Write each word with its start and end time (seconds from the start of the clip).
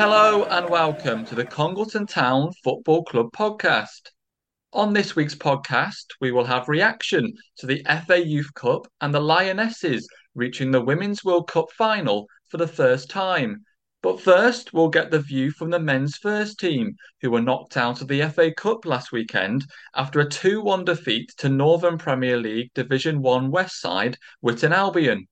Hello 0.00 0.44
and 0.44 0.66
welcome 0.70 1.26
to 1.26 1.34
the 1.34 1.44
Congleton 1.44 2.06
Town 2.06 2.50
Football 2.64 3.04
Club 3.04 3.30
podcast. 3.32 4.08
On 4.72 4.94
this 4.94 5.14
week's 5.14 5.34
podcast, 5.34 6.06
we 6.22 6.32
will 6.32 6.46
have 6.46 6.70
reaction 6.70 7.34
to 7.58 7.66
the 7.66 7.84
FA 8.06 8.26
Youth 8.26 8.48
Cup 8.54 8.86
and 9.02 9.12
the 9.12 9.20
Lionesses 9.20 10.08
reaching 10.34 10.70
the 10.70 10.80
Women's 10.80 11.22
World 11.22 11.48
Cup 11.48 11.66
final 11.76 12.26
for 12.48 12.56
the 12.56 12.66
first 12.66 13.10
time. 13.10 13.62
But 14.02 14.22
first, 14.22 14.72
we'll 14.72 14.88
get 14.88 15.10
the 15.10 15.20
view 15.20 15.50
from 15.50 15.68
the 15.68 15.78
men's 15.78 16.16
first 16.16 16.58
team, 16.58 16.96
who 17.20 17.30
were 17.30 17.42
knocked 17.42 17.76
out 17.76 18.00
of 18.00 18.08
the 18.08 18.26
FA 18.30 18.54
Cup 18.54 18.86
last 18.86 19.12
weekend 19.12 19.66
after 19.94 20.20
a 20.20 20.30
2 20.30 20.62
1 20.62 20.86
defeat 20.86 21.30
to 21.36 21.50
Northern 21.50 21.98
Premier 21.98 22.38
League 22.38 22.72
Division 22.72 23.20
1 23.20 23.50
West 23.50 23.78
side 23.82 24.16
Witton 24.40 24.72
Albion. 24.72 25.28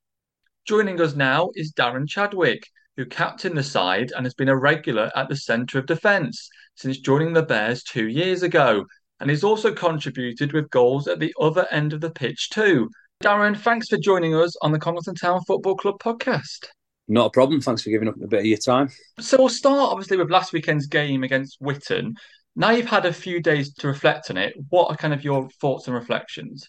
Joining 0.66 1.00
us 1.00 1.16
now 1.16 1.48
is 1.54 1.72
Darren 1.72 2.06
Chadwick, 2.06 2.68
who 2.98 3.06
captained 3.06 3.56
the 3.56 3.62
side 3.62 4.10
and 4.14 4.26
has 4.26 4.34
been 4.34 4.48
a 4.48 4.56
regular 4.56 5.08
at 5.14 5.28
the 5.28 5.36
centre 5.36 5.78
of 5.78 5.86
defence 5.86 6.50
since 6.74 6.98
joining 6.98 7.32
the 7.32 7.44
Bears 7.44 7.84
two 7.84 8.08
years 8.08 8.42
ago. 8.42 8.84
And 9.20 9.30
he's 9.30 9.44
also 9.44 9.72
contributed 9.72 10.52
with 10.52 10.68
goals 10.70 11.06
at 11.06 11.20
the 11.20 11.32
other 11.40 11.68
end 11.70 11.92
of 11.92 12.00
the 12.00 12.10
pitch 12.10 12.50
too. 12.50 12.90
Darren, 13.22 13.56
thanks 13.56 13.88
for 13.88 13.98
joining 13.98 14.34
us 14.34 14.56
on 14.62 14.72
the 14.72 14.80
Congleton 14.80 15.14
Town 15.14 15.40
Football 15.46 15.76
Club 15.76 16.00
podcast. 16.00 16.66
Not 17.06 17.26
a 17.26 17.30
problem. 17.30 17.60
Thanks 17.60 17.82
for 17.82 17.90
giving 17.90 18.08
up 18.08 18.16
a 18.20 18.26
bit 18.26 18.40
of 18.40 18.46
your 18.46 18.58
time. 18.58 18.88
So 19.20 19.38
we'll 19.38 19.48
start 19.48 19.92
obviously 19.92 20.16
with 20.16 20.32
last 20.32 20.52
weekend's 20.52 20.88
game 20.88 21.22
against 21.22 21.56
Witton. 21.60 22.14
Now 22.56 22.70
you've 22.70 22.86
had 22.86 23.06
a 23.06 23.12
few 23.12 23.40
days 23.40 23.72
to 23.74 23.86
reflect 23.86 24.28
on 24.28 24.36
it. 24.36 24.54
What 24.70 24.90
are 24.90 24.96
kind 24.96 25.14
of 25.14 25.22
your 25.22 25.48
thoughts 25.60 25.86
and 25.86 25.94
reflections? 25.94 26.68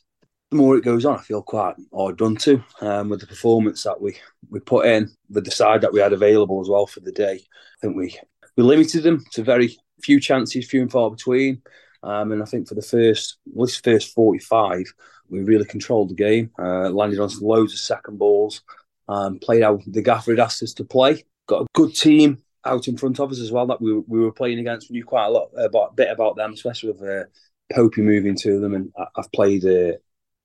The 0.51 0.57
more 0.57 0.77
it 0.77 0.83
goes 0.83 1.05
on, 1.05 1.19
I 1.19 1.21
feel 1.21 1.43
quite 1.43 1.75
hard 1.93 2.17
done 2.17 2.35
to 2.37 2.63
um, 2.81 3.09
with 3.09 3.21
the 3.21 3.27
performance 3.27 3.83
that 3.83 4.01
we 4.01 4.17
we 4.49 4.59
put 4.59 4.87
in, 4.87 5.09
with 5.29 5.45
the 5.45 5.51
side 5.51 5.81
that 5.81 5.93
we 5.93 5.99
had 5.99 6.13
available 6.13 6.61
as 6.61 6.69
well 6.69 6.87
for 6.87 7.01
the 7.01 7.11
day. 7.11 7.35
I 7.35 7.77
think 7.81 7.95
we 7.95 8.17
we 8.57 8.63
limited 8.63 9.03
them 9.03 9.23
to 9.31 9.43
very 9.43 9.77
few 10.01 10.19
chances, 10.19 10.67
few 10.67 10.81
and 10.81 10.91
far 10.91 11.09
between. 11.09 11.61
Um, 12.01 12.31
and 12.31 12.41
I 12.41 12.45
think 12.45 12.67
for 12.67 12.75
the 12.75 12.81
first, 12.81 13.37
well, 13.45 13.65
this 13.65 13.77
first 13.77 14.13
45, 14.13 14.85
we 15.29 15.41
really 15.41 15.65
controlled 15.65 16.09
the 16.09 16.15
game, 16.15 16.49
uh, 16.57 16.89
landed 16.89 17.19
on 17.19 17.29
loads 17.41 17.73
of 17.73 17.79
second 17.79 18.17
balls, 18.17 18.61
um, 19.07 19.39
played 19.39 19.63
out 19.63 19.81
the 19.85 20.01
gaffer 20.01 20.31
had 20.31 20.39
asked 20.39 20.63
us 20.63 20.73
to 20.75 20.85
play. 20.85 21.25
Got 21.47 21.63
a 21.63 21.67
good 21.73 21.95
team 21.95 22.41
out 22.65 22.87
in 22.87 22.97
front 22.97 23.19
of 23.19 23.31
us 23.31 23.39
as 23.39 23.51
well 23.51 23.67
that 23.67 23.81
we, 23.81 23.93
we 24.07 24.19
were 24.19 24.31
playing 24.31 24.59
against. 24.59 24.89
We 24.89 24.97
knew 24.97 25.05
quite 25.05 25.25
a 25.25 25.31
lot 25.31 25.49
about, 25.57 25.95
bit 25.95 26.11
about 26.11 26.35
them, 26.35 26.53
especially 26.53 26.91
with 26.91 27.01
uh, 27.01 27.25
Popey 27.73 28.03
moving 28.03 28.35
to 28.37 28.59
them. 28.59 28.75
And 28.75 28.93
I've 29.15 29.31
played 29.31 29.65
uh, 29.65 29.97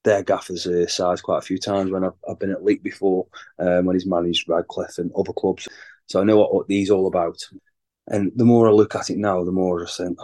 their 0.04 0.22
gaffers 0.22 0.66
uh, 0.66 0.86
size 0.86 1.20
quite 1.20 1.38
a 1.38 1.46
few 1.46 1.58
times 1.58 1.90
when 1.90 2.04
I've, 2.04 2.12
I've 2.28 2.38
been 2.38 2.52
at 2.52 2.64
Leek 2.64 2.82
before, 2.82 3.26
um, 3.58 3.86
when 3.86 3.96
he's 3.96 4.06
managed 4.06 4.48
Radcliffe 4.48 4.98
and 4.98 5.10
other 5.16 5.32
clubs. 5.32 5.66
So 6.06 6.20
I 6.20 6.24
know 6.24 6.38
what, 6.38 6.54
what 6.54 6.68
these 6.68 6.90
all 6.90 7.06
about. 7.06 7.38
And 8.06 8.30
the 8.36 8.44
more 8.44 8.68
I 8.68 8.70
look 8.70 8.94
at 8.94 9.10
it 9.10 9.16
now, 9.16 9.42
the 9.44 9.52
more 9.52 9.82
I 9.82 9.88
think 9.88 10.18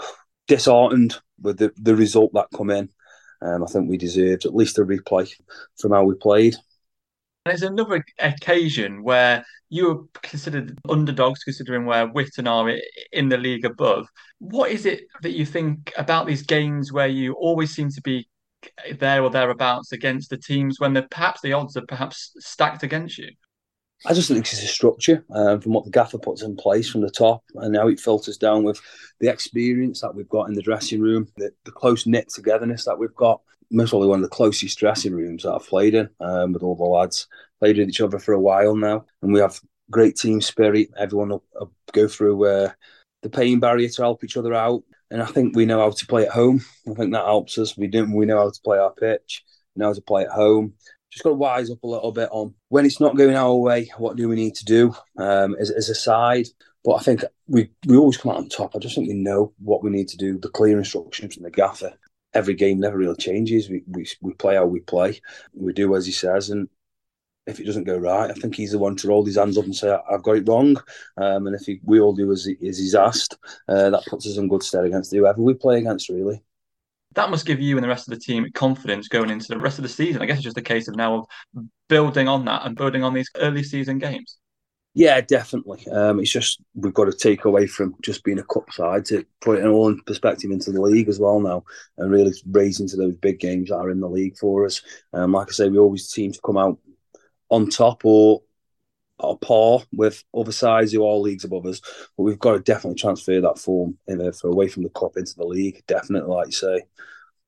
disheartened 0.46 1.16
with 1.40 1.58
the, 1.58 1.72
the 1.76 1.96
result 1.96 2.32
that 2.34 2.48
come 2.54 2.70
in. 2.70 2.90
Um, 3.40 3.62
I 3.62 3.66
think 3.66 3.88
we 3.88 3.96
deserved 3.96 4.44
at 4.44 4.54
least 4.54 4.78
a 4.78 4.84
replay 4.84 5.32
from 5.78 5.92
how 5.92 6.04
we 6.04 6.14
played. 6.14 6.56
There's 7.46 7.62
another 7.62 8.04
occasion 8.18 9.02
where 9.02 9.46
you 9.70 9.88
were 9.88 10.02
considered 10.22 10.78
underdogs, 10.88 11.42
considering 11.42 11.86
where 11.86 12.06
Witton 12.06 12.46
are 12.46 12.76
in 13.12 13.30
the 13.30 13.38
league 13.38 13.64
above. 13.64 14.08
What 14.40 14.70
is 14.70 14.84
it 14.84 15.04
that 15.22 15.32
you 15.32 15.46
think 15.46 15.92
about 15.96 16.26
these 16.26 16.42
games 16.42 16.92
where 16.92 17.08
you 17.08 17.32
always 17.34 17.74
seem 17.74 17.88
to 17.90 18.02
be 18.02 18.28
there 18.98 19.22
or 19.22 19.30
thereabouts 19.30 19.92
against 19.92 20.30
the 20.30 20.36
teams 20.36 20.80
when 20.80 20.92
the 20.92 21.03
perhaps 21.03 21.41
the 21.41 21.53
odds 21.53 21.77
are 21.77 21.86
perhaps 21.86 22.33
stacked 22.39 22.83
against 22.83 23.19
you? 23.19 23.30
I 24.06 24.14
just 24.14 24.28
think 24.28 24.41
it's 24.41 24.62
a 24.62 24.66
structure 24.66 25.25
um, 25.34 25.61
from 25.61 25.72
what 25.72 25.84
the 25.84 25.91
gaffer 25.91 26.19
puts 26.19 26.42
in 26.42 26.56
place 26.56 26.88
from 26.88 27.03
the 27.03 27.11
top 27.11 27.44
and 27.56 27.77
how 27.77 27.88
it 27.88 28.00
filters 28.00 28.38
down 28.38 28.65
with 28.65 28.81
the 29.20 29.28
experience 29.28 30.00
that 30.00 30.15
we've 30.15 30.28
got 30.28 30.49
in 30.49 30.54
the 30.54 30.62
dressing 30.62 31.03
room, 31.03 31.28
the, 31.37 31.50
the 31.65 31.70
close 31.70 32.06
knit 32.06 32.31
togetherness 32.31 32.87
that 32.87 32.99
we've 32.99 33.15
got. 33.15 33.43
Most 33.70 33.91
probably 33.91 34.09
one 34.09 34.19
of 34.19 34.22
the 34.22 34.34
closest 34.34 34.78
dressing 34.78 35.12
rooms 35.12 35.43
that 35.43 35.53
I've 35.53 35.66
played 35.66 35.94
in 35.94 36.09
um, 36.19 36.53
with 36.53 36.62
all 36.62 36.76
the 36.76 36.82
lads. 36.82 37.28
Played 37.60 37.76
with 37.76 37.91
each 37.91 38.00
other 38.00 38.19
for 38.19 38.32
a 38.32 38.41
while 38.41 38.75
now, 38.75 39.04
and 39.20 39.34
we 39.34 39.41
have 39.41 39.60
great 39.91 40.16
team 40.16 40.41
spirit. 40.41 40.88
Everyone 40.97 41.28
will, 41.28 41.44
will 41.54 41.70
go 41.93 42.09
through 42.09 42.47
uh, 42.47 42.70
the 43.22 43.28
pain 43.28 43.60
barrier 43.60 43.91
to 43.91 44.03
help 44.03 44.25
each 44.25 44.38
other 44.38 44.54
out 44.54 44.82
and 45.10 45.22
I 45.22 45.26
think 45.26 45.56
we 45.56 45.66
know 45.66 45.81
how 45.81 45.91
to 45.91 46.06
play 46.06 46.25
at 46.25 46.32
home. 46.32 46.65
I 46.88 46.94
think 46.94 47.12
that 47.12 47.25
helps 47.25 47.59
us. 47.59 47.76
We 47.76 47.88
do. 47.88 48.04
We 48.12 48.26
know 48.26 48.38
how 48.38 48.50
to 48.50 48.60
play 48.62 48.78
our 48.78 48.93
pitch. 48.93 49.44
We 49.75 49.81
know 49.81 49.88
how 49.88 49.94
to 49.94 50.00
play 50.03 50.22
at 50.22 50.31
home. 50.31 50.75
Just 51.10 51.25
got 51.25 51.31
to 51.31 51.37
wise 51.37 51.71
up 51.71 51.82
a 51.82 51.88
little 51.88 52.12
bit 52.12 52.28
on 52.31 52.54
when 52.69 52.87
it's 52.87 53.00
not 53.00 53.16
going 53.16 53.34
our 53.34 53.56
way. 53.56 53.91
What 53.99 54.16
do 54.16 54.28
we 54.28 54.37
need 54.37 54.54
to 54.56 54.65
do 54.65 54.94
um, 55.19 55.56
as, 55.59 55.70
as 55.70 55.88
a 55.88 55.94
side? 55.94 56.47
But 56.84 56.94
I 56.94 57.00
think 57.00 57.25
we 57.49 57.70
we 57.87 57.97
always 57.97 58.16
come 58.16 58.32
out 58.32 58.38
on 58.38 58.49
top. 58.49 58.75
I 58.75 58.78
just 58.78 58.94
think 58.94 59.09
we 59.09 59.15
know 59.15 59.53
what 59.59 59.82
we 59.82 59.91
need 59.91 60.09
to 60.09 60.16
do. 60.16 60.38
The 60.38 60.49
clear 60.49 60.78
instructions 60.78 61.34
from 61.34 61.43
the 61.43 61.50
gaffer. 61.50 61.93
Every 62.32 62.54
game 62.54 62.78
never 62.78 62.97
really 62.97 63.16
changes. 63.16 63.69
We 63.69 63.82
we, 63.88 64.06
we 64.22 64.32
play 64.34 64.54
how 64.54 64.66
we 64.66 64.81
play. 64.81 65.20
We 65.53 65.72
do 65.72 65.97
as 65.97 66.06
he 66.06 66.12
says, 66.12 66.50
and 66.50 66.69
if 67.50 67.61
it 67.61 67.66
doesn't 67.66 67.84
go 67.84 67.99
right, 67.99 68.31
I 68.31 68.34
think 68.34 68.55
he's 68.55 68.72
the 68.72 68.78
one 68.78 68.97
to 68.97 69.09
roll 69.09 69.25
his 69.25 69.37
hands 69.37 69.59
up 69.59 69.65
and 69.65 69.75
say, 69.75 69.97
I've 70.11 70.22
got 70.22 70.37
it 70.37 70.49
wrong. 70.49 70.77
Um, 71.16 71.47
and 71.47 71.55
if 71.55 71.66
he, 71.66 71.81
we 71.84 72.00
all 72.00 72.15
do 72.15 72.31
as, 72.33 72.44
he, 72.44 72.56
as 72.66 72.78
he's 72.78 72.94
asked, 72.94 73.37
uh, 73.69 73.91
that 73.91 74.06
puts 74.06 74.27
us 74.27 74.37
in 74.37 74.49
good 74.49 74.62
stead 74.62 74.84
against 74.84 75.12
whoever 75.12 75.43
we 75.43 75.55
play 75.55 75.78
against, 75.78 76.09
really. 76.09 76.43
That 77.15 77.31
must 77.31 77.47
give 77.47 77.61
you 77.61 77.77
and 77.77 77.84
the 77.84 77.88
rest 77.88 78.06
of 78.06 78.15
the 78.15 78.21
team 78.21 78.47
confidence 78.55 79.09
going 79.09 79.31
into 79.31 79.49
the 79.49 79.59
rest 79.59 79.78
of 79.78 79.83
the 79.83 79.88
season. 79.88 80.22
I 80.22 80.27
guess 80.27 80.37
it's 80.37 80.44
just 80.44 80.59
a 80.59 80.62
case 80.62 80.87
of 80.87 80.94
now 80.94 81.27
of 81.55 81.65
building 81.88 82.28
on 82.28 82.44
that 82.44 82.65
and 82.65 82.77
building 82.77 83.03
on 83.03 83.15
these 83.15 83.28
early 83.37 83.65
season 83.65 83.99
games. 83.99 84.38
Yeah, 84.94 85.21
definitely. 85.21 85.87
Um, 85.88 86.19
it's 86.19 86.32
just 86.32 86.61
we've 86.75 86.94
got 86.94 87.05
to 87.05 87.12
take 87.12 87.44
away 87.44 87.67
from 87.69 87.94
just 88.03 88.25
being 88.25 88.41
a 88.41 88.44
cup 88.44 88.72
side 88.72 89.05
to 89.06 89.25
put 89.41 89.59
it 89.59 89.65
all 89.65 89.88
in 89.88 90.00
perspective 90.00 90.50
into 90.50 90.72
the 90.72 90.81
league 90.81 91.09
as 91.09 91.21
well 91.21 91.38
now, 91.38 91.65
and 91.99 92.11
really 92.11 92.32
raise 92.50 92.81
into 92.81 92.97
those 92.97 93.15
big 93.15 93.38
games 93.38 93.69
that 93.69 93.77
are 93.77 93.91
in 93.91 94.00
the 94.00 94.09
league 94.09 94.37
for 94.37 94.67
us. 94.67 94.82
Um, 95.12 95.32
like 95.32 95.49
I 95.49 95.53
say, 95.53 95.69
we 95.69 95.78
always 95.78 96.09
seem 96.09 96.32
to 96.32 96.41
come 96.44 96.59
out 96.59 96.78
on 97.50 97.69
top 97.69 98.05
or 98.05 98.43
or 99.22 99.38
par 99.38 99.81
with 99.93 100.25
other 100.34 100.53
sides 100.53 100.93
who 100.93 101.05
are 101.05 101.16
leagues 101.16 101.44
above 101.44 101.66
us. 101.66 101.81
But 102.16 102.22
we've 102.22 102.38
got 102.38 102.53
to 102.53 102.61
definitely 102.61 102.99
transfer 102.99 103.41
that 103.41 103.59
form 103.59 103.99
in 104.06 104.33
for 104.33 104.49
away 104.49 104.69
from 104.69 104.83
the 104.83 104.88
cup 104.91 105.16
into 105.16 105.37
the 105.37 105.44
league. 105.44 105.83
Definitely, 105.87 106.34
like 106.34 106.47
you 106.47 106.53
say. 106.53 106.83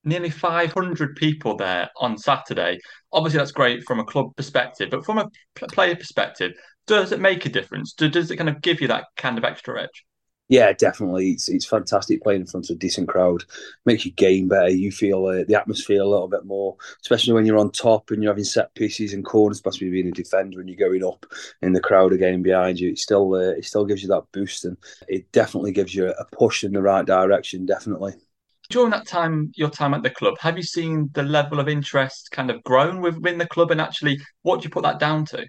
Nearly 0.04 0.30
500 0.30 1.16
people 1.16 1.56
there 1.56 1.88
on 1.96 2.18
Saturday. 2.18 2.78
Obviously, 3.12 3.38
that's 3.38 3.52
great 3.52 3.84
from 3.84 4.00
a 4.00 4.04
club 4.04 4.34
perspective, 4.36 4.90
but 4.90 5.04
from 5.04 5.18
a 5.18 5.30
player 5.68 5.94
perspective, 5.96 6.52
does 6.86 7.12
it 7.12 7.20
make 7.20 7.46
a 7.46 7.48
difference? 7.48 7.92
Does 7.92 8.30
it 8.30 8.36
kind 8.36 8.50
of 8.50 8.60
give 8.60 8.80
you 8.80 8.88
that 8.88 9.04
kind 9.16 9.38
of 9.38 9.44
extra 9.44 9.82
edge? 9.82 10.04
Yeah, 10.52 10.74
definitely. 10.74 11.30
It's 11.30 11.48
it's 11.48 11.64
fantastic 11.64 12.22
playing 12.22 12.42
in 12.42 12.46
front 12.46 12.68
of 12.68 12.76
a 12.76 12.78
decent 12.78 13.08
crowd. 13.08 13.42
Makes 13.86 14.04
your 14.04 14.12
game 14.12 14.48
better. 14.48 14.68
You 14.68 14.92
feel 14.92 15.24
uh, 15.24 15.44
the 15.48 15.58
atmosphere 15.58 16.02
a 16.02 16.06
little 16.06 16.28
bit 16.28 16.44
more, 16.44 16.76
especially 17.00 17.32
when 17.32 17.46
you're 17.46 17.56
on 17.56 17.70
top 17.70 18.10
and 18.10 18.22
you're 18.22 18.32
having 18.32 18.44
set 18.44 18.74
pieces 18.74 19.14
and 19.14 19.24
corners, 19.24 19.56
especially 19.56 19.88
being 19.88 20.08
a 20.08 20.10
defender 20.10 20.60
and 20.60 20.68
you're 20.68 20.90
going 20.90 21.02
up 21.10 21.24
in 21.62 21.72
the 21.72 21.80
crowd 21.80 22.12
again 22.12 22.42
behind 22.42 22.78
you. 22.78 22.90
It 22.90 22.98
still 22.98 23.32
uh, 23.32 23.54
it 23.56 23.64
still 23.64 23.86
gives 23.86 24.02
you 24.02 24.10
that 24.10 24.24
boost 24.30 24.66
and 24.66 24.76
it 25.08 25.32
definitely 25.32 25.72
gives 25.72 25.94
you 25.94 26.08
a 26.10 26.24
push 26.36 26.64
in 26.64 26.74
the 26.74 26.82
right 26.82 27.06
direction. 27.06 27.64
Definitely. 27.64 28.12
During 28.68 28.90
that 28.90 29.06
time, 29.06 29.52
your 29.56 29.70
time 29.70 29.94
at 29.94 30.02
the 30.02 30.10
club, 30.10 30.34
have 30.40 30.58
you 30.58 30.64
seen 30.64 31.08
the 31.14 31.22
level 31.22 31.60
of 31.60 31.68
interest 31.70 32.28
kind 32.30 32.50
of 32.50 32.62
grown 32.62 33.00
within 33.00 33.38
the 33.38 33.48
club, 33.48 33.70
and 33.70 33.80
actually, 33.80 34.20
what 34.42 34.60
do 34.60 34.64
you 34.64 34.70
put 34.70 34.82
that 34.82 35.00
down 35.00 35.24
to? 35.26 35.46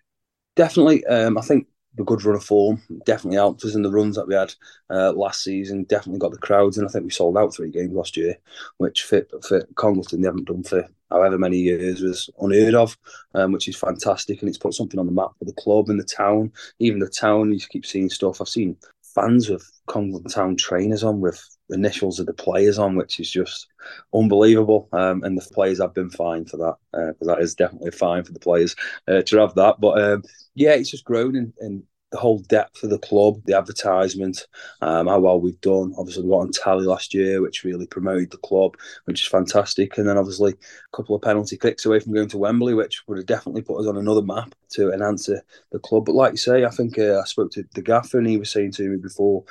Definitely, 0.55 1.05
um, 1.07 1.37
I 1.37 1.41
think 1.41 1.67
the 1.95 2.03
good 2.03 2.23
run 2.23 2.35
of 2.35 2.43
form 2.43 2.81
definitely 3.05 3.37
helped 3.37 3.63
us 3.63 3.75
in 3.75 3.83
the 3.83 3.91
runs 3.91 4.15
that 4.15 4.27
we 4.27 4.33
had 4.33 4.53
uh, 4.89 5.11
last 5.13 5.43
season. 5.43 5.83
Definitely 5.83 6.19
got 6.19 6.31
the 6.31 6.37
crowds, 6.37 6.77
and 6.77 6.87
I 6.87 6.91
think 6.91 7.05
we 7.05 7.11
sold 7.11 7.37
out 7.37 7.53
three 7.53 7.69
games 7.69 7.93
last 7.93 8.17
year, 8.17 8.37
which 8.77 9.03
fit 9.03 9.31
for 9.47 9.63
Congleton 9.75 10.21
they 10.21 10.27
haven't 10.27 10.47
done 10.47 10.63
for 10.63 10.87
however 11.11 11.37
many 11.37 11.57
years 11.57 12.01
was 12.01 12.29
unheard 12.39 12.73
of, 12.73 12.97
um, 13.35 13.51
which 13.51 13.67
is 13.67 13.75
fantastic, 13.75 14.41
and 14.41 14.49
it's 14.49 14.57
put 14.57 14.73
something 14.73 14.99
on 14.99 15.05
the 15.05 15.11
map 15.11 15.29
for 15.37 15.45
the 15.45 15.53
club 15.53 15.89
and 15.89 15.99
the 15.99 16.03
town. 16.03 16.51
Even 16.79 16.99
the 16.99 17.09
town, 17.09 17.53
you 17.53 17.59
keep 17.69 17.85
seeing 17.85 18.09
stuff. 18.09 18.41
I've 18.41 18.49
seen 18.49 18.75
fans 19.13 19.49
with 19.49 19.69
Congleton 19.87 20.31
Town 20.31 20.55
trainers 20.55 21.03
on 21.03 21.21
with 21.21 21.47
initials 21.69 22.19
of 22.19 22.25
the 22.25 22.33
players 22.33 22.77
on, 22.77 22.95
which 22.95 23.19
is 23.19 23.29
just 23.29 23.67
unbelievable. 24.13 24.89
Um, 24.91 25.23
and 25.23 25.37
the 25.37 25.49
players 25.53 25.79
have 25.79 25.93
been 25.93 26.09
fine 26.09 26.45
for 26.45 26.57
that 26.57 26.75
because 26.91 27.27
uh, 27.27 27.35
that 27.35 27.41
is 27.41 27.55
definitely 27.55 27.91
fine 27.91 28.23
for 28.23 28.33
the 28.33 28.39
players 28.39 28.75
uh, 29.07 29.21
to 29.23 29.37
have 29.37 29.55
that. 29.55 29.79
But 29.79 30.01
um, 30.01 30.23
yeah, 30.55 30.73
it's 30.73 30.91
just 30.91 31.05
grown 31.05 31.35
in, 31.35 31.53
in, 31.59 31.83
the 32.11 32.19
whole 32.19 32.37
depth 32.37 32.83
of 32.83 32.91
the 32.91 32.99
club, 32.99 33.41
the 33.45 33.57
advertisement, 33.57 34.45
um, 34.81 35.07
how 35.07 35.19
well 35.19 35.41
we've 35.41 35.59
done. 35.61 35.95
Obviously, 35.97 36.21
we 36.21 36.29
got 36.29 36.41
on 36.41 36.51
tally 36.51 36.85
last 36.85 37.11
year, 37.11 37.41
which 37.41 37.63
really 37.63 37.87
promoted 37.87 38.29
the 38.29 38.37
club, 38.37 38.77
which 39.05 39.21
is 39.21 39.27
fantastic. 39.27 39.97
And 39.97 40.07
then 40.07 40.19
obviously 40.19 40.51
a 40.51 40.95
couple 40.95 41.15
of 41.15 41.23
penalty 41.23 41.57
kicks 41.57 41.87
away 41.87 41.99
from 41.99 42.13
going 42.13 42.29
to 42.29 42.37
Wembley, 42.37 42.75
which 42.75 43.01
would 43.07 43.17
have 43.17 43.25
definitely 43.25 43.63
put 43.63 43.79
us 43.79 43.87
on 43.87 43.97
another 43.97 44.21
map 44.21 44.53
to 44.73 44.93
enhance 44.93 45.25
the 45.25 45.79
club. 45.79 46.05
But 46.05 46.13
like 46.13 46.33
you 46.33 46.37
say, 46.37 46.65
I 46.65 46.69
think 46.69 46.99
uh, 46.99 47.19
I 47.19 47.23
spoke 47.23 47.51
to 47.53 47.65
the 47.73 47.81
gaffer 47.81 48.19
and 48.19 48.27
he 48.27 48.37
was 48.37 48.51
saying 48.51 48.73
to 48.73 48.87
me 48.87 48.97
before 48.97 49.43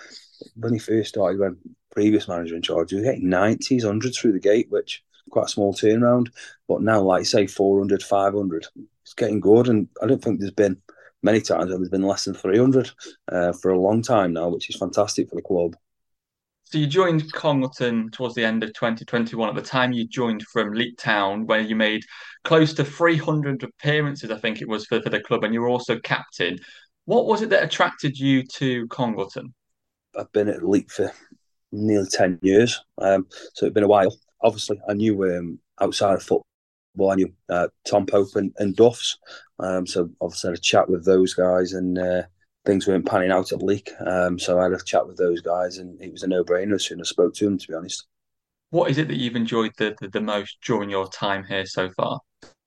when 0.56 0.72
he 0.72 0.78
first 0.78 1.10
started, 1.10 1.40
when 1.40 1.58
previous 1.90 2.28
manager 2.28 2.56
in 2.56 2.62
charge, 2.62 2.90
he 2.90 2.96
was 2.96 3.04
getting 3.04 3.24
90s, 3.24 3.82
100s 3.82 4.16
through 4.16 4.32
the 4.32 4.40
gate, 4.40 4.66
which 4.70 5.02
quite 5.30 5.46
a 5.46 5.48
small 5.48 5.74
turnaround. 5.74 6.28
But 6.68 6.82
now, 6.82 7.00
like 7.00 7.26
say, 7.26 7.46
400, 7.46 8.02
500, 8.02 8.66
it's 9.02 9.14
getting 9.14 9.40
good. 9.40 9.68
And 9.68 9.88
I 10.02 10.06
don't 10.06 10.22
think 10.22 10.40
there's 10.40 10.52
been 10.52 10.80
many 11.22 11.40
times 11.40 11.68
where 11.68 11.78
there's 11.78 11.88
been 11.88 12.02
less 12.02 12.24
than 12.24 12.34
300 12.34 12.90
uh, 13.30 13.52
for 13.52 13.70
a 13.70 13.80
long 13.80 14.02
time 14.02 14.32
now, 14.32 14.48
which 14.48 14.70
is 14.70 14.76
fantastic 14.76 15.28
for 15.28 15.36
the 15.36 15.42
club. 15.42 15.76
So 16.64 16.78
you 16.78 16.86
joined 16.86 17.30
Congleton 17.32 18.10
towards 18.12 18.34
the 18.34 18.46
end 18.46 18.62
of 18.62 18.72
2021. 18.72 19.46
At 19.46 19.54
the 19.54 19.60
time, 19.60 19.92
you 19.92 20.06
joined 20.08 20.42
from 20.44 20.72
Leek 20.72 20.96
Town, 20.96 21.46
where 21.46 21.60
you 21.60 21.76
made 21.76 22.02
close 22.44 22.72
to 22.74 22.84
300 22.84 23.62
appearances, 23.62 24.30
I 24.30 24.38
think 24.38 24.62
it 24.62 24.68
was, 24.68 24.86
for, 24.86 25.02
for 25.02 25.10
the 25.10 25.20
club, 25.20 25.44
and 25.44 25.52
you 25.52 25.60
were 25.60 25.68
also 25.68 25.98
captain. 25.98 26.58
What 27.04 27.26
was 27.26 27.42
it 27.42 27.50
that 27.50 27.62
attracted 27.62 28.18
you 28.18 28.42
to 28.54 28.86
Congleton? 28.88 29.52
I've 30.18 30.32
been 30.32 30.48
at 30.48 30.66
Leek 30.66 30.90
for 30.90 31.12
nearly 31.70 32.08
10 32.08 32.38
years, 32.42 32.80
um, 32.98 33.26
so 33.54 33.66
it's 33.66 33.74
been 33.74 33.84
a 33.84 33.88
while. 33.88 34.14
Obviously, 34.42 34.80
I 34.88 34.94
knew 34.94 35.22
um, 35.24 35.58
outside 35.80 36.14
of 36.14 36.22
football, 36.22 37.10
I 37.10 37.14
knew 37.14 37.32
uh, 37.48 37.68
Tom 37.88 38.06
Pope 38.06 38.36
and, 38.36 38.52
and 38.58 38.76
Duffs. 38.76 39.16
Um, 39.58 39.86
so 39.86 40.10
obviously, 40.20 40.48
I 40.48 40.50
had 40.52 40.58
a 40.58 40.62
chat 40.62 40.88
with 40.88 41.04
those 41.04 41.34
guys, 41.34 41.72
and 41.72 41.98
uh, 41.98 42.22
things 42.64 42.86
weren't 42.86 43.06
panning 43.06 43.30
out 43.30 43.52
at 43.52 43.62
Leek. 43.62 43.90
Um, 44.04 44.38
so 44.38 44.58
I 44.58 44.64
had 44.64 44.72
a 44.72 44.84
chat 44.84 45.06
with 45.06 45.16
those 45.16 45.40
guys, 45.40 45.78
and 45.78 46.00
it 46.00 46.12
was 46.12 46.22
a 46.22 46.28
no-brainer 46.28 46.74
as 46.74 46.84
soon 46.84 47.00
as 47.00 47.08
I 47.08 47.10
spoke 47.10 47.34
to 47.34 47.44
them. 47.44 47.58
To 47.58 47.68
be 47.68 47.74
honest, 47.74 48.06
what 48.70 48.90
is 48.90 48.98
it 48.98 49.08
that 49.08 49.18
you've 49.18 49.36
enjoyed 49.36 49.72
the, 49.76 49.94
the, 50.00 50.08
the 50.08 50.20
most 50.20 50.58
during 50.64 50.90
your 50.90 51.08
time 51.08 51.44
here 51.44 51.66
so 51.66 51.90
far? 51.90 52.20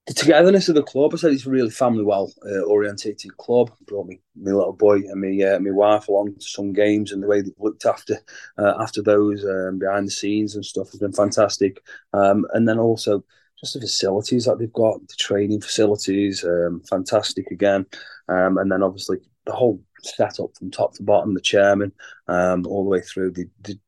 The 0.07 0.13
togetherness 0.13 0.69
of 0.69 0.75
the 0.75 0.83
club. 0.83 1.13
I 1.13 1.17
said 1.17 1.31
it's 1.31 1.47
a 1.47 1.49
really 1.49 1.71
family 1.71 2.03
well 2.03 2.31
uh, 2.45 2.61
orientated 2.61 3.35
club. 3.37 3.71
Brought 3.87 4.05
me 4.05 4.21
my 4.35 4.51
little 4.51 4.71
boy 4.71 4.97
and 4.97 5.19
me 5.19 5.43
uh, 5.43 5.59
my 5.59 5.71
wife 5.71 6.07
along 6.07 6.35
to 6.35 6.45
some 6.45 6.73
games, 6.73 7.11
and 7.11 7.23
the 7.23 7.27
way 7.27 7.41
they've 7.41 7.53
looked 7.57 7.85
after 7.85 8.19
uh, 8.59 8.73
after 8.79 9.01
those 9.01 9.43
um, 9.43 9.79
behind 9.79 10.05
the 10.05 10.11
scenes 10.11 10.53
and 10.53 10.63
stuff 10.63 10.91
has 10.91 10.99
been 10.99 11.13
fantastic. 11.13 11.81
Um, 12.13 12.45
and 12.53 12.69
then 12.69 12.77
also 12.77 13.23
just 13.59 13.73
the 13.73 13.79
facilities 13.79 14.45
that 14.45 14.59
they've 14.59 14.71
got, 14.73 14.99
the 15.07 15.15
training 15.15 15.61
facilities, 15.61 16.43
um, 16.43 16.81
fantastic 16.87 17.49
again. 17.49 17.87
Um, 18.27 18.59
and 18.59 18.71
then 18.71 18.83
obviously 18.83 19.17
the 19.45 19.53
whole 19.53 19.81
setup 20.03 20.55
from 20.57 20.71
top 20.71 20.93
to 20.95 21.03
bottom, 21.03 21.33
the 21.33 21.41
chairman, 21.41 21.91
um, 22.27 22.65
all 22.67 22.83
the 22.83 22.89
way 22.89 23.01
through 23.01 23.31
the, 23.31 23.45
the, 23.61 23.79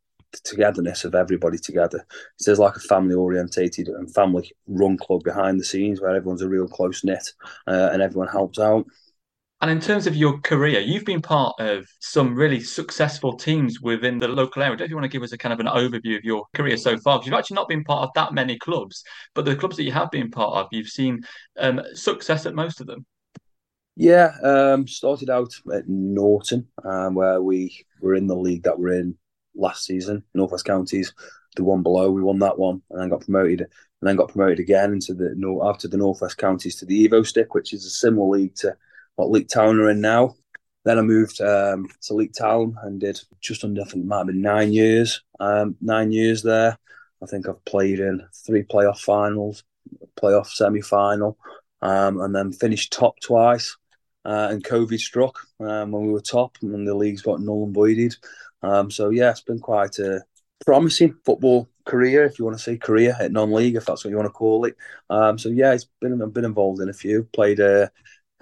the 0.42 0.50
togetherness 0.50 1.06
of 1.06 1.16
everybody 1.16 1.57
together. 1.57 2.06
It's 2.36 2.45
there's 2.45 2.60
like 2.60 2.75
a 2.75 2.81
family 2.81 3.16
orientated 3.16 3.88
and 3.88 4.13
family 4.13 4.51
run 4.68 4.98
club 4.98 5.24
behind 5.24 5.60
the 5.60 5.66
scenes 5.66 6.01
where 6.01 6.16
everyone's 6.16 6.42
a 6.42 6.50
real 6.50 6.68
close 6.68 7.04
knit 7.04 7.30
uh, 7.68 7.89
and 7.92 8.01
everyone 8.01 8.30
helps 8.30 8.60
out. 8.60 8.86
And 9.60 9.72
in 9.72 9.80
terms 9.80 10.06
of 10.06 10.16
your 10.16 10.39
career, 10.42 10.80
you've 10.81 11.06
been 11.06 11.22
part 11.22 11.56
of 11.60 11.88
some 12.00 12.36
really 12.36 12.60
successful 12.60 13.36
teams 13.36 13.81
within 13.81 14.19
the 14.19 14.28
local 14.28 14.62
area. 14.62 14.78
Don't 14.78 14.89
you 14.89 14.95
want 14.95 15.06
to 15.06 15.10
give 15.10 15.24
us 15.24 15.31
a 15.31 15.38
kind 15.38 15.51
of 15.51 15.60
an 15.60 15.66
overview 15.66 16.16
of 16.16 16.24
your 16.24 16.44
career 16.54 16.78
so 16.78 16.95
far? 17.00 17.18
Because 17.18 17.28
you've 17.28 17.40
actually 17.40 17.56
not 17.56 17.68
been 17.68 17.83
part 17.83 18.04
of 18.04 18.12
that 18.13 18.33
many 18.33 18.60
clubs, 18.60 19.04
but 19.33 19.45
the 19.45 19.56
clubs 19.56 19.75
that 19.78 19.83
you 19.83 19.92
have 19.92 20.12
been 20.12 20.30
part 20.30 20.57
of, 20.57 20.68
you've 20.72 20.90
seen 20.90 21.22
um, 21.57 21.81
success 21.94 22.45
at 22.45 22.54
most 22.54 22.81
of 22.81 22.86
them. 22.86 23.04
Yeah, 23.95 24.31
um, 24.44 24.88
started 24.88 25.31
out 25.31 25.51
at 25.74 25.88
Norton, 25.88 26.68
um, 26.86 27.16
where 27.16 27.42
we 27.42 27.83
were 28.00 28.13
in 28.13 28.28
the 28.28 28.36
league 28.36 28.62
that 28.63 28.78
we're 28.78 29.00
in 29.00 29.18
last 29.57 29.86
season, 29.86 30.24
Northwest 30.33 30.65
Counties, 30.65 31.13
the 31.56 31.63
one 31.63 31.83
below. 31.83 32.12
We 32.12 32.21
won 32.21 32.39
that 32.39 32.57
one, 32.57 32.81
and 32.89 33.01
then 33.01 33.09
got 33.09 33.21
promoted, 33.21 33.62
and 33.62 33.69
then 34.01 34.15
got 34.15 34.30
promoted 34.30 34.59
again 34.59 34.94
into 34.94 35.13
the 35.13 35.33
north 35.36 35.68
after 35.68 35.88
the 35.88 35.98
Northwest 35.98 36.38
Counties 36.38 36.75
to 36.77 36.86
the 36.86 37.07
Evo-Stik, 37.07 37.54
which 37.54 37.74
is 37.74 37.86
a 37.86 37.89
similar 37.89 38.38
league 38.38 38.56
to 38.56 38.75
what 39.15 39.31
Leek 39.31 39.50
Town 39.50 39.80
are 39.80 39.89
in 39.89 40.01
now. 40.01 40.36
Then 40.86 41.00
I 41.00 41.01
moved 41.01 41.42
um, 41.42 41.89
to 42.04 42.13
Leek 42.13 42.33
Town 42.33 42.77
and 42.83 43.00
did 43.00 43.19
just 43.42 43.63
under, 43.63 43.81
I 43.81 43.86
think 43.86 44.06
it 44.06 44.07
might 44.07 44.19
have 44.19 44.27
been 44.27 44.42
nine 44.42 44.71
years, 44.71 45.21
um, 45.39 45.75
nine 45.81 46.12
years 46.12 46.44
there. 46.44 46.77
I 47.21 47.25
think 47.25 47.50
I've 47.50 47.63
played 47.65 48.00
in 48.00 48.25
three 48.45 48.63
playoff 48.63 49.00
finals, 49.00 49.63
playoff 50.18 50.48
semi 50.48 50.81
final, 50.81 51.38
um, 51.81 52.21
and 52.21 52.33
then 52.33 52.54
finished 52.54 52.94
top 52.94 53.19
twice 53.19 53.75
uh, 54.28 54.50
and 54.52 54.64
COVID 54.64 55.00
struck 55.00 55.40
um, 55.62 55.92
when 55.92 56.06
we 56.06 56.12
were 56.12 56.22
top, 56.22 56.58
and 56.62 56.86
the 56.86 56.94
league's 56.94 57.22
got 57.22 57.40
null 57.40 57.64
and 57.64 57.74
voided. 57.74 58.14
Um, 58.62 58.92
so 58.92 59.10
yeah, 59.10 59.32
it's 59.32 59.42
been 59.42 59.60
quite 59.60 59.98
a 60.00 60.22
promising 60.66 61.16
football 61.24 61.70
career, 61.86 62.26
if 62.26 62.38
you 62.38 62.44
want 62.44 62.58
to 62.58 62.64
say 62.64 62.78
career 62.78 63.16
at 63.20 63.32
non-league, 63.32 63.76
if 63.76 63.86
that's 63.86 64.04
what 64.04 64.12
you 64.12 64.18
want 64.18 64.28
to 64.28 64.34
call 64.34 64.66
it. 64.66 64.76
Um, 65.10 65.40
so 65.40 65.48
yeah, 65.48 65.72
it's 65.72 65.88
been 66.02 66.22
I've 66.22 66.34
been 66.34 66.44
involved 66.44 66.82
in 66.82 66.90
a 66.90 66.94
few. 66.94 67.24
Played 67.32 67.62
a 67.62 67.90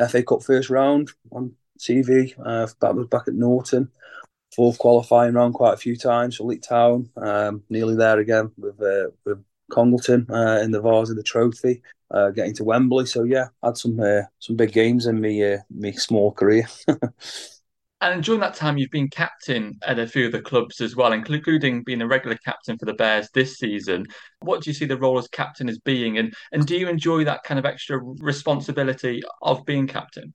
FA 0.10 0.24
Cup 0.24 0.44
first 0.44 0.72
round 0.72 1.12
on 1.32 1.54
TV. 1.80 2.34
Uh, 2.40 2.68
was 2.94 3.08
back 3.08 3.28
at 3.28 3.36
Norton. 3.36 3.92
Fourth 4.56 4.80
qualifying 4.80 5.36
round 5.36 5.54
quite 5.54 5.74
a 5.74 5.78
few 5.78 5.96
times 5.96 6.38
for 6.38 6.46
Leek 6.46 6.64
Town. 6.64 7.10
Um, 7.16 7.62
nearly 7.70 7.96
there 7.96 8.18
again 8.18 8.52
with 8.58 8.82
uh, 8.82 9.12
with 9.24 9.44
Congleton 9.72 10.26
uh, 10.32 10.62
in 10.64 10.72
the 10.72 10.82
Vase 10.82 11.12
of 11.12 11.16
the 11.16 11.24
Trophy 11.24 11.84
uh, 12.12 12.30
getting 12.30 12.54
to 12.56 12.63
Wembley. 12.63 13.06
So 13.06 13.24
yeah, 13.24 13.48
had 13.63 13.78
some 13.78 14.00
uh, 14.00 14.24
some 14.40 14.56
big 14.56 14.72
games 14.72 15.06
in 15.06 15.19
me 15.19 15.54
uh, 15.54 15.57
me 15.69 15.94
small 15.94 16.31
career. 16.31 16.68
and 18.02 18.24
during 18.24 18.42
that 18.42 18.56
time, 18.56 18.78
you've 18.78 18.92
been 18.92 19.10
captain 19.10 19.78
at 19.86 20.00
a 20.00 20.07
few 20.07 20.25
of 20.25 20.31
the 20.31 20.42
clubs 20.42 20.81
as 20.81 20.96
well, 20.96 21.13
including 21.13 21.84
being 21.84 22.02
a 22.02 22.07
regular 22.07 22.38
captain 22.44 22.78
for 22.78 22.86
the 22.86 22.94
Bears 22.94 23.30
this 23.34 23.57
season. 23.57 24.06
What 24.40 24.62
do 24.62 24.69
you 24.69 24.74
see 24.74 24.86
the 24.86 24.98
role 24.98 25.18
as 25.18 25.28
captain 25.28 25.69
as 25.69 25.80
being, 25.80 26.18
and 26.18 26.34
and 26.52 26.66
do 26.66 26.78
you 26.78 26.88
enjoy 26.88 27.24
that 27.25 27.44
kind 27.44 27.60
of 27.60 27.66
extra 27.66 28.00
responsibility 28.02 29.22
of 29.42 29.66
being 29.66 29.88
captain? 29.88 30.34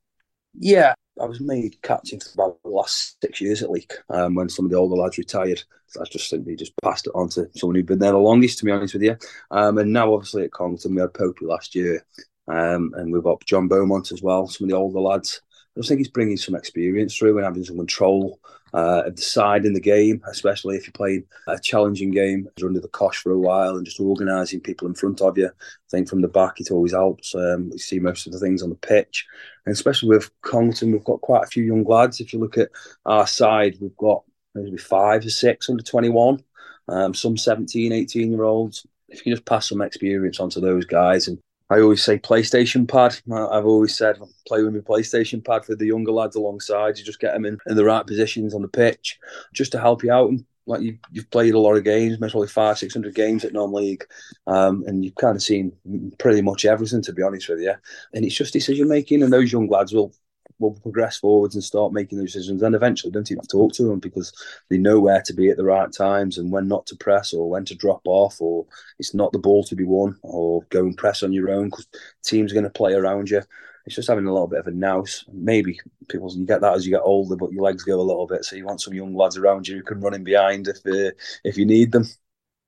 Yeah, 0.54 0.94
I 1.20 1.26
was 1.26 1.40
made 1.40 1.80
captain 1.82 2.20
for 2.20 2.30
about 2.34 2.62
the 2.62 2.70
last 2.70 3.16
six 3.22 3.40
years 3.40 3.62
at 3.62 3.70
Leek 3.70 3.92
um, 4.08 4.34
when 4.34 4.48
some 4.48 4.64
of 4.64 4.70
the 4.70 4.76
older 4.76 4.96
lads 4.96 5.18
retired. 5.18 5.62
I 6.00 6.04
just 6.04 6.28
simply 6.28 6.56
just 6.56 6.72
passed 6.82 7.06
it 7.06 7.12
on 7.14 7.28
to 7.30 7.48
someone 7.56 7.74
who'd 7.74 7.86
been 7.86 7.98
there 7.98 8.12
the 8.12 8.18
longest, 8.18 8.58
to 8.58 8.64
be 8.64 8.70
honest 8.70 8.94
with 8.94 9.02
you. 9.02 9.16
Um, 9.50 9.78
and 9.78 9.92
now, 9.92 10.14
obviously, 10.14 10.44
at 10.44 10.52
Congleton, 10.52 10.94
we 10.94 11.00
had 11.00 11.12
Popey 11.12 11.42
last 11.42 11.74
year, 11.74 12.04
um, 12.48 12.92
and 12.96 13.12
we've 13.12 13.22
got 13.22 13.44
John 13.44 13.68
Beaumont 13.68 14.12
as 14.12 14.22
well, 14.22 14.46
some 14.46 14.66
of 14.66 14.70
the 14.70 14.76
older 14.76 15.00
lads. 15.00 15.42
I 15.76 15.80
just 15.80 15.88
think 15.88 15.98
he's 15.98 16.08
bringing 16.08 16.36
some 16.36 16.54
experience 16.54 17.16
through 17.16 17.36
and 17.38 17.44
having 17.44 17.64
some 17.64 17.76
control 17.76 18.40
uh, 18.74 19.02
of 19.06 19.16
the 19.16 19.22
side 19.22 19.64
in 19.64 19.72
the 19.72 19.80
game, 19.80 20.22
especially 20.28 20.76
if 20.76 20.86
you're 20.86 20.92
playing 20.92 21.24
a 21.46 21.58
challenging 21.58 22.10
game. 22.10 22.48
You're 22.56 22.68
under 22.68 22.80
the 22.80 22.88
cosh 22.88 23.18
for 23.18 23.32
a 23.32 23.38
while 23.38 23.76
and 23.76 23.84
just 23.84 24.00
organising 24.00 24.60
people 24.60 24.88
in 24.88 24.94
front 24.94 25.20
of 25.20 25.36
you. 25.36 25.46
I 25.48 25.88
think 25.90 26.08
from 26.08 26.20
the 26.20 26.28
back 26.28 26.60
it 26.60 26.70
always 26.70 26.92
helps. 26.92 27.34
Um, 27.34 27.70
you 27.72 27.78
see 27.78 27.98
most 27.98 28.26
of 28.26 28.32
the 28.32 28.38
things 28.38 28.62
on 28.62 28.70
the 28.70 28.76
pitch, 28.76 29.26
and 29.66 29.72
especially 29.72 30.08
with 30.08 30.30
Congleton, 30.42 30.92
we've 30.92 31.04
got 31.04 31.20
quite 31.20 31.44
a 31.44 31.48
few 31.48 31.64
young 31.64 31.84
lads. 31.84 32.20
If 32.20 32.32
you 32.32 32.38
look 32.38 32.58
at 32.58 32.70
our 33.06 33.26
side, 33.26 33.76
we've 33.80 33.96
got 33.96 34.22
maybe 34.54 34.76
five 34.76 35.24
or 35.24 35.30
six 35.30 35.68
under 35.68 35.82
21, 35.82 36.42
um, 36.88 37.14
some 37.14 37.36
17, 37.36 37.92
18 37.92 38.32
year 38.32 38.44
olds. 38.44 38.86
If 39.08 39.26
you 39.26 39.32
just 39.32 39.44
pass 39.44 39.68
some 39.68 39.82
experience 39.82 40.38
onto 40.38 40.60
those 40.60 40.84
guys 40.86 41.28
and 41.28 41.38
I 41.70 41.80
always 41.80 42.02
say 42.02 42.18
PlayStation 42.18 42.88
pad. 42.88 43.16
I've 43.32 43.64
always 43.64 43.96
said 43.96 44.18
play 44.46 44.62
with 44.62 44.74
my 44.74 44.80
PlayStation 44.80 45.44
pad 45.44 45.64
for 45.64 45.76
the 45.76 45.86
younger 45.86 46.12
lads 46.12 46.36
alongside. 46.36 46.98
You 46.98 47.04
just 47.04 47.20
get 47.20 47.32
them 47.32 47.46
in, 47.46 47.58
in 47.68 47.76
the 47.76 47.84
right 47.84 48.06
positions 48.06 48.54
on 48.54 48.62
the 48.62 48.68
pitch, 48.68 49.18
just 49.54 49.72
to 49.72 49.80
help 49.80 50.02
you 50.02 50.12
out. 50.12 50.28
And 50.30 50.44
like 50.66 50.82
you, 50.82 50.98
you've 51.10 51.30
played 51.30 51.54
a 51.54 51.58
lot 51.58 51.76
of 51.76 51.84
games, 51.84 52.16
probably 52.18 52.48
five, 52.48 52.78
six 52.78 52.92
hundred 52.92 53.14
games 53.14 53.44
at 53.44 53.52
non-league, 53.52 54.04
um, 54.46 54.84
and 54.86 55.04
you've 55.04 55.14
kind 55.14 55.36
of 55.36 55.42
seen 55.42 55.72
pretty 56.18 56.42
much 56.42 56.64
everything. 56.64 57.02
To 57.02 57.12
be 57.12 57.22
honest 57.22 57.48
with 57.48 57.60
you, 57.60 57.74
and 58.14 58.24
it's 58.24 58.34
just 58.34 58.52
decision 58.52 58.88
making, 58.88 59.22
and 59.22 59.32
those 59.32 59.52
young 59.52 59.68
lads 59.68 59.92
will 59.92 60.12
will 60.60 60.72
progress 60.72 61.16
forwards 61.18 61.54
and 61.54 61.64
start 61.64 61.92
making 61.92 62.18
those 62.18 62.32
decisions. 62.32 62.62
And 62.62 62.74
eventually, 62.74 63.10
don't 63.10 63.30
even 63.30 63.44
talk 63.44 63.72
to 63.74 63.84
them 63.84 63.98
because 63.98 64.32
they 64.68 64.78
know 64.78 65.00
where 65.00 65.22
to 65.22 65.32
be 65.32 65.48
at 65.50 65.56
the 65.56 65.64
right 65.64 65.92
times 65.92 66.38
and 66.38 66.52
when 66.52 66.68
not 66.68 66.86
to 66.86 66.96
press 66.96 67.32
or 67.32 67.48
when 67.48 67.64
to 67.64 67.74
drop 67.74 68.02
off, 68.04 68.40
or 68.40 68.66
it's 68.98 69.14
not 69.14 69.32
the 69.32 69.38
ball 69.38 69.64
to 69.64 69.74
be 69.74 69.84
won, 69.84 70.16
or 70.22 70.62
go 70.68 70.80
and 70.80 70.96
press 70.96 71.22
on 71.22 71.32
your 71.32 71.50
own 71.50 71.66
because 71.66 71.88
teams 72.22 72.52
are 72.52 72.54
going 72.54 72.64
to 72.64 72.70
play 72.70 72.92
around 72.92 73.30
you. 73.30 73.42
It's 73.86 73.96
just 73.96 74.08
having 74.08 74.26
a 74.26 74.32
little 74.32 74.46
bit 74.46 74.60
of 74.60 74.66
a 74.66 74.70
nous. 74.70 75.24
Maybe 75.32 75.80
people 76.08 76.32
you 76.36 76.44
get 76.44 76.60
that 76.60 76.74
as 76.74 76.86
you 76.86 76.92
get 76.92 77.02
older, 77.02 77.34
but 77.34 77.52
your 77.52 77.62
legs 77.62 77.82
go 77.82 77.98
a 77.98 78.02
little 78.02 78.26
bit. 78.26 78.44
So 78.44 78.56
you 78.56 78.66
want 78.66 78.82
some 78.82 78.94
young 78.94 79.14
lads 79.14 79.36
around 79.36 79.66
you 79.66 79.78
who 79.78 79.82
can 79.82 80.00
run 80.00 80.14
in 80.14 80.22
behind 80.22 80.68
if 80.68 80.86
uh, 80.86 81.12
if 81.44 81.56
you 81.56 81.64
need 81.64 81.92
them. 81.92 82.04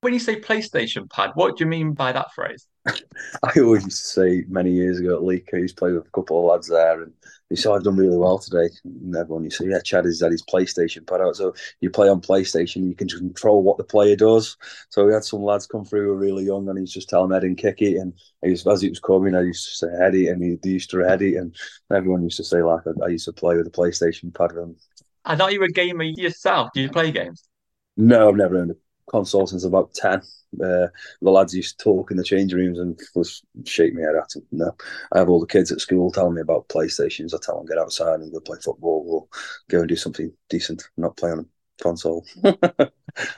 When 0.03 0.13
you 0.13 0.19
say 0.19 0.37
PlayStation 0.37 1.09
pad, 1.09 1.31
what 1.35 1.55
do 1.55 1.63
you 1.63 1.69
mean 1.69 1.93
by 1.93 2.11
that 2.11 2.33
phrase? 2.33 2.67
I 2.85 3.59
always 3.61 3.85
used 3.85 4.01
to 4.01 4.07
say 4.09 4.43
many 4.49 4.71
years 4.71 4.99
ago 4.99 5.15
at 5.15 5.23
Leek, 5.23 5.49
I 5.53 5.59
used 5.59 5.77
to 5.77 5.79
play 5.79 5.93
with 5.93 6.05
a 6.05 6.09
couple 6.09 6.37
of 6.37 6.51
lads 6.51 6.67
there, 6.67 7.03
and 7.03 7.13
they 7.49 7.55
said 7.55 7.69
oh, 7.69 7.75
I've 7.75 7.83
done 7.83 7.95
really 7.95 8.17
well 8.17 8.37
today. 8.37 8.67
And 8.83 9.15
everyone 9.15 9.45
used 9.45 9.59
to 9.59 9.63
say, 9.63 9.69
Yeah, 9.69 9.79
Chad 9.79 10.03
has 10.03 10.19
had 10.19 10.33
his 10.33 10.43
PlayStation 10.43 11.07
pad 11.07 11.21
out. 11.21 11.37
So 11.37 11.53
you 11.79 11.89
play 11.89 12.09
on 12.09 12.19
PlayStation, 12.19 12.85
you 12.85 12.95
can 12.95 13.07
control 13.07 13.63
what 13.63 13.77
the 13.77 13.85
player 13.85 14.17
does. 14.17 14.57
So 14.89 15.05
we 15.05 15.13
had 15.13 15.23
some 15.23 15.41
lads 15.41 15.67
come 15.67 15.85
through 15.85 16.03
who 16.03 16.09
were 16.09 16.17
really 16.17 16.43
young, 16.43 16.67
and 16.67 16.77
he's 16.77 16.91
just 16.91 17.07
telling 17.07 17.31
head 17.31 17.43
and 17.43 17.57
kick 17.57 17.81
it. 17.81 17.95
And 17.95 18.13
he 18.43 18.51
was, 18.51 18.67
as 18.67 18.83
it 18.83 18.89
was 18.89 18.99
coming, 18.99 19.35
I 19.35 19.43
used 19.43 19.69
to 19.69 19.87
say 19.87 19.87
Eddie, 20.01 20.27
and 20.27 20.43
he, 20.43 20.69
used 20.69 20.89
to 20.89 20.97
head 20.97 21.21
it. 21.21 21.37
And 21.37 21.55
everyone 21.93 22.23
used 22.23 22.37
to 22.37 22.43
say, 22.43 22.61
like, 22.61 22.81
I, 22.85 23.05
I 23.05 23.07
used 23.07 23.25
to 23.25 23.31
play 23.31 23.55
with 23.55 23.63
the 23.63 23.71
PlayStation 23.71 24.35
pad. 24.35 24.51
And 24.51 24.75
I 25.23 25.37
thought 25.37 25.53
you 25.53 25.59
were 25.61 25.67
a 25.67 25.71
gamer 25.71 26.03
yourself. 26.03 26.71
Do 26.73 26.81
you 26.81 26.89
play 26.89 27.11
games? 27.11 27.47
No, 27.95 28.27
I've 28.27 28.35
never 28.35 28.57
owned 28.57 28.71
a 28.71 28.75
console 29.09 29.47
since 29.47 29.63
about 29.63 29.93
10. 29.93 30.21
Uh, 30.63 30.87
the 31.21 31.31
lads 31.31 31.53
used 31.53 31.79
to 31.79 31.83
talk 31.83 32.11
in 32.11 32.17
the 32.17 32.23
change 32.23 32.53
rooms 32.53 32.77
and 32.79 32.99
was 33.15 33.41
shake 33.65 33.93
me 33.93 34.03
head 34.03 34.15
at 34.15 34.29
them. 34.29 34.43
No, 34.51 34.75
I 35.11 35.19
have 35.19 35.29
all 35.29 35.39
the 35.39 35.47
kids 35.47 35.71
at 35.71 35.81
school 35.81 36.11
telling 36.11 36.35
me 36.35 36.41
about 36.41 36.69
PlayStations. 36.69 37.33
I 37.33 37.37
tell 37.41 37.57
them 37.57 37.65
get 37.65 37.79
outside 37.79 38.19
and 38.19 38.31
go 38.31 38.39
play 38.39 38.59
football 38.63 39.05
or 39.07 39.37
go 39.69 39.79
and 39.79 39.89
do 39.89 39.95
something 39.95 40.31
decent, 40.49 40.83
not 40.97 41.17
play 41.17 41.31
on 41.31 41.37
them. 41.37 41.49
Console. 41.81 42.25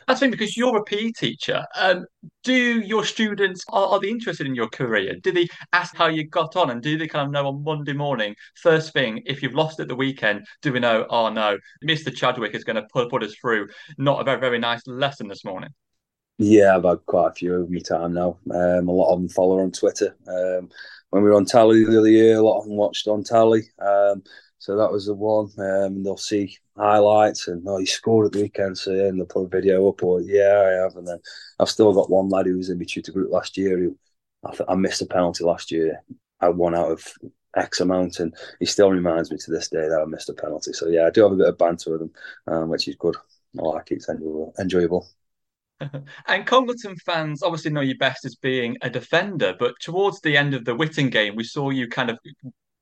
That's 0.08 0.20
thing 0.20 0.32
because 0.32 0.56
you're 0.56 0.78
a 0.78 0.84
PE 0.84 1.12
teacher. 1.12 1.66
Um, 1.76 2.06
do 2.44 2.54
your 2.54 3.04
students 3.04 3.64
are, 3.70 3.88
are, 3.88 4.00
they 4.00 4.10
interested 4.10 4.48
in 4.48 4.56
your 4.56 4.70
career? 4.70 5.16
Do 5.22 5.32
they 5.32 5.48
ask 5.74 5.96
how 5.96 6.08
you 6.08 6.28
got 6.28 6.56
on, 6.56 6.70
and 6.70 6.82
do 6.82 6.98
they 6.98 7.08
kind 7.08 7.26
of 7.26 7.32
know 7.32 7.48
on 7.48 7.64
Monday 7.64 7.94
morning, 7.94 8.36
first 8.56 8.94
thing, 8.94 9.22
if 9.26 9.44
you've 9.44 9.54
lost 9.54 9.80
at 9.80 9.88
the 9.88 9.96
weekend, 9.96 10.46
do 10.62 10.72
we 10.72 10.80
know? 10.80 11.06
Oh 11.10 11.30
no, 11.30 11.58
Mr. 11.84 12.14
Chadwick 12.16 12.56
is 12.56 12.64
going 12.64 12.78
to 12.78 12.88
put, 12.94 13.10
put 13.10 13.24
us 13.24 13.36
through 13.36 13.68
not 13.98 14.22
a 14.22 14.24
very 14.24 14.40
very 14.40 14.60
nice 14.60 14.86
lesson 14.88 15.28
this 15.28 15.44
morning. 15.44 15.70
Yeah, 16.38 16.76
I've 16.76 16.84
had 16.84 17.06
quite 17.06 17.30
a 17.30 17.34
few 17.34 17.56
over 17.56 17.68
my 17.70 17.80
time 17.80 18.14
now. 18.14 18.38
Um, 18.52 18.90
a 18.90 18.92
lot 18.92 19.14
of 19.14 19.20
them 19.20 19.30
follow 19.30 19.60
on 19.60 19.72
Twitter. 19.72 20.16
Um, 20.28 20.70
when 21.10 21.24
we 21.24 21.30
were 21.30 21.36
on 21.36 21.46
Tally 21.46 21.86
the 21.86 21.98
other 21.98 22.10
year, 22.10 22.38
a 22.38 22.42
lot 22.42 22.60
of 22.60 22.66
them 22.66 22.76
watched 22.76 23.08
on 23.08 23.24
Tally. 23.24 23.64
Um, 23.80 24.22
so 24.66 24.76
that 24.78 24.92
was 24.92 25.06
the 25.06 25.14
one. 25.14 25.52
Um, 25.60 26.02
they'll 26.02 26.18
see 26.18 26.58
highlights 26.76 27.48
and 27.48 27.64
oh, 27.68 27.78
he 27.78 27.86
scored 27.86 28.26
at 28.26 28.32
the 28.32 28.42
weekend, 28.42 28.76
so 28.76 28.92
yeah, 28.94 29.04
and 29.04 29.20
they'll 29.20 29.28
put 29.28 29.44
a 29.44 29.48
video 29.48 29.88
up 29.88 30.02
or 30.02 30.22
yeah, 30.22 30.60
I 30.66 30.82
have. 30.82 30.96
And 30.96 31.08
then 31.08 31.20
I've 31.60 31.70
still 31.70 31.94
got 31.94 32.10
one 32.10 32.30
lad 32.30 32.48
who 32.48 32.58
was 32.58 32.72
in 32.72 32.80
my 32.80 32.86
tutor 32.86 33.12
group 33.12 33.32
last 33.32 33.58
year 33.58 33.78
who 33.78 33.96
I, 34.44 34.50
th- 34.50 34.68
I 34.68 34.74
missed 34.74 35.04
a 35.04 35.06
penalty 35.06 35.44
last 35.44 35.72
year. 35.72 36.02
I 36.42 36.50
won 36.50 36.74
out 36.74 36.92
of 36.92 37.06
X 37.56 37.80
amount, 37.80 38.20
and 38.20 38.34
he 38.60 38.66
still 38.66 38.90
reminds 38.90 39.30
me 39.30 39.38
to 39.38 39.52
this 39.52 39.70
day 39.70 39.88
that 39.88 40.02
I 40.02 40.06
missed 40.06 40.30
a 40.30 40.34
penalty. 40.34 40.74
So 40.74 40.88
yeah, 40.88 41.06
I 41.06 41.12
do 41.12 41.22
have 41.22 41.34
a 41.34 41.36
bit 41.36 41.50
of 41.50 41.60
banter 41.60 41.92
with 41.92 42.02
him, 42.02 42.12
um, 42.48 42.70
which 42.70 42.88
is 42.88 42.96
good. 42.96 43.16
I 43.60 43.62
like 43.62 43.92
it. 43.92 43.98
It's 43.98 44.10
enjoyable. 44.10 44.56
enjoyable. 44.60 45.08
and 46.28 46.48
Congleton 46.48 46.96
fans 47.06 47.44
obviously 47.44 47.70
know 47.70 47.82
you 47.82 48.00
best 48.00 48.26
as 48.26 48.34
being 48.34 48.78
a 48.82 48.90
defender, 48.90 49.54
but 49.60 49.76
towards 49.80 50.22
the 50.22 50.36
end 50.36 50.56
of 50.56 50.66
the 50.66 50.74
Witton 50.74 51.12
game, 51.12 51.36
we 51.36 51.44
saw 51.44 51.70
you 51.70 51.88
kind 51.88 52.10
of 52.10 52.18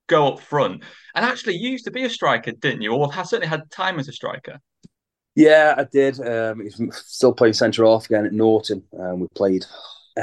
go 0.08 0.28
up 0.28 0.40
front. 0.40 0.84
And 1.16 1.26
actually, 1.26 1.56
you 1.56 1.70
used 1.70 1.86
to 1.86 1.92
be 1.92 2.04
a 2.04 2.10
striker, 2.10 2.52
didn't 2.52 2.82
you? 2.82 2.94
Or 2.94 3.12
have 3.12 3.28
certainly 3.28 3.48
had 3.48 3.70
time 3.72 4.00
as 4.00 4.08
a 4.08 4.14
striker. 4.14 4.60
Yeah, 5.36 5.74
I 5.78 5.86
did. 5.92 6.20
Um, 6.20 6.70
still 6.92 7.34
playing 7.34 7.54
centre 7.54 7.86
half 7.86 8.06
again 8.06 8.26
at 8.26 8.34
Norton. 8.34 8.84
Um, 9.00 9.22
we 9.22 9.28
played 9.36 9.66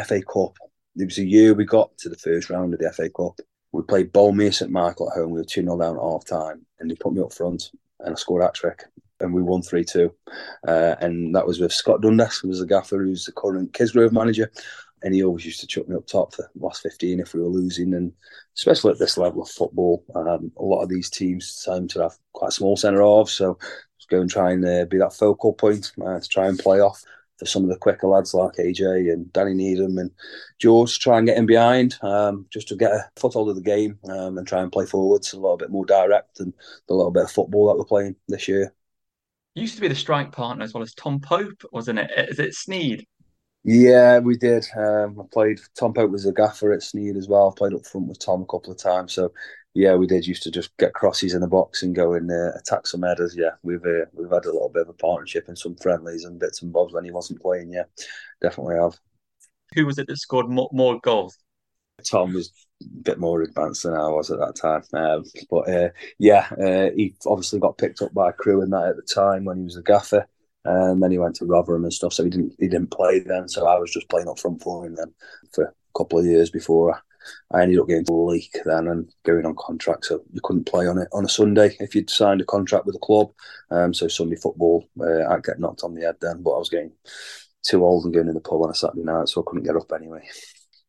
FA 0.07 0.23
Cup. 0.23 0.57
It 0.97 1.05
was 1.05 1.19
a 1.19 1.25
year 1.25 1.55
we 1.55 1.65
got 1.65 1.97
to 1.99 2.09
the 2.09 2.17
first 2.17 2.51
round 2.51 2.75
of 2.75 2.81
the 2.81 2.93
FA 2.93 3.11
Cup. 3.11 3.41
We 3.73 3.83
played 3.83 4.13
Boldmere 4.13 4.55
St 4.55 4.71
Michael 4.71 5.11
at 5.11 5.17
home. 5.17 5.31
We 5.31 5.41
were 5.41 5.45
2 5.45 5.63
0 5.63 5.79
down 5.79 5.97
at 5.97 6.03
half 6.03 6.25
time, 6.25 6.67
and 6.79 6.91
they 6.91 6.97
put 6.97 7.13
me 7.13 7.23
up 7.23 7.33
front, 7.33 7.71
and 8.01 8.13
I 8.13 8.17
scored 8.17 8.43
a 8.43 8.51
trick, 8.53 8.85
and 9.21 9.33
we 9.33 9.43
won 9.43 9.63
3 9.63 9.85
2. 9.85 10.13
Uh, 10.67 10.97
and 11.01 11.35
that 11.35 11.47
was 11.47 11.61
with 11.61 11.73
Scott 11.73 12.03
Dundas, 12.03 12.39
who 12.39 12.49
was 12.49 12.61
the 12.61 12.67
gaffer, 12.67 12.99
who's 12.99 13.25
the 13.25 13.33
current 13.33 13.73
Kidsgrove 13.73 14.13
manager 14.13 14.51
and 15.03 15.15
he 15.15 15.23
always 15.23 15.45
used 15.45 15.61
to 15.61 15.67
chuck 15.67 15.89
me 15.89 15.97
up 15.97 16.07
top 16.07 16.35
for 16.35 16.51
last 16.59 16.83
15 16.83 17.21
if 17.21 17.35
we 17.35 17.41
were 17.41 17.49
losing. 17.49 17.95
And 17.95 18.13
especially 18.57 18.93
at 18.93 18.99
this 18.99 19.17
level 19.17 19.43
of 19.43 19.49
football, 19.49 20.05
um, 20.15 20.53
a 20.57 20.63
lot 20.63 20.83
of 20.83 20.89
these 20.89 21.11
teams 21.11 21.51
seem 21.51 21.89
to 21.89 22.03
have 22.03 22.19
quite 22.33 22.49
a 22.49 22.53
small 22.53 22.77
centre 22.77 23.03
half. 23.03 23.29
So 23.29 23.59
just 23.99 24.11
go 24.11 24.21
and 24.21 24.31
try 24.31 24.53
and 24.53 24.65
uh, 24.65 24.85
be 24.85 24.99
that 24.99 25.15
focal 25.15 25.53
point 25.53 25.93
uh, 26.05 26.21
to 26.21 26.29
try 26.29 26.49
and 26.49 26.59
play 26.59 26.81
off 26.81 27.03
for 27.41 27.47
some 27.47 27.63
of 27.63 27.71
the 27.71 27.77
quicker 27.77 28.07
lads 28.07 28.35
like 28.35 28.53
AJ 28.57 29.11
and 29.11 29.33
Danny 29.33 29.55
Needham 29.55 29.97
and 29.97 30.11
George 30.59 30.93
to 30.93 30.99
try 31.01 31.17
and 31.17 31.27
get 31.27 31.39
in 31.39 31.47
behind 31.47 31.97
um, 32.03 32.45
just 32.51 32.69
to 32.69 32.77
get 32.77 32.93
a 32.93 33.09
foothold 33.17 33.49
of 33.49 33.57
the 33.57 33.63
game 33.63 33.99
um, 34.11 34.37
and 34.37 34.47
try 34.47 34.61
and 34.61 34.71
play 34.71 34.85
forwards 34.85 35.33
a 35.33 35.41
little 35.41 35.57
bit 35.57 35.71
more 35.71 35.87
direct 35.87 36.41
and 36.41 36.53
the 36.87 36.95
little 36.95 37.11
bit 37.11 37.25
of 37.25 37.31
football 37.31 37.69
that 37.69 37.79
we're 37.79 37.85
playing 37.87 38.15
this 38.29 38.47
year. 38.47 38.75
Used 39.55 39.75
to 39.75 39.81
be 39.81 39.89
the 39.89 39.95
strike 39.95 40.33
partner 40.33 40.63
as 40.63 40.75
well 40.75 40.83
as 40.83 40.95
Tom 40.95 41.19
Pope, 41.19 41.65
wasn't 41.73 41.99
it? 41.99 42.11
Is 42.31 42.39
it 42.39 42.53
Sneyd? 42.53 43.07
Yeah, 43.63 44.19
we 44.21 44.37
did. 44.37 44.67
Um, 44.75 45.21
I 45.21 45.25
played. 45.31 45.61
Tom 45.79 45.93
Pope 45.93 46.11
was 46.11 46.25
a 46.27 46.33
gaffer 46.33 46.73
at 46.73 46.81
Sneyd 46.81 47.17
as 47.17 47.29
well. 47.29 47.51
I 47.51 47.59
played 47.59 47.75
up 47.75 47.85
front 47.87 48.09
with 48.09 48.19
Tom 48.19 48.43
a 48.43 48.47
couple 48.47 48.73
of 48.73 48.79
times. 48.79 49.13
So 49.13 49.33
yeah, 49.75 49.95
we 49.95 50.07
did 50.07 50.27
used 50.27 50.43
to 50.45 50.51
just 50.51 50.77
get 50.79 50.95
crosses 50.95 51.35
in 51.35 51.41
the 51.41 51.47
box 51.47 51.83
and 51.83 51.95
go 51.95 52.15
and 52.15 52.31
uh, 52.31 52.53
attack 52.59 52.87
some 52.87 53.03
headers. 53.03 53.37
Yeah, 53.37 53.51
we've 53.63 53.85
uh, 53.85 54.07
we've 54.15 54.31
had 54.31 54.47
a 54.47 54.53
little 54.53 54.71
bit 54.71 54.83
of 54.83 54.89
a 54.89 54.95
partnership 54.95 55.45
and 55.49 55.59
some 55.59 55.77
friendlies 55.77 56.25
and 56.25 56.41
bits 56.41 56.63
and 56.63 56.73
bobs 56.73 56.95
when 56.95 57.05
he 57.05 57.11
wasn't 57.11 57.43
playing. 57.43 57.71
Yeah, 57.73 57.85
definitely 58.41 58.77
have. 58.77 58.99
Who 59.75 59.87
was 59.87 59.99
it 59.99 60.09
that 60.09 60.17
scored 60.17 60.49
more, 60.49 60.71
more 60.73 60.99
goals? 61.01 61.39
Tom 62.03 62.33
was 62.33 62.51
a 62.83 62.87
bit 63.03 63.19
more 63.19 63.43
advanced 63.43 63.83
than 63.83 63.93
I 63.95 64.09
was 64.09 64.31
at 64.31 64.39
that 64.39 64.57
time. 64.57 64.83
Um, 64.95 65.25
but 65.51 65.69
uh, 65.69 65.91
yeah, 66.19 66.49
uh, 66.53 66.91
he 66.97 67.15
obviously 67.27 67.61
got 67.61 67.79
picked 67.79 68.01
up 68.01 68.15
by 68.15 68.31
a 68.31 68.33
Crewe 68.33 68.63
in 68.63 68.71
that 68.71 68.89
at 68.89 68.97
the 68.97 69.03
time 69.03 69.45
when 69.45 69.59
he 69.59 69.65
was 69.65 69.77
a 69.77 69.83
gaffer. 69.83 70.27
And 70.65 71.03
then 71.03 71.11
he 71.11 71.19
went 71.19 71.37
to 71.37 71.47
Rotherham 71.47 71.85
and 71.85 71.93
stuff, 71.93 72.13
so 72.13 72.25
he 72.25 72.31
didn't 72.31 72.55
he 72.59 72.69
didn't 72.69 72.91
play 72.91 73.21
then. 73.21 73.49
So 73.49 73.67
I 73.67 73.79
was 73.79 73.91
just 73.91 74.09
playing 74.09 74.29
up 74.29 74.39
front 74.39 74.63
for 74.63 74.85
him 74.85 74.95
then 74.95 75.13
for 75.53 75.65
a 75.65 75.73
couple 75.99 76.19
of 76.19 76.27
years 76.27 76.51
before 76.51 77.01
I 77.51 77.63
ended 77.63 77.79
up 77.79 77.89
getting 77.89 78.05
to 78.07 78.13
the 78.13 78.19
league 78.19 78.51
then 78.65 78.89
and 78.89 79.11
going 79.25 79.47
on 79.47 79.55
contract. 79.57 80.07
So 80.07 80.23
you 80.33 80.41
couldn't 80.43 80.67
play 80.67 80.87
on 80.87 80.99
it 80.99 81.09
on 81.13 81.25
a 81.25 81.29
Sunday 81.29 81.77
if 81.81 81.95
you'd 81.95 82.11
signed 82.11 82.41
a 82.41 82.45
contract 82.45 82.87
with 82.87 82.95
the 82.95 83.01
club. 83.01 83.31
Um, 83.71 83.95
so 83.95 84.09
Sunday 84.09 84.37
football, 84.37 84.89
uh, 85.01 85.27
I'd 85.29 85.45
get 85.45 85.61
knocked 85.61 85.83
on 85.83 85.95
the 85.95 86.03
head 86.03 86.17
then, 86.21 86.43
but 86.43 86.53
I 86.53 86.59
was 86.59 86.71
getting 86.71 86.93
too 87.63 87.85
old 87.85 88.05
and 88.05 88.15
going 88.15 88.29
in 88.29 88.35
the 88.35 88.41
pub 88.41 88.63
on 88.63 88.71
a 88.71 88.75
Saturday 88.75 89.03
night, 89.03 89.29
so 89.29 89.41
I 89.41 89.45
couldn't 89.47 89.65
get 89.65 89.77
up 89.77 89.93
anyway. 89.93 90.27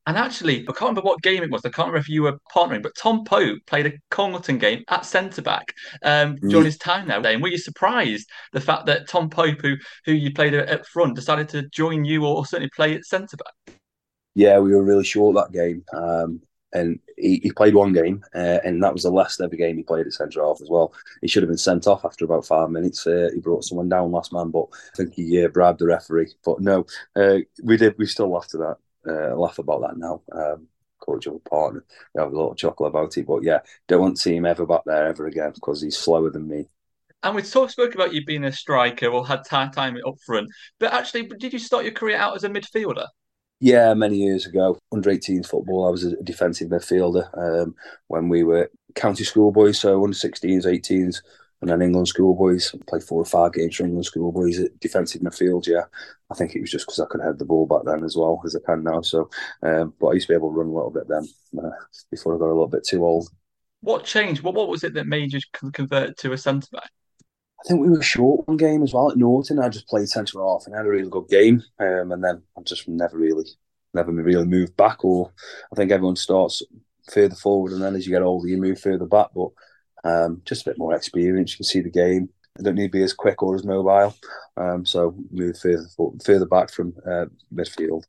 And 0.08 0.18
actually, 0.18 0.62
I 0.62 0.66
can't 0.72 0.82
remember 0.82 1.02
what 1.02 1.22
game 1.22 1.44
it 1.44 1.52
was. 1.52 1.62
I 1.64 1.70
can't 1.70 1.88
remember 1.88 2.00
if 2.00 2.10
you 2.10 2.24
were 2.24 2.40
partnering, 2.54 2.82
but 2.82 2.96
Tom 2.96 3.24
Pope 3.24 3.60
played 3.68 3.86
a 3.86 3.94
Congleton 4.10 4.58
game 4.58 4.84
at 4.90 5.06
centre 5.06 5.44
back 5.44 5.74
um, 6.02 6.38
during 6.38 6.64
mm. 6.64 6.66
his 6.66 6.78
time 6.78 7.08
there. 7.08 7.24
And 7.24 7.42
were 7.42 7.50
you 7.50 7.60
surprised 7.60 8.28
the 8.52 8.62
fact 8.62 8.88
that 8.88 9.08
Tom 9.08 9.30
Pope, 9.30 9.62
who 9.62 9.76
who 10.06 10.14
you 10.14 10.34
played 10.34 10.56
at 10.56 10.88
front, 10.88 11.16
decided 11.16 11.50
to 11.50 11.70
join 11.70 12.04
you 12.04 12.26
or 12.26 12.46
certainly 12.48 12.72
play 12.76 12.96
at 12.96 13.06
centre 13.06 13.38
back? 13.38 13.76
Yeah, 14.34 14.58
we 14.60 14.74
were 14.74 14.84
really 14.84 15.04
short 15.04 15.36
that 15.36 15.52
game. 15.52 15.84
Um, 15.94 16.42
and 16.74 17.00
he, 17.18 17.42
he, 17.44 17.52
played 17.52 17.76
one 17.76 17.92
game, 17.92 18.24
uh, 18.34 18.60
and 18.64 18.82
that 18.82 18.94
was 18.94 19.04
the 19.04 19.12
last 19.12 19.42
ever 19.42 19.58
game 19.58 19.76
he 19.76 19.84
played 19.84 20.08
at 20.08 20.14
centre 20.14 20.42
half 20.42 20.62
as 20.62 20.70
well. 20.70 20.94
He 21.22 21.28
should 21.28 21.44
have 21.44 21.50
been 21.50 21.58
sent 21.58 21.86
off 21.86 22.06
after 22.06 22.24
about 22.24 22.46
five 22.46 22.70
minutes. 22.70 23.06
Uh, 23.06 23.30
he 23.34 23.42
brought 23.42 23.66
someone 23.66 23.90
down 23.90 24.14
last 24.14 24.32
man, 24.32 24.52
but 24.52 24.68
I 24.94 24.98
think 24.98 25.14
he 25.14 25.44
uh, 25.44 25.50
bribed 25.50 25.80
the 25.80 25.88
referee. 25.88 26.32
But 26.46 26.62
no, 26.62 26.86
uh, 27.16 27.40
we 27.62 27.76
did. 27.76 27.98
We 27.98 28.06
still 28.06 28.32
laughed 28.32 28.56
at 28.56 28.62
that 28.62 28.78
uh, 29.08 29.36
laugh 29.36 29.60
about 29.60 29.82
that 29.82 29.98
now. 29.98 30.22
Um, 30.32 30.68
coach 31.00 31.26
of 31.26 31.36
a 31.36 31.40
partner, 31.40 31.84
we 32.14 32.22
have 32.22 32.32
a 32.32 32.36
little 32.36 32.56
chuckle 32.56 32.86
about 32.86 33.18
it. 33.18 33.26
But 33.26 33.44
yeah, 33.44 33.60
don't 33.88 34.02
want 34.02 34.16
to 34.18 34.22
see 34.22 34.36
him 34.36 34.46
ever 34.46 34.66
back 34.66 34.82
there 34.86 35.08
ever 35.08 35.28
again 35.28 35.52
because 35.54 35.82
he's 35.82 35.98
slower 35.98 36.30
than 36.30 36.48
me. 36.48 36.68
And 37.24 37.36
we 37.36 37.44
talked 37.44 37.74
spoke 37.74 37.94
about 37.94 38.14
you 38.14 38.26
being 38.26 38.46
a 38.46 38.52
striker 38.52 39.08
or 39.08 39.26
had 39.26 39.46
time 39.46 39.72
time 39.72 39.98
up 40.08 40.16
front, 40.26 40.50
but 40.80 40.92
actually, 40.92 41.28
did 41.28 41.54
you 41.54 41.60
start 41.60 41.84
your 41.84 41.94
career 41.94 42.18
out 42.18 42.36
as 42.36 42.44
a 42.44 42.50
midfielder? 42.50 43.08
Yeah, 43.60 43.94
many 43.94 44.18
years 44.18 44.48
ago, 44.48 44.80
under 44.92 45.12
18s 45.12 45.46
football, 45.46 45.86
I 45.86 45.92
was 45.92 46.04
a 46.04 46.16
defensive 46.24 46.70
midfielder 46.70 47.30
um, 47.38 47.76
when 48.08 48.28
we 48.28 48.44
were 48.44 48.72
county 48.96 49.24
schoolboys, 49.24 49.80
so 49.80 50.04
under 50.04 50.16
16s, 50.16 50.66
18s, 50.66 51.22
and 51.62 51.70
then 51.70 51.82
England 51.82 52.08
schoolboys. 52.08 52.74
Played 52.88 53.04
four 53.04 53.22
or 53.22 53.26
five 53.26 53.54
games 53.54 53.76
for 53.76 53.84
England 53.84 54.06
schoolboys 54.06 54.60
at 54.60 54.80
defensive 54.80 55.22
midfield. 55.22 55.68
Yeah, 55.68 55.84
I 56.30 56.36
think 56.36 56.56
it 56.56 56.62
was 56.62 56.72
just 56.72 56.88
because 56.88 57.00
I 57.00 57.06
could 57.06 57.22
head 57.22 57.40
the 57.40 57.46
ball 57.46 57.66
back 57.66 57.82
then 57.86 58.04
as 58.04 58.16
well 58.16 58.42
as 58.46 58.56
I 58.56 58.60
can 58.66 58.84
now. 58.84 59.02
So, 59.02 59.30
um, 59.64 59.94
but 60.00 60.08
I 60.08 60.14
used 60.14 60.28
to 60.28 60.34
be 60.34 60.38
able 60.38 60.50
to 60.50 60.58
run 60.58 60.68
a 60.68 60.74
little 60.74 60.92
bit 60.92 61.08
then 61.08 61.28
uh, 61.64 61.70
before 62.10 62.36
I 62.36 62.40
got 62.40 62.46
a 62.46 62.54
little 62.54 62.68
bit 62.68 62.86
too 62.86 63.06
old. 63.06 63.30
What 63.82 64.06
changed? 64.06 64.44
What 64.44 64.56
what 64.56 64.70
was 64.70 64.84
it 64.84 64.94
that 64.96 65.08
made 65.08 65.34
you 65.34 65.40
convert 65.74 66.18
to 66.20 66.34
a 66.34 66.38
centre 66.38 66.68
back? 66.72 66.90
I 67.64 67.68
think 67.68 67.82
we 67.82 67.90
were 67.90 68.02
short 68.02 68.48
one 68.48 68.58
game 68.58 68.82
as 68.82 68.94
well 68.94 69.12
at 69.12 69.18
Norton. 69.18 69.60
I 69.60 69.70
just 69.70 69.88
played 69.88 70.10
centre 70.10 70.40
half 70.40 70.64
and 70.66 70.76
had 70.76 70.86
a 70.86 70.90
really 70.90 71.10
good 71.10 71.28
game, 71.28 71.62
um, 71.80 72.12
and 72.12 72.24
then 72.24 72.42
I 72.58 72.62
just 72.62 72.88
never 72.88 73.18
really, 73.18 73.46
never 73.94 74.12
really 74.12 74.46
moved 74.46 74.76
back. 74.76 75.06
Or 75.06 75.32
I 75.72 75.76
think 75.76 75.92
everyone 75.92 76.16
starts 76.16 76.64
further 77.12 77.36
forward, 77.36 77.74
and 77.74 77.82
then 77.82 77.96
as 77.96 78.08
you 78.08 78.14
get 78.14 78.24
older, 78.24 78.48
you 78.48 78.58
move 78.58 78.80
further 78.80 79.06
back. 79.06 79.28
But 79.36 79.50
um, 80.04 80.42
just 80.46 80.66
a 80.66 80.70
bit 80.70 80.78
more 80.78 80.96
experience. 80.96 81.52
You 81.52 81.58
can 81.58 81.66
see 81.66 81.82
the 81.82 81.90
game. 81.90 82.30
I 82.60 82.64
don't 82.64 82.76
need 82.76 82.92
to 82.92 82.98
be 82.98 83.04
as 83.04 83.14
quick 83.14 83.42
or 83.42 83.56
as 83.56 83.64
mobile. 83.64 84.16
Um, 84.58 84.86
so 84.86 85.16
move 85.32 85.58
further 85.58 85.88
further 86.24 86.46
back 86.46 86.72
from 86.72 86.94
uh, 87.08 87.26
midfield. 87.54 88.04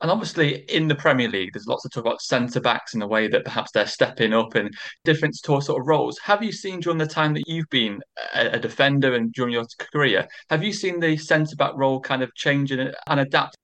And 0.00 0.10
obviously, 0.10 0.64
in 0.70 0.88
the 0.88 0.94
Premier 0.94 1.28
League, 1.28 1.50
there's 1.52 1.66
lots 1.66 1.84
of 1.84 1.90
talk 1.90 2.04
about 2.04 2.20
centre 2.20 2.60
backs 2.60 2.92
and 2.92 3.00
the 3.00 3.06
way 3.06 3.26
that 3.28 3.44
perhaps 3.44 3.70
they're 3.72 3.86
stepping 3.86 4.34
up 4.34 4.54
and 4.54 4.74
different 5.04 5.34
sort 5.36 5.70
of 5.70 5.86
roles. 5.86 6.18
Have 6.18 6.42
you 6.42 6.52
seen 6.52 6.80
during 6.80 6.98
the 6.98 7.06
time 7.06 7.32
that 7.34 7.44
you've 7.46 7.70
been 7.70 8.00
a, 8.34 8.58
defender 8.58 9.14
and 9.14 9.32
during 9.32 9.52
your 9.52 9.64
career, 9.92 10.26
have 10.50 10.62
you 10.62 10.74
seen 10.74 11.00
the 11.00 11.16
centre 11.16 11.56
back 11.56 11.72
role 11.76 12.00
kind 12.00 12.22
of 12.22 12.34
changing 12.34 12.80
and, 12.80 12.94
and 13.06 13.20
adapt? 13.20 13.56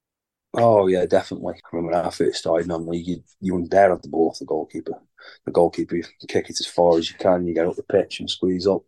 Oh 0.54 0.88
yeah, 0.88 1.06
definitely. 1.06 1.54
I 1.54 1.68
remember 1.72 1.96
when 1.96 2.06
I 2.06 2.10
first 2.10 2.40
started, 2.40 2.66
normally 2.66 2.98
you 2.98 3.22
you 3.40 3.54
wouldn't 3.54 3.70
dare 3.70 3.90
have 3.90 4.02
the 4.02 4.08
ball 4.08 4.30
off 4.30 4.38
the 4.38 4.44
goalkeeper 4.46 5.00
the 5.44 5.52
goalkeeper, 5.52 5.96
you 5.96 6.04
kick 6.28 6.50
it 6.50 6.60
as 6.60 6.66
far 6.66 6.98
as 6.98 7.10
you 7.10 7.16
can, 7.18 7.46
you 7.46 7.54
get 7.54 7.66
up 7.66 7.76
the 7.76 7.82
pitch 7.82 8.20
and 8.20 8.30
squeeze 8.30 8.66
up. 8.66 8.82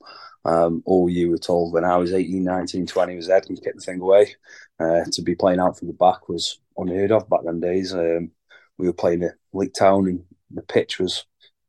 Um, 0.44 0.82
all 0.86 1.08
you 1.08 1.30
were 1.30 1.38
told 1.38 1.72
when 1.72 1.84
I 1.84 1.96
was 1.96 2.12
18, 2.12 2.42
19, 2.42 2.86
20 2.86 3.16
was 3.16 3.28
that 3.28 3.48
and 3.48 3.62
kick 3.62 3.74
the 3.76 3.80
thing 3.80 4.00
away. 4.00 4.34
Uh, 4.80 5.04
to 5.12 5.22
be 5.22 5.34
playing 5.34 5.60
out 5.60 5.78
from 5.78 5.88
the 5.88 5.94
back 5.94 6.28
was 6.28 6.58
unheard 6.76 7.12
of 7.12 7.28
back 7.30 7.40
then 7.44 7.60
days. 7.60 7.94
Um, 7.94 8.32
we 8.76 8.86
were 8.86 8.92
playing 8.92 9.22
at 9.22 9.34
Leek 9.52 9.72
Town 9.72 10.08
and 10.08 10.24
the 10.50 10.62
pitch 10.62 10.98
was 10.98 11.24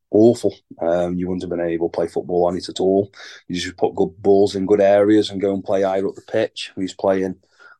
awful. 0.09 0.55
Um, 0.81 1.15
you 1.15 1.27
wouldn't 1.27 1.43
have 1.43 1.51
been 1.51 1.67
able 1.67 1.89
to 1.89 1.95
play 1.95 2.07
football 2.07 2.45
on 2.45 2.57
it 2.57 2.69
at 2.69 2.79
all. 2.79 3.11
You 3.47 3.55
just 3.59 3.77
put 3.77 3.95
good 3.95 4.15
balls 4.17 4.55
in 4.55 4.65
good 4.65 4.81
areas 4.81 5.29
and 5.29 5.41
go 5.41 5.53
and 5.53 5.63
play 5.63 5.83
higher 5.83 6.07
up 6.07 6.15
the 6.15 6.21
pitch. 6.21 6.71
We 6.75 6.83
was 6.83 6.93
playing 6.95 7.35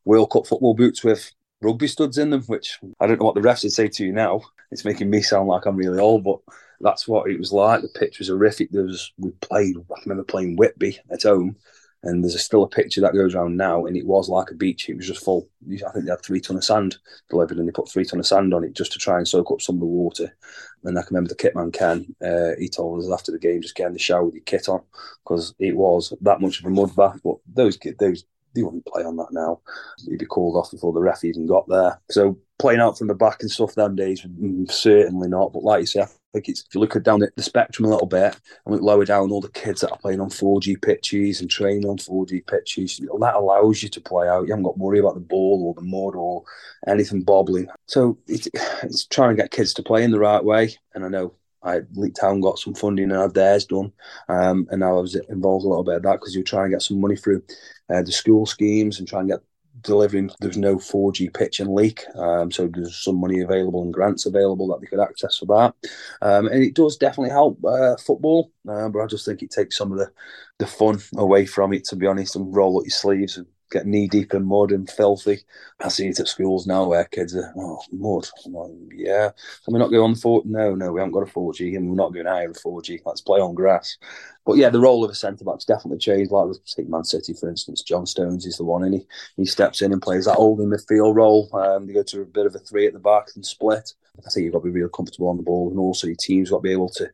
World 0.05 0.31
Cup 0.31 0.45
football 0.45 0.75
boots 0.75 1.03
with 1.03 1.31
rugby 1.63 1.87
studs 1.87 2.17
in 2.17 2.29
them, 2.29 2.43
which 2.43 2.79
I 2.99 3.07
don't 3.07 3.19
know 3.19 3.25
what 3.25 3.35
the 3.35 3.41
refs 3.41 3.63
would 3.63 3.71
say 3.71 3.87
to 3.87 4.05
you 4.05 4.11
now. 4.11 4.41
It's 4.71 4.85
making 4.85 5.09
me 5.09 5.21
sound 5.21 5.47
like 5.47 5.65
I'm 5.65 5.77
really 5.77 5.99
old, 5.99 6.23
but 6.23 6.39
that's 6.81 7.07
what 7.07 7.29
it 7.29 7.39
was 7.39 7.53
like. 7.53 7.81
The 7.81 7.99
pitch 7.99 8.19
was 8.19 8.27
horrific. 8.27 8.71
There 8.71 8.83
was 8.83 9.13
we 9.17 9.31
played. 9.41 9.77
I 9.77 9.99
remember 10.05 10.23
playing 10.23 10.55
Whitby 10.57 10.99
at 11.11 11.23
home, 11.23 11.55
And 12.03 12.21
there's 12.23 12.35
a, 12.35 12.39
still 12.39 12.63
a 12.63 12.67
picture 12.67 12.99
that 13.01 13.13
goes 13.13 13.33
around 13.33 13.55
now, 13.55 13.85
and 13.85 13.95
it 13.95 14.05
was 14.05 14.27
like 14.27 14.51
a 14.51 14.55
beach. 14.55 14.89
It 14.89 14.97
was 14.97 15.07
just 15.07 15.23
full. 15.23 15.47
I 15.65 15.91
think 15.91 16.05
they 16.05 16.11
had 16.11 16.21
three 16.21 16.41
ton 16.41 16.57
of 16.57 16.63
sand 16.63 16.97
delivered, 17.29 17.57
and 17.57 17.67
they 17.67 17.71
put 17.71 17.89
three 17.89 18.03
ton 18.03 18.19
of 18.19 18.27
sand 18.27 18.53
on 18.53 18.65
it 18.65 18.73
just 18.73 18.91
to 18.93 18.99
try 18.99 19.17
and 19.17 19.27
soak 19.27 19.51
up 19.51 19.61
some 19.61 19.75
of 19.75 19.79
the 19.79 19.85
water. 19.85 20.35
And 20.83 20.99
I 20.99 21.01
can 21.01 21.15
remember 21.15 21.29
the 21.29 21.35
kitman 21.35 21.71
Ken. 21.71 22.13
Uh, 22.21 22.59
he 22.59 22.67
told 22.67 23.01
us 23.01 23.09
after 23.11 23.31
the 23.31 23.39
game, 23.39 23.61
just 23.61 23.75
get 23.75 23.87
in 23.87 23.93
the 23.93 23.99
shower 23.99 24.25
with 24.25 24.33
your 24.33 24.43
kit 24.43 24.67
on 24.67 24.81
because 25.23 25.55
it 25.59 25.77
was 25.77 26.13
that 26.21 26.41
much 26.41 26.59
of 26.59 26.65
a 26.65 26.69
mud 26.69 26.93
bath. 26.95 27.21
But 27.23 27.37
those 27.47 27.77
those 27.99 28.25
they 28.53 28.63
wouldn't 28.63 28.85
play 28.85 29.03
on 29.03 29.17
that 29.17 29.31
now. 29.31 29.61
He'd 30.07 30.19
be 30.19 30.25
called 30.25 30.55
off 30.55 30.71
before 30.71 30.93
the 30.93 31.01
ref 31.01 31.23
even 31.23 31.47
got 31.47 31.67
there. 31.67 31.99
So 32.11 32.37
playing 32.59 32.79
out 32.79 32.97
from 32.97 33.07
the 33.07 33.15
back 33.15 33.41
and 33.41 33.51
stuff 33.51 33.75
them 33.75 33.95
days, 33.95 34.21
mm, 34.21 34.69
certainly 34.71 35.27
not. 35.27 35.53
But 35.53 35.63
like 35.63 35.81
you 35.81 35.85
say, 35.85 36.01
I 36.01 36.07
think 36.33 36.49
it's 36.49 36.61
if 36.61 36.73
you 36.73 36.81
look 36.81 37.01
down 37.03 37.19
the, 37.19 37.31
the 37.35 37.43
spectrum 37.43 37.85
a 37.85 37.89
little 37.89 38.07
bit 38.07 38.39
and 38.65 38.75
look 38.75 38.81
lower 38.81 39.05
down, 39.05 39.31
all 39.31 39.41
the 39.41 39.49
kids 39.49 39.81
that 39.81 39.91
are 39.91 39.97
playing 39.97 40.21
on 40.21 40.29
4G 40.29 40.81
pitches 40.81 41.41
and 41.41 41.49
training 41.49 41.85
on 41.85 41.97
4G 41.97 42.45
pitches, 42.45 42.97
that 42.97 43.35
allows 43.35 43.83
you 43.83 43.89
to 43.89 44.01
play 44.01 44.27
out. 44.27 44.45
You 44.47 44.53
haven't 44.53 44.63
got 44.63 44.73
to 44.73 44.79
worry 44.79 44.99
about 44.99 45.15
the 45.15 45.21
ball 45.21 45.63
or 45.65 45.73
the 45.73 45.87
mud 45.87 46.15
or 46.15 46.43
anything 46.87 47.23
bobbling. 47.23 47.67
So 47.87 48.17
it's, 48.27 48.47
it's 48.83 49.05
trying 49.05 49.35
to 49.35 49.41
get 49.41 49.51
kids 49.51 49.73
to 49.75 49.83
play 49.83 50.03
in 50.03 50.11
the 50.11 50.19
right 50.19 50.43
way. 50.43 50.75
And 50.93 51.05
I 51.05 51.07
know 51.07 51.33
I 51.63 51.81
Leek 51.93 52.15
Town 52.15 52.41
got 52.41 52.59
some 52.59 52.73
funding 52.73 53.11
and 53.11 53.21
had 53.21 53.33
theirs 53.33 53.65
done, 53.65 53.91
um, 54.29 54.67
and 54.71 54.79
now 54.81 54.97
I 54.97 55.01
was 55.01 55.15
involved 55.15 55.65
a 55.65 55.69
little 55.69 55.83
bit 55.83 55.95
of 55.95 56.03
that 56.03 56.19
because 56.19 56.35
you 56.35 56.43
try 56.43 56.63
and 56.63 56.73
get 56.73 56.81
some 56.81 56.99
money 56.99 57.15
through 57.15 57.43
uh, 57.89 58.01
the 58.01 58.11
school 58.11 58.45
schemes 58.45 58.99
and 58.99 59.07
try 59.07 59.21
and 59.21 59.29
get 59.29 59.39
delivering. 59.81 60.29
There's 60.39 60.57
no 60.57 60.77
4G 60.77 61.33
pitch 61.33 61.59
and 61.59 61.73
Leek, 61.73 62.03
um, 62.15 62.51
so 62.51 62.67
there's 62.67 63.03
some 63.03 63.19
money 63.19 63.41
available 63.41 63.83
and 63.83 63.93
grants 63.93 64.25
available 64.25 64.67
that 64.69 64.81
they 64.81 64.87
could 64.87 64.99
access 64.99 65.37
for 65.37 65.45
that, 65.47 65.89
um, 66.21 66.47
and 66.47 66.63
it 66.63 66.75
does 66.75 66.97
definitely 66.97 67.31
help 67.31 67.63
uh, 67.65 67.95
football. 67.97 68.51
Uh, 68.67 68.89
but 68.89 68.99
I 68.99 69.07
just 69.07 69.25
think 69.25 69.41
it 69.41 69.51
takes 69.51 69.77
some 69.77 69.91
of 69.91 69.97
the 69.97 70.11
the 70.59 70.67
fun 70.67 70.99
away 71.17 71.45
from 71.45 71.73
it, 71.73 71.85
to 71.85 71.95
be 71.95 72.07
honest, 72.07 72.35
and 72.35 72.55
roll 72.55 72.79
up 72.79 72.85
your 72.85 72.91
sleeves 72.91 73.37
and 73.37 73.47
get 73.73 73.87
knee 73.87 74.07
deep 74.07 74.33
in 74.33 74.45
mud 74.45 74.71
and 74.71 74.89
filthy. 74.89 75.39
I 75.79 75.89
see 75.89 76.07
it 76.07 76.19
at 76.19 76.27
schools 76.27 76.67
now 76.67 76.85
where 76.85 77.03
kids 77.05 77.35
are, 77.35 77.51
oh, 77.57 77.81
mud. 77.91 78.27
Like, 78.45 78.71
yeah. 78.95 79.31
Can 79.65 79.73
we 79.73 79.79
not 79.79 79.91
go 79.91 80.03
on 80.03 80.15
4 80.15 80.43
No, 80.45 80.75
no, 80.75 80.93
we 80.93 81.01
haven't 81.01 81.13
got 81.13 81.27
a 81.27 81.31
4G 81.31 81.75
and 81.75 81.89
we're 81.89 81.95
not 81.95 82.13
going 82.13 82.27
higher 82.27 82.51
a 82.51 82.53
4G. 82.53 83.01
Let's 83.05 83.21
play 83.21 83.41
on 83.41 83.55
grass. 83.55 83.97
But 84.45 84.57
yeah, 84.57 84.69
the 84.69 84.79
role 84.79 85.03
of 85.03 85.11
a 85.11 85.15
centre 85.15 85.43
back's 85.43 85.65
definitely 85.65 85.97
changed. 85.99 86.31
Like 86.31 86.47
with 86.47 86.63
take 86.65 86.87
Man 86.87 87.03
City, 87.03 87.33
for 87.33 87.49
instance, 87.49 87.81
John 87.81 88.05
Stones 88.05 88.45
is 88.45 88.57
the 88.57 88.63
one, 88.63 88.83
and 88.83 88.93
he, 88.93 89.07
he 89.37 89.45
steps 89.45 89.81
in 89.81 89.91
and 89.91 90.01
plays 90.01 90.25
that 90.25 90.35
holding 90.35 90.69
midfield 90.69 91.15
role. 91.15 91.49
Um, 91.53 91.87
they 91.87 91.93
go 91.93 92.03
to 92.03 92.21
a 92.21 92.25
bit 92.25 92.45
of 92.45 92.55
a 92.55 92.59
three 92.59 92.85
at 92.85 92.93
the 92.93 92.99
back 92.99 93.29
and 93.35 93.45
split. 93.45 93.93
I 94.19 94.29
think 94.29 94.43
you've 94.43 94.53
got 94.53 94.59
to 94.59 94.65
be 94.65 94.71
real 94.71 94.89
comfortable 94.89 95.29
on 95.29 95.37
the 95.37 95.43
ball, 95.43 95.69
and 95.69 95.79
also 95.79 96.07
your 96.07 96.17
team's 96.19 96.49
got 96.49 96.57
to 96.57 96.63
be 96.63 96.71
able 96.71 96.89
to 96.89 97.09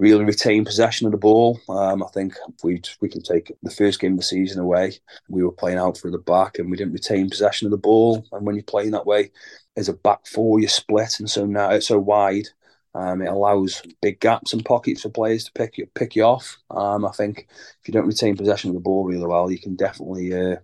really 0.00 0.24
retain 0.24 0.64
possession 0.64 1.06
of 1.06 1.12
the 1.12 1.18
ball. 1.18 1.60
Um, 1.68 2.02
I 2.02 2.08
think 2.08 2.34
we 2.64 2.82
we 3.00 3.08
can 3.08 3.22
take 3.22 3.52
the 3.62 3.70
first 3.70 4.00
game 4.00 4.12
of 4.12 4.18
the 4.18 4.24
season 4.24 4.60
away. 4.60 4.94
We 5.28 5.44
were 5.44 5.52
playing 5.52 5.78
out 5.78 5.98
through 5.98 6.12
the 6.12 6.18
back 6.18 6.58
and 6.58 6.70
we 6.70 6.76
didn't 6.76 6.94
retain 6.94 7.30
possession 7.30 7.66
of 7.66 7.70
the 7.70 7.76
ball. 7.76 8.24
And 8.32 8.46
when 8.46 8.56
you're 8.56 8.64
playing 8.64 8.92
that 8.92 9.06
way, 9.06 9.30
as 9.76 9.88
a 9.88 9.92
back 9.92 10.26
four, 10.26 10.58
you're 10.58 10.68
split, 10.68 11.20
and 11.20 11.30
so 11.30 11.46
now 11.46 11.70
it's 11.70 11.86
so 11.88 11.98
wide. 11.98 12.48
Um, 12.94 13.22
it 13.22 13.28
allows 13.28 13.82
big 14.02 14.18
gaps 14.18 14.52
and 14.52 14.64
pockets 14.64 15.02
for 15.02 15.10
players 15.10 15.44
to 15.44 15.52
pick 15.52 15.78
you 15.78 15.86
pick 15.94 16.16
you 16.16 16.24
off. 16.24 16.56
Um, 16.70 17.04
I 17.04 17.12
think 17.12 17.46
if 17.50 17.86
you 17.86 17.92
don't 17.92 18.06
retain 18.08 18.36
possession 18.36 18.70
of 18.70 18.74
the 18.74 18.80
ball 18.80 19.04
really 19.04 19.26
well, 19.26 19.50
you 19.50 19.58
can 19.60 19.76
definitely 19.76 20.34
uh, 20.34 20.56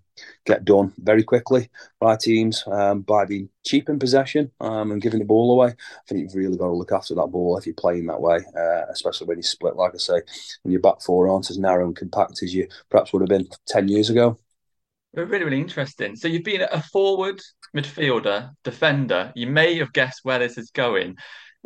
get 0.45 0.65
done 0.65 0.93
very 0.99 1.23
quickly 1.23 1.69
by 2.01 2.17
teams 2.17 2.63
um, 2.67 3.03
by 3.03 3.25
being 3.25 3.49
cheap 3.65 3.89
in 3.89 3.99
possession 3.99 4.51
um, 4.61 4.93
and 4.93 5.03
giving 5.03 5.19
the 5.19 5.25
ball 5.25 5.53
away. 5.53 5.69
I 5.69 6.03
think 6.09 6.21
you've 6.21 6.35
really 6.35 6.57
got 6.57 6.67
to 6.67 6.73
look 6.73 6.93
after 6.93 7.15
that 7.15 7.29
ball 7.29 7.57
if 7.57 7.67
you're 7.67 7.75
playing 7.75 8.07
that 8.07 8.21
way, 8.21 8.39
uh, 8.57 8.87
especially 8.91 9.27
when 9.27 9.39
you 9.39 9.43
split, 9.43 9.77
like 9.77 9.93
I 9.95 9.99
say, 9.99 10.21
and 10.65 10.73
your 10.73 10.81
back 10.81 11.01
four 11.03 11.29
aren't 11.29 11.51
as 11.51 11.59
narrow 11.59 11.87
and 11.87 11.97
compact 11.97 12.43
as 12.43 12.55
you 12.55 12.69
perhaps 12.91 13.13
would 13.13 13.23
have 13.23 13.29
been 13.29 13.49
10 13.69 13.89
years 13.89 14.11
ago. 14.11 14.39
Really, 15.15 15.45
really 15.45 15.61
interesting. 15.61 16.15
So 16.15 16.29
you've 16.29 16.45
been 16.45 16.67
a 16.71 16.83
forward, 16.83 17.41
midfielder, 17.75 18.51
defender. 18.65 19.33
You 19.35 19.47
may 19.47 19.79
have 19.79 19.93
guessed 19.93 20.21
where 20.25 20.39
this 20.39 20.59
is 20.59 20.71
going. 20.71 21.17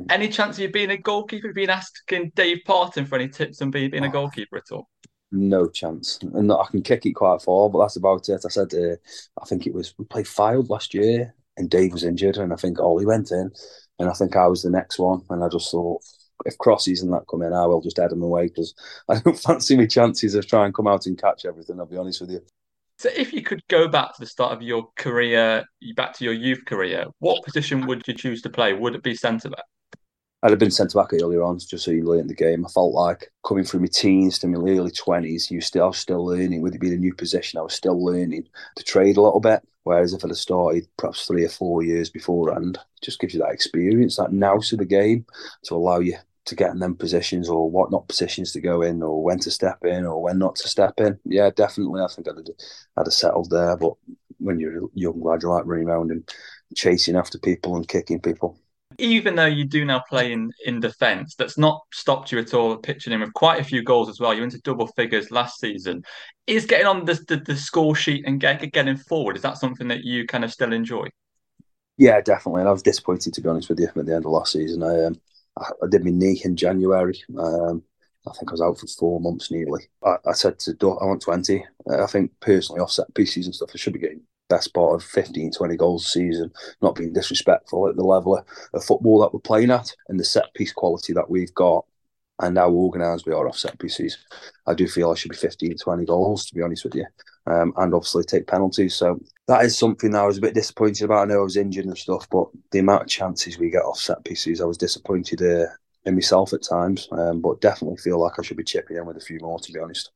Any 0.08 0.28
chance 0.28 0.56
of 0.56 0.62
you 0.62 0.70
being 0.70 0.90
a 0.90 0.96
goalkeeper? 0.96 1.48
Have 1.48 1.56
been 1.56 1.68
asking 1.68 2.32
Dave 2.34 2.60
Parton 2.64 3.06
for 3.06 3.16
any 3.16 3.28
tips 3.28 3.60
on 3.60 3.70
being, 3.70 3.90
being 3.90 4.04
a 4.04 4.08
oh. 4.08 4.12
goalkeeper 4.12 4.56
at 4.56 4.72
all? 4.72 4.88
No 5.32 5.68
chance. 5.68 6.18
And 6.22 6.52
I 6.52 6.64
can 6.70 6.82
kick 6.82 7.06
it 7.06 7.12
quite 7.12 7.42
far, 7.42 7.70
but 7.70 7.80
that's 7.80 7.96
about 7.96 8.28
it. 8.28 8.42
I 8.44 8.48
said, 8.48 8.74
uh, 8.74 8.96
I 9.40 9.44
think 9.46 9.66
it 9.66 9.74
was, 9.74 9.94
we 9.98 10.04
played 10.04 10.26
Fylde 10.26 10.68
last 10.68 10.92
year 10.92 11.34
and 11.56 11.70
Dave 11.70 11.92
was 11.92 12.04
injured 12.04 12.36
and 12.36 12.52
I 12.52 12.56
think 12.56 12.80
Ollie 12.80 13.06
went 13.06 13.30
in 13.30 13.50
and 13.98 14.08
I 14.08 14.12
think 14.12 14.34
I 14.34 14.46
was 14.46 14.62
the 14.62 14.70
next 14.70 14.98
one. 14.98 15.22
And 15.30 15.44
I 15.44 15.48
just 15.48 15.70
thought, 15.70 16.02
if 16.46 16.58
crosses 16.58 17.02
and 17.02 17.12
that 17.12 17.26
come 17.30 17.42
in, 17.42 17.52
I 17.52 17.66
will 17.66 17.80
just 17.80 17.98
head 17.98 18.10
them 18.10 18.22
away 18.22 18.48
because 18.48 18.74
I 19.08 19.20
don't 19.20 19.38
fancy 19.38 19.76
my 19.76 19.86
chances 19.86 20.34
of 20.34 20.46
trying 20.46 20.70
to 20.70 20.76
come 20.76 20.88
out 20.88 21.06
and 21.06 21.20
catch 21.20 21.44
everything, 21.44 21.78
I'll 21.78 21.86
be 21.86 21.96
honest 21.96 22.20
with 22.20 22.30
you. 22.30 22.40
So, 22.98 23.08
if 23.16 23.32
you 23.32 23.42
could 23.42 23.66
go 23.68 23.88
back 23.88 24.14
to 24.14 24.20
the 24.20 24.26
start 24.26 24.52
of 24.52 24.60
your 24.60 24.88
career, 24.96 25.64
back 25.96 26.14
to 26.18 26.24
your 26.24 26.34
youth 26.34 26.66
career, 26.66 27.06
what 27.18 27.42
position 27.44 27.86
would 27.86 28.06
you 28.06 28.12
choose 28.12 28.42
to 28.42 28.50
play? 28.50 28.74
Would 28.74 28.94
it 28.94 29.02
be 29.02 29.14
centre 29.14 29.48
back? 29.48 29.64
I'd 30.42 30.50
have 30.50 30.58
been 30.58 30.70
centre 30.70 30.98
back 30.98 31.12
earlier 31.12 31.42
on, 31.42 31.58
just 31.58 31.84
so 31.84 31.90
you 31.90 32.04
learn 32.04 32.26
the 32.26 32.34
game. 32.34 32.64
I 32.64 32.70
felt 32.70 32.94
like 32.94 33.30
coming 33.46 33.64
from 33.64 33.82
my 33.82 33.88
teens 33.92 34.38
to 34.38 34.48
my 34.48 34.58
early 34.58 34.90
twenties, 34.90 35.50
you 35.50 35.60
still 35.60 35.84
I 35.84 35.86
was 35.88 35.98
still 35.98 36.24
learning. 36.24 36.62
With 36.62 36.74
it 36.74 36.80
being 36.80 36.94
a 36.94 36.96
new 36.96 37.14
position, 37.14 37.58
I 37.58 37.62
was 37.62 37.74
still 37.74 38.02
learning 38.02 38.48
to 38.76 38.84
trade 38.84 39.18
a 39.18 39.22
little 39.22 39.40
bit. 39.40 39.60
Whereas 39.82 40.14
if 40.14 40.24
I'd 40.24 40.30
have 40.30 40.38
started 40.38 40.86
perhaps 40.96 41.26
three 41.26 41.44
or 41.44 41.48
four 41.50 41.82
years 41.82 42.10
beforehand, 42.10 42.78
just 43.02 43.20
gives 43.20 43.34
you 43.34 43.40
that 43.40 43.52
experience, 43.52 44.16
that 44.16 44.32
nous 44.32 44.72
of 44.72 44.78
the 44.78 44.84
game, 44.86 45.26
to 45.64 45.74
allow 45.74 45.98
you 46.00 46.16
to 46.46 46.54
get 46.54 46.70
in 46.70 46.78
them 46.78 46.96
positions 46.96 47.48
or 47.48 47.70
what 47.70 47.90
not 47.90 48.08
positions 48.08 48.52
to 48.52 48.60
go 48.60 48.80
in 48.82 49.02
or 49.02 49.22
when 49.22 49.38
to 49.40 49.50
step 49.50 49.78
in 49.84 50.06
or 50.06 50.22
when 50.22 50.38
not 50.38 50.56
to 50.56 50.68
step 50.68 50.94
in. 51.00 51.18
Yeah, 51.24 51.50
definitely. 51.54 52.00
I 52.00 52.08
think 52.08 52.28
I'd 52.28 52.36
have, 52.36 52.46
I'd 52.96 53.06
have 53.06 53.12
settled 53.12 53.50
there. 53.50 53.76
But 53.76 53.92
when 54.38 54.58
you're 54.58 54.84
a 54.84 54.88
young 54.94 55.20
lad, 55.20 55.42
you 55.42 55.50
like 55.50 55.66
running 55.66 55.88
around 55.88 56.10
and 56.10 56.26
chasing 56.74 57.16
after 57.16 57.38
people 57.38 57.76
and 57.76 57.86
kicking 57.86 58.20
people 58.20 58.58
even 58.98 59.34
though 59.34 59.46
you 59.46 59.64
do 59.64 59.84
now 59.84 60.02
play 60.08 60.32
in, 60.32 60.52
in 60.64 60.80
defence, 60.80 61.34
that's 61.34 61.56
not 61.56 61.82
stopped 61.92 62.32
you 62.32 62.38
at 62.38 62.54
all 62.54 62.76
pitching 62.76 63.12
in 63.12 63.20
with 63.20 63.32
quite 63.32 63.60
a 63.60 63.64
few 63.64 63.82
goals 63.82 64.08
as 64.08 64.20
well. 64.20 64.34
You 64.34 64.40
went 64.40 64.52
to 64.52 64.60
double 64.60 64.88
figures 64.88 65.30
last 65.30 65.60
season. 65.60 66.02
Is 66.46 66.66
getting 66.66 66.86
on 66.86 67.04
the, 67.04 67.14
the, 67.28 67.36
the 67.36 67.56
score 67.56 67.94
sheet 67.94 68.24
and 68.26 68.40
get, 68.40 68.60
getting 68.72 68.96
forward, 68.96 69.36
is 69.36 69.42
that 69.42 69.58
something 69.58 69.88
that 69.88 70.04
you 70.04 70.26
kind 70.26 70.44
of 70.44 70.52
still 70.52 70.72
enjoy? 70.72 71.06
Yeah, 71.96 72.20
definitely. 72.20 72.62
And 72.62 72.68
I 72.68 72.72
was 72.72 72.82
disappointed, 72.82 73.34
to 73.34 73.40
be 73.40 73.48
honest 73.48 73.68
with 73.68 73.78
you, 73.78 73.88
at 73.88 73.94
the 73.94 74.14
end 74.14 74.24
of 74.24 74.32
last 74.32 74.52
season. 74.52 74.82
I, 74.82 75.04
um, 75.04 75.20
I, 75.58 75.64
I 75.82 75.86
did 75.88 76.04
my 76.04 76.10
knee 76.10 76.40
in 76.44 76.56
January. 76.56 77.22
Um, 77.38 77.82
I 78.26 78.32
think 78.32 78.50
I 78.50 78.52
was 78.52 78.60
out 78.60 78.78
for 78.78 78.86
four 78.86 79.20
months 79.20 79.50
nearly. 79.50 79.88
I, 80.04 80.16
I 80.26 80.32
said 80.32 80.58
to 80.60 80.76
I 80.80 81.04
want 81.04 81.22
20. 81.22 81.64
I 81.90 82.06
think 82.06 82.32
personally, 82.40 82.80
offset 82.80 83.14
pieces 83.14 83.46
and 83.46 83.54
stuff, 83.54 83.70
I 83.74 83.78
should 83.78 83.92
be 83.92 83.98
getting 83.98 84.22
best 84.50 84.74
part 84.74 84.94
of 84.94 85.02
15, 85.02 85.52
20 85.52 85.76
goals 85.76 86.04
a 86.04 86.08
season, 86.08 86.52
not 86.82 86.94
being 86.94 87.12
disrespectful 87.12 87.88
at 87.88 87.96
the 87.96 88.04
level 88.04 88.36
of, 88.36 88.84
football 88.84 89.20
that 89.20 89.32
we're 89.32 89.40
playing 89.40 89.70
at 89.70 89.94
and 90.08 90.20
the 90.20 90.24
set 90.24 90.52
piece 90.54 90.72
quality 90.72 91.12
that 91.14 91.30
we've 91.30 91.54
got 91.54 91.84
and 92.40 92.58
how 92.58 92.70
organised 92.70 93.26
we 93.26 93.32
are 93.32 93.48
off 93.48 93.58
set 93.58 93.78
pieces. 93.78 94.18
I 94.66 94.74
do 94.74 94.86
feel 94.88 95.10
I 95.10 95.14
should 95.14 95.30
be 95.30 95.36
15, 95.36 95.76
20 95.76 96.04
goals, 96.04 96.46
to 96.46 96.54
be 96.54 96.62
honest 96.62 96.84
with 96.84 96.94
you, 96.94 97.06
um, 97.46 97.72
and 97.76 97.94
obviously 97.94 98.24
take 98.24 98.46
penalties. 98.46 98.94
So 98.94 99.20
that 99.46 99.64
is 99.64 99.78
something 99.78 100.10
that 100.12 100.22
I 100.22 100.26
was 100.26 100.38
a 100.38 100.42
bit 100.42 100.54
disappointed 100.54 101.04
about. 101.04 101.22
I 101.22 101.24
know 101.26 101.40
I 101.40 101.44
was 101.44 101.56
injured 101.56 101.84
and 101.84 101.96
stuff, 101.96 102.26
but 102.30 102.48
the 102.72 102.78
amount 102.80 103.02
of 103.02 103.08
chances 103.08 103.58
we 103.58 103.70
get 103.70 103.82
off 103.82 103.98
set 103.98 104.24
pieces, 104.24 104.60
I 104.60 104.64
was 104.64 104.78
disappointed 104.78 105.42
uh, 105.42 105.66
in 106.06 106.14
myself 106.14 106.52
at 106.52 106.62
times, 106.62 107.08
um, 107.12 107.40
but 107.40 107.60
definitely 107.60 107.98
feel 107.98 108.18
like 108.18 108.38
I 108.38 108.42
should 108.42 108.56
be 108.56 108.64
chipping 108.64 108.96
in 108.96 109.06
with 109.06 109.16
a 109.16 109.20
few 109.20 109.38
more, 109.40 109.58
to 109.60 109.72
be 109.72 109.78
honest. 109.78 110.10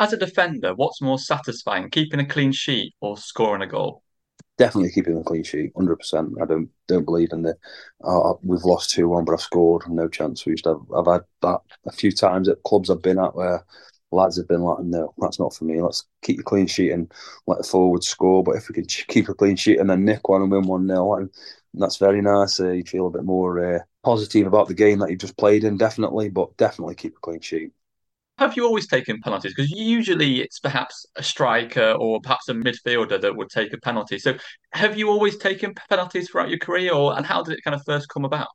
As 0.00 0.14
a 0.14 0.16
defender, 0.16 0.74
what's 0.74 1.02
more 1.02 1.18
satisfying, 1.18 1.90
keeping 1.90 2.20
a 2.20 2.24
clean 2.24 2.52
sheet 2.52 2.94
or 3.02 3.18
scoring 3.18 3.60
a 3.60 3.66
goal? 3.66 4.02
Definitely 4.56 4.92
keeping 4.92 5.18
a 5.18 5.22
clean 5.22 5.42
sheet, 5.42 5.72
hundred 5.76 5.96
percent. 5.96 6.32
I 6.40 6.46
don't 6.46 6.70
don't 6.88 7.04
believe 7.04 7.28
in 7.32 7.42
the. 7.42 7.54
Uh, 8.02 8.32
we've 8.42 8.64
lost 8.64 8.88
two 8.88 9.10
one, 9.10 9.26
but 9.26 9.34
I've 9.34 9.42
scored. 9.42 9.82
No 9.90 10.08
chance. 10.08 10.46
We 10.46 10.52
used 10.52 10.64
to 10.64 10.70
have, 10.70 10.80
I've 10.96 11.12
had 11.12 11.24
that 11.42 11.60
a 11.86 11.92
few 11.92 12.12
times 12.12 12.48
at 12.48 12.62
clubs 12.62 12.88
I've 12.88 13.02
been 13.02 13.18
at 13.18 13.34
where 13.34 13.62
lads 14.10 14.38
have 14.38 14.48
been 14.48 14.62
like, 14.62 14.82
no, 14.84 15.12
that's 15.18 15.38
not 15.38 15.52
for 15.54 15.64
me. 15.64 15.82
Let's 15.82 16.06
keep 16.22 16.40
a 16.40 16.42
clean 16.42 16.66
sheet 16.66 16.92
and 16.92 17.12
let 17.46 17.58
the 17.58 17.64
forward 17.64 18.02
score. 18.02 18.42
But 18.42 18.56
if 18.56 18.70
we 18.70 18.74
can 18.74 18.86
keep 18.86 19.28
a 19.28 19.34
clean 19.34 19.56
sheet 19.56 19.80
and 19.80 19.90
then 19.90 20.06
nick 20.06 20.30
one 20.30 20.40
and 20.40 20.50
win 20.50 20.66
one 20.66 20.86
nil, 20.86 21.28
that's 21.74 21.98
very 21.98 22.22
nice. 22.22 22.58
Uh, 22.58 22.70
you 22.70 22.84
feel 22.84 23.08
a 23.08 23.10
bit 23.10 23.24
more 23.24 23.76
uh, 23.76 23.80
positive 24.02 24.46
about 24.46 24.68
the 24.68 24.74
game 24.74 24.98
that 25.00 25.10
you've 25.10 25.20
just 25.20 25.36
played 25.36 25.62
in, 25.62 25.76
definitely. 25.76 26.30
But 26.30 26.56
definitely 26.56 26.94
keep 26.94 27.18
a 27.18 27.20
clean 27.20 27.40
sheet 27.40 27.72
have 28.40 28.56
you 28.56 28.64
always 28.64 28.88
taken 28.88 29.20
penalties? 29.20 29.52
Because 29.54 29.70
usually 29.70 30.40
it's 30.40 30.58
perhaps 30.58 31.06
a 31.16 31.22
striker 31.22 31.92
or 31.92 32.20
perhaps 32.22 32.48
a 32.48 32.54
midfielder 32.54 33.20
that 33.20 33.36
would 33.36 33.50
take 33.50 33.72
a 33.74 33.78
penalty. 33.78 34.18
So 34.18 34.34
have 34.72 34.98
you 34.98 35.10
always 35.10 35.36
taken 35.36 35.74
penalties 35.90 36.30
throughout 36.30 36.48
your 36.48 36.58
career, 36.58 36.92
or 36.92 37.16
and 37.16 37.26
how 37.26 37.42
did 37.42 37.52
it 37.52 37.62
kind 37.62 37.74
of 37.74 37.82
first 37.84 38.08
come 38.08 38.24
about? 38.24 38.48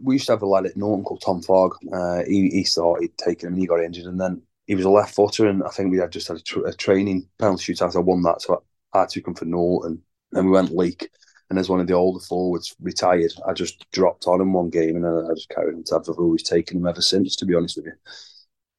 We 0.00 0.14
used 0.14 0.26
to 0.26 0.32
have 0.32 0.42
a 0.42 0.46
lad 0.46 0.66
at 0.66 0.76
Norton 0.76 1.04
called 1.04 1.22
Tom 1.24 1.42
Fogg. 1.42 1.74
Uh, 1.92 2.22
he, 2.26 2.50
he 2.50 2.64
started 2.64 3.10
taking 3.18 3.48
and 3.48 3.58
he 3.58 3.66
got 3.66 3.82
injured, 3.82 4.06
and 4.06 4.20
then 4.20 4.42
he 4.66 4.76
was 4.76 4.84
a 4.84 4.90
left 4.90 5.14
footer, 5.14 5.48
and 5.48 5.62
I 5.64 5.70
think 5.70 5.90
we 5.90 5.98
had 5.98 6.12
just 6.12 6.28
had 6.28 6.40
a, 6.56 6.60
a 6.60 6.72
training 6.72 7.28
penalty 7.38 7.74
shootout. 7.74 7.96
I 7.96 7.98
won 7.98 8.22
that, 8.22 8.42
so 8.42 8.62
I, 8.92 9.02
I 9.02 9.06
took 9.06 9.26
him 9.26 9.34
for 9.34 9.44
Norton. 9.44 10.02
Then 10.30 10.44
we 10.44 10.52
went 10.52 10.76
Leek, 10.76 11.08
and 11.50 11.58
as 11.58 11.68
one 11.68 11.80
of 11.80 11.88
the 11.88 11.94
older 11.94 12.20
forwards 12.20 12.76
retired, 12.80 13.32
I 13.44 13.54
just 13.54 13.90
dropped 13.90 14.26
on 14.28 14.40
him 14.40 14.52
one 14.52 14.70
game, 14.70 14.94
and 14.96 15.04
then 15.04 15.28
I 15.28 15.34
just 15.34 15.48
carried 15.48 15.74
him. 15.74 15.84
I've 15.92 16.08
always 16.10 16.44
taken 16.44 16.78
him 16.78 16.86
ever 16.86 17.02
since, 17.02 17.34
to 17.36 17.46
be 17.46 17.54
honest 17.54 17.76
with 17.76 17.86
you. 17.86 17.92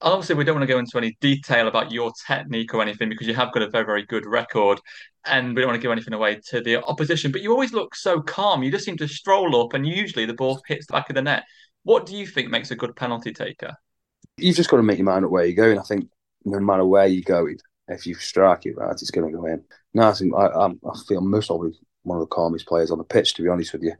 Obviously 0.02 0.36
we 0.36 0.44
don't 0.44 0.56
want 0.56 0.68
to 0.68 0.74
go 0.74 0.80
into 0.80 0.98
any 0.98 1.18
detail 1.22 1.68
about 1.68 1.92
your 1.92 2.12
technique 2.28 2.74
or 2.74 2.82
anything 2.82 3.10
because 3.10 3.28
you 3.28 3.34
have 3.34 3.52
got 3.52 3.64
a 3.64 3.70
very 3.70 3.86
very 3.86 4.06
good 4.06 4.26
record 4.26 4.80
and 5.26 5.56
we 5.56 5.62
don't 5.62 5.70
want 5.70 5.78
to 5.78 5.82
give 5.82 5.92
anything 5.92 6.14
away 6.14 6.40
to 6.50 6.62
the 6.62 6.84
opposition 6.86 7.32
but 7.32 7.42
you 7.42 7.52
always 7.52 7.74
look 7.74 7.96
so 7.96 8.22
calm. 8.22 8.64
You 8.64 8.72
just 8.72 8.86
seem 8.86 8.98
to 8.98 9.08
stroll 9.08 9.60
up 9.62 9.74
and 9.74 9.88
usually 9.88 10.26
the 10.26 10.34
ball 10.34 10.62
hits 10.68 10.88
the 10.88 10.94
back 10.94 11.10
of 11.10 11.16
the 11.16 11.22
net. 11.22 11.44
What 11.84 12.06
do 12.06 12.16
you 12.16 12.28
think 12.28 12.50
makes 12.50 12.72
a 12.72 12.76
good 12.76 12.96
penalty 12.96 13.34
taker? 13.34 13.76
You've 14.38 14.56
just 14.56 14.70
got 14.70 14.78
to 14.78 14.84
make 14.84 14.98
your 14.98 15.06
mind 15.06 15.26
up 15.26 15.32
where 15.32 15.46
you're 15.46 15.56
going 15.56 15.80
i 15.80 15.84
think 15.84 16.08
no 16.46 16.60
matter 16.60 16.86
where 16.86 17.08
you're 17.08 17.24
going 17.24 17.58
if 17.88 18.06
you 18.06 18.14
strike 18.16 18.66
it 18.66 18.78
right 18.78 18.92
it's 18.92 19.12
going 19.12 19.32
to 19.32 19.38
go 19.38 19.46
in. 19.46 19.64
No, 19.94 20.10
I, 20.10 20.14
think 20.14 20.34
I, 20.36 20.46
I 20.46 21.00
feel 21.08 21.22
most 21.22 21.48
probably 21.48 21.72
one 22.04 22.18
of 22.18 22.22
the 22.22 22.28
calmest 22.28 22.68
players 22.68 22.92
on 22.92 23.00
the 23.00 23.04
pitch 23.04 23.34
to 23.36 23.42
be 23.42 23.50
honest 23.50 23.74
with 23.74 23.84
you. 23.84 23.94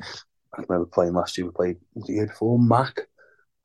I 0.54 0.62
remember 0.68 0.86
playing 0.86 1.14
last 1.14 1.38
year 1.38 1.48
we 1.48 1.54
played 1.54 1.78
the 1.96 2.14
year 2.14 2.28
before 2.28 2.60
Mac 2.60 3.08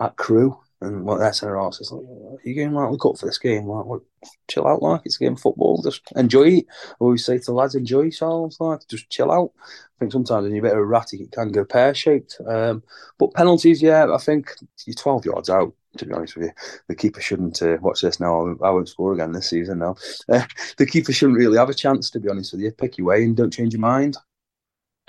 at 0.00 0.16
Crewe 0.16 0.58
and 0.82 1.04
what 1.04 1.18
that 1.18 1.36
centre 1.36 1.56
half 1.56 1.74
says, 1.74 1.92
like, 1.92 2.02
are 2.04 2.48
you 2.48 2.54
going 2.54 2.72
like 2.72 2.90
look 2.90 3.06
up 3.06 3.18
for 3.18 3.26
this 3.26 3.38
game? 3.38 3.66
Like, 3.66 3.84
what, 3.84 4.02
chill 4.48 4.66
out, 4.66 4.82
like 4.82 5.02
it's 5.04 5.16
a 5.16 5.24
game 5.24 5.34
of 5.34 5.40
football. 5.40 5.80
Just 5.82 6.02
enjoy 6.16 6.48
it. 6.48 6.66
I 6.68 6.94
always 6.98 7.24
say 7.24 7.38
to 7.38 7.52
lads, 7.52 7.74
enjoy 7.74 8.02
yourselves, 8.02 8.58
like 8.60 8.80
just 8.88 9.08
chill 9.08 9.30
out. 9.30 9.52
I 9.58 9.98
think 10.00 10.12
sometimes 10.12 10.44
when 10.44 10.54
you're 10.54 10.66
a 10.66 10.70
bit 10.70 10.76
erratic, 10.76 11.20
it 11.20 11.32
can 11.32 11.52
go 11.52 11.64
pear 11.64 11.94
shaped. 11.94 12.40
Um, 12.46 12.82
but 13.18 13.34
penalties, 13.34 13.80
yeah, 13.80 14.12
I 14.12 14.18
think 14.18 14.52
you're 14.84 14.94
12 14.94 15.26
yards 15.26 15.50
out. 15.50 15.72
To 15.98 16.06
be 16.06 16.14
honest 16.14 16.36
with 16.36 16.46
you, 16.46 16.52
the 16.88 16.94
keeper 16.94 17.20
shouldn't 17.20 17.60
uh, 17.60 17.76
watch 17.82 18.00
this 18.00 18.18
now. 18.18 18.56
I 18.62 18.70
won't 18.70 18.88
score 18.88 19.12
again 19.12 19.32
this 19.32 19.50
season 19.50 19.80
now. 19.80 19.96
Uh, 20.26 20.42
the 20.78 20.86
keeper 20.86 21.12
shouldn't 21.12 21.36
really 21.36 21.58
have 21.58 21.68
a 21.68 21.74
chance. 21.74 22.08
To 22.10 22.18
be 22.18 22.30
honest 22.30 22.52
with 22.52 22.62
you, 22.62 22.72
pick 22.72 22.96
your 22.96 23.08
way 23.08 23.24
and 23.24 23.36
don't 23.36 23.52
change 23.52 23.74
your 23.74 23.80
mind 23.80 24.16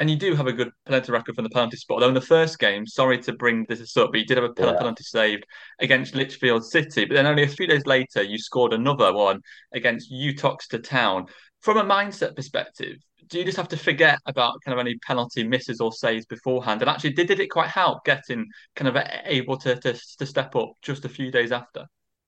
and 0.03 0.09
you 0.09 0.17
do 0.17 0.35
have 0.35 0.47
a 0.47 0.51
good 0.51 0.69
penalty 0.85 1.13
record 1.13 1.33
from 1.33 1.45
the 1.45 1.49
penalty 1.49 1.77
spot. 1.77 2.01
Though 2.01 2.09
in 2.09 2.13
the 2.13 2.19
first 2.19 2.59
game, 2.59 2.85
sorry 2.85 3.17
to 3.19 3.31
bring 3.31 3.65
this 3.69 3.95
up, 3.95 4.11
but 4.11 4.19
you 4.19 4.25
did 4.25 4.35
have 4.35 4.43
a 4.43 4.53
penalty, 4.53 5.01
yeah. 5.01 5.21
saved 5.21 5.45
against 5.79 6.13
Lichfield 6.13 6.65
City. 6.65 7.05
But 7.05 7.13
then 7.13 7.25
only 7.25 7.43
a 7.43 7.47
few 7.47 7.67
days 7.67 7.85
later, 7.85 8.21
you 8.21 8.37
scored 8.37 8.73
another 8.73 9.13
one 9.13 9.39
against 9.71 10.11
Uttoxeter 10.11 10.79
Town. 10.79 11.27
From 11.61 11.77
a 11.77 11.85
mindset 11.85 12.35
perspective, 12.35 12.97
do 13.29 13.39
you 13.39 13.45
just 13.45 13.55
have 13.55 13.69
to 13.69 13.77
forget 13.77 14.19
about 14.25 14.55
kind 14.65 14.77
of 14.77 14.85
any 14.85 14.97
penalty 15.07 15.47
misses 15.47 15.79
or 15.79 15.93
saves 15.93 16.25
beforehand? 16.25 16.81
And 16.81 16.89
actually, 16.89 17.13
did, 17.13 17.29
did 17.29 17.39
it 17.39 17.47
quite 17.47 17.69
help 17.69 18.03
getting 18.03 18.45
kind 18.75 18.89
of 18.89 19.01
able 19.23 19.55
to, 19.59 19.77
to, 19.77 19.97
to 20.17 20.25
step 20.25 20.53
up 20.57 20.73
just 20.81 21.05
a 21.05 21.09
few 21.09 21.31
days 21.31 21.53
after? 21.53 21.85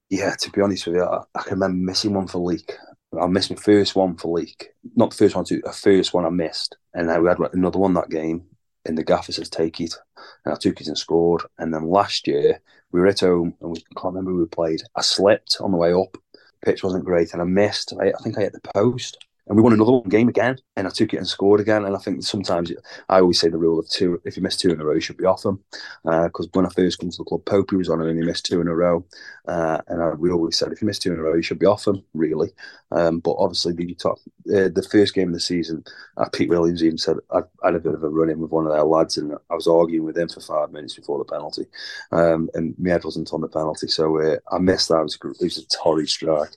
Yeah, 0.09 0.33
to 0.39 0.49
be 0.49 0.61
honest 0.61 0.87
with 0.87 0.95
you, 0.95 1.03
I, 1.03 1.23
I 1.35 1.41
can 1.41 1.59
remember 1.59 1.83
missing 1.83 2.13
one 2.13 2.27
for 2.27 2.37
Leek 2.37 2.71
I 3.19 3.27
missed 3.27 3.51
my 3.51 3.57
first 3.57 3.95
one 3.95 4.15
for 4.17 4.37
Leek. 4.37 4.73
Not 4.95 5.11
the 5.11 5.17
first 5.17 5.35
one, 5.35 5.45
too, 5.45 5.61
a 5.65 5.71
first 5.71 6.13
one 6.13 6.25
I 6.25 6.29
missed. 6.29 6.77
And 6.93 7.09
then 7.09 7.21
we 7.21 7.29
had 7.29 7.39
another 7.53 7.79
one 7.79 7.93
that 7.93 8.09
game, 8.09 8.45
and 8.85 8.97
the 8.97 9.03
gaffer 9.03 9.31
says, 9.31 9.49
take 9.49 9.79
it. 9.81 9.95
And 10.43 10.53
I 10.53 10.57
took 10.57 10.79
it 10.81 10.87
and 10.87 10.97
scored. 10.97 11.43
And 11.57 11.73
then 11.73 11.89
last 11.89 12.27
year, 12.27 12.59
we 12.91 12.99
were 12.99 13.07
at 13.07 13.19
home, 13.19 13.55
and 13.61 13.71
we 13.71 13.83
can't 13.95 14.13
remember 14.13 14.31
who 14.31 14.39
we 14.39 14.45
played. 14.45 14.81
I 14.95 15.01
slipped 15.01 15.57
on 15.59 15.71
the 15.71 15.77
way 15.77 15.93
up. 15.93 16.17
Pitch 16.63 16.83
wasn't 16.83 17.05
great, 17.05 17.33
and 17.33 17.41
I 17.41 17.45
missed. 17.45 17.93
I, 17.99 18.09
I 18.09 18.23
think 18.23 18.37
I 18.37 18.41
hit 18.41 18.53
the 18.53 18.71
post 18.73 19.17
and 19.47 19.55
we 19.55 19.61
won 19.61 19.73
another 19.73 20.01
game 20.09 20.27
again, 20.27 20.57
and 20.75 20.87
I 20.87 20.89
took 20.89 21.13
it 21.13 21.17
and 21.17 21.27
scored 21.27 21.59
again. 21.59 21.85
And 21.85 21.95
I 21.95 21.99
think 21.99 22.23
sometimes 22.23 22.71
I 23.09 23.19
always 23.19 23.39
say 23.39 23.49
the 23.49 23.57
rule 23.57 23.79
of 23.79 23.87
two: 23.89 24.19
if 24.25 24.35
you 24.35 24.43
miss 24.43 24.57
two 24.57 24.71
in 24.71 24.81
a 24.81 24.85
row, 24.85 24.93
you 24.93 25.01
should 25.01 25.17
be 25.17 25.25
off 25.25 25.43
them. 25.43 25.63
Because 26.03 26.47
uh, 26.47 26.49
when 26.53 26.65
I 26.65 26.69
first 26.69 26.99
came 26.99 27.11
to 27.11 27.17
the 27.17 27.23
club, 27.23 27.45
Popey 27.45 27.77
was 27.77 27.89
on 27.89 28.01
and 28.01 28.17
he 28.17 28.25
missed 28.25 28.45
two 28.45 28.59
in 28.59 28.67
a 28.67 28.75
row, 28.75 29.05
uh, 29.47 29.81
and 29.87 30.01
I, 30.01 30.09
we 30.13 30.31
always 30.31 30.57
said 30.57 30.71
if 30.71 30.81
you 30.81 30.87
miss 30.87 30.97
two 30.97 31.13
in 31.13 31.19
a 31.19 31.21
row, 31.21 31.35
you 31.35 31.43
should 31.43 31.59
be 31.59 31.67
off 31.67 31.85
them. 31.85 32.03
Really, 32.13 32.49
um, 32.91 33.19
but 33.19 33.35
obviously 33.37 33.73
the 33.73 33.93
top, 33.93 34.17
uh, 34.49 34.69
the 34.73 34.87
first 34.91 35.13
game 35.13 35.27
of 35.27 35.33
the 35.35 35.39
season, 35.39 35.83
uh, 36.17 36.27
Pete 36.33 36.49
Williams 36.49 36.83
even 36.83 36.97
said 36.97 37.17
I, 37.31 37.39
I, 37.63 37.67
had 37.67 37.75
a 37.75 37.79
bit 37.79 37.93
of 37.93 38.03
a 38.03 38.09
run 38.09 38.29
in 38.31 38.39
with 38.39 38.51
one 38.51 38.65
of 38.65 38.71
their 38.71 38.83
lads, 38.83 39.17
and 39.17 39.35
I 39.51 39.53
was 39.53 39.67
arguing 39.67 40.05
with 40.05 40.17
him 40.17 40.29
for 40.29 40.41
five 40.41 40.71
minutes 40.71 40.95
before 40.95 41.19
the 41.19 41.25
penalty, 41.25 41.65
um, 42.11 42.49
and 42.55 42.73
my 42.79 42.91
head 42.91 43.03
wasn't 43.03 43.31
on 43.31 43.41
the 43.41 43.47
penalty, 43.47 43.87
so 43.89 44.19
uh, 44.19 44.37
I 44.51 44.57
missed 44.57 44.89
that. 44.89 45.01
It 45.01 45.03
was, 45.03 45.19
it 45.39 45.43
was 45.43 45.57
a 45.59 45.67
torrid 45.67 46.09
strike. 46.09 46.55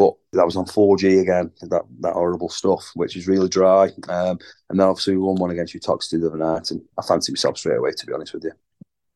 But 0.00 0.14
that 0.32 0.46
was 0.46 0.56
on 0.56 0.64
4G 0.64 1.20
again, 1.20 1.50
that, 1.60 1.82
that 2.00 2.14
horrible 2.14 2.48
stuff, 2.48 2.90
which 2.94 3.16
is 3.16 3.28
really 3.28 3.50
dry. 3.50 3.90
Um, 4.08 4.38
and 4.70 4.80
then 4.80 4.88
obviously 4.88 5.14
we 5.14 5.22
won 5.22 5.36
one 5.36 5.50
against 5.50 5.74
Uttoxeter 5.74 6.18
the 6.18 6.28
other 6.28 6.38
night, 6.38 6.70
and 6.70 6.80
I 6.98 7.02
fancied 7.02 7.32
myself 7.32 7.58
straight 7.58 7.76
away, 7.76 7.90
to 7.90 8.06
be 8.06 8.14
honest 8.14 8.32
with 8.32 8.44
you. 8.44 8.52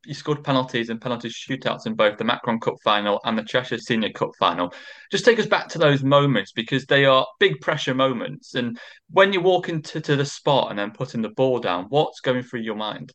You 0.05 0.13
scored 0.13 0.45
penalties 0.45 0.91
and 0.91 1.01
penalty 1.01 1.31
shootouts 1.31 1.87
in 1.87 1.95
both 1.95 2.19
the 2.19 2.25
Macron 2.25 2.61
Cup 2.61 2.75
final 2.85 3.19
and 3.25 3.39
the 3.39 3.45
Cheshire 3.45 3.79
Senior 3.79 4.11
Cup 4.11 4.33
final. 4.39 4.75
Just 5.11 5.25
take 5.25 5.39
us 5.39 5.47
back 5.47 5.69
to 5.69 5.79
those 5.79 6.03
moments 6.03 6.53
because 6.53 6.85
they 6.85 7.07
are 7.07 7.27
big 7.41 7.63
pressure 7.63 7.95
moments. 7.95 8.55
And 8.55 8.79
when 9.09 9.33
you 9.33 9.41
walk 9.41 9.71
into 9.71 10.03
to 10.03 10.17
the 10.17 10.27
spot 10.27 10.69
and 10.69 10.79
then 10.79 10.91
putting 10.91 11.23
the 11.23 11.31
ball 11.31 11.61
down, 11.61 11.87
what's 11.89 12.21
going 12.21 12.43
through 12.43 12.61
your 12.61 12.77
mind? 12.77 13.11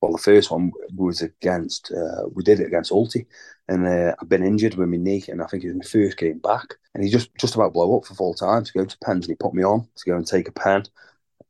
Well, 0.00 0.12
the 0.12 0.18
first 0.18 0.50
one 0.50 0.72
was 0.94 1.22
against, 1.22 1.90
uh, 1.90 2.28
we 2.32 2.42
did 2.42 2.60
it 2.60 2.66
against 2.66 2.92
Alty, 2.92 3.26
and 3.68 3.86
uh, 3.86 4.14
I've 4.20 4.28
been 4.28 4.44
injured 4.44 4.74
with 4.74 4.88
my 4.88 4.96
knee, 4.98 5.24
and 5.28 5.42
I 5.42 5.46
think 5.46 5.64
it 5.64 5.68
was 5.68 5.76
my 5.76 5.84
first 5.84 6.18
game 6.18 6.38
back. 6.38 6.74
And 6.94 7.02
he 7.02 7.10
just 7.10 7.34
just 7.36 7.54
about 7.54 7.72
blew 7.72 7.96
up 7.96 8.04
for 8.04 8.14
full 8.14 8.34
time 8.34 8.64
to 8.64 8.72
go 8.72 8.84
to 8.84 8.98
pens, 9.04 9.26
and 9.26 9.32
he 9.32 9.36
put 9.36 9.54
me 9.54 9.62
on 9.64 9.88
to 9.96 10.04
go 10.10 10.16
and 10.16 10.26
take 10.26 10.48
a 10.48 10.52
pen, 10.52 10.84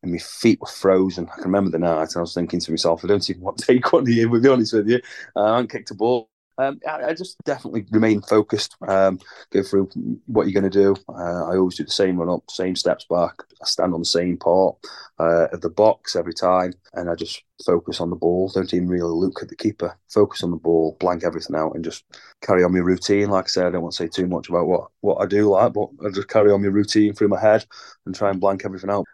and 0.02 0.12
my 0.12 0.18
feet 0.18 0.60
were 0.60 0.68
frozen. 0.68 1.28
I 1.30 1.36
can 1.36 1.44
remember 1.44 1.70
the 1.70 1.78
night, 1.80 2.08
and 2.10 2.18
I 2.18 2.20
was 2.20 2.34
thinking 2.34 2.60
to 2.60 2.72
myself, 2.72 3.04
I 3.04 3.08
don't 3.08 3.28
even 3.30 3.42
want 3.42 3.58
to 3.58 3.66
take 3.66 3.92
one 3.92 4.06
here, 4.06 4.28
to 4.28 4.40
be 4.40 4.48
honest 4.48 4.74
with 4.74 4.88
you. 4.88 5.00
I 5.36 5.48
haven't 5.56 5.70
kicked 5.70 5.90
a 5.92 5.94
ball 5.94 6.30
um, 6.58 6.80
I, 6.88 7.04
I, 7.04 7.14
just 7.14 7.36
definitely 7.44 7.86
remain 7.90 8.22
focused. 8.22 8.76
Um, 8.86 9.18
go 9.50 9.62
through 9.62 9.90
what 10.26 10.46
you're 10.46 10.60
going 10.60 10.70
to 10.70 10.82
do. 10.82 10.96
Uh, 11.08 11.44
I 11.44 11.56
always 11.56 11.76
do 11.76 11.84
the 11.84 11.90
same 11.90 12.16
run 12.16 12.30
up, 12.30 12.50
same 12.50 12.74
steps 12.74 13.04
back. 13.08 13.34
I 13.62 13.66
stand 13.66 13.92
on 13.92 14.00
the 14.00 14.06
same 14.06 14.38
part 14.38 14.76
uh, 15.18 15.48
of 15.52 15.60
the 15.60 15.68
box 15.68 16.16
every 16.16 16.32
time, 16.32 16.72
and 16.94 17.10
I 17.10 17.14
just 17.14 17.42
focus 17.64 18.00
on 18.00 18.10
the 18.10 18.16
ball. 18.16 18.48
Don't 18.48 18.72
even 18.72 18.88
really 18.88 19.02
look 19.10 19.42
at 19.42 19.48
the 19.48 19.56
keeper. 19.56 19.98
Focus 20.08 20.42
on 20.42 20.50
the 20.50 20.56
ball, 20.56 20.96
blank 20.98 21.24
everything 21.24 21.56
out, 21.56 21.74
and 21.74 21.84
just 21.84 22.04
carry 22.40 22.64
on 22.64 22.72
my 22.72 22.78
routine. 22.78 23.28
Like 23.28 23.44
I 23.44 23.48
said, 23.48 23.66
I 23.66 23.70
don't 23.70 23.82
want 23.82 23.94
to 23.94 24.04
say 24.04 24.08
too 24.08 24.26
much 24.26 24.48
about 24.48 24.66
what 24.66 24.88
what 25.00 25.16
I 25.22 25.26
do 25.26 25.50
like, 25.50 25.74
but 25.74 25.88
I 26.04 26.10
just 26.10 26.28
carry 26.28 26.50
on 26.50 26.62
my 26.62 26.68
routine 26.68 27.12
through 27.12 27.28
my 27.28 27.40
head 27.40 27.66
and 28.06 28.14
try 28.14 28.30
and 28.30 28.40
blank 28.40 28.64
everything 28.64 28.90
out. 28.90 29.04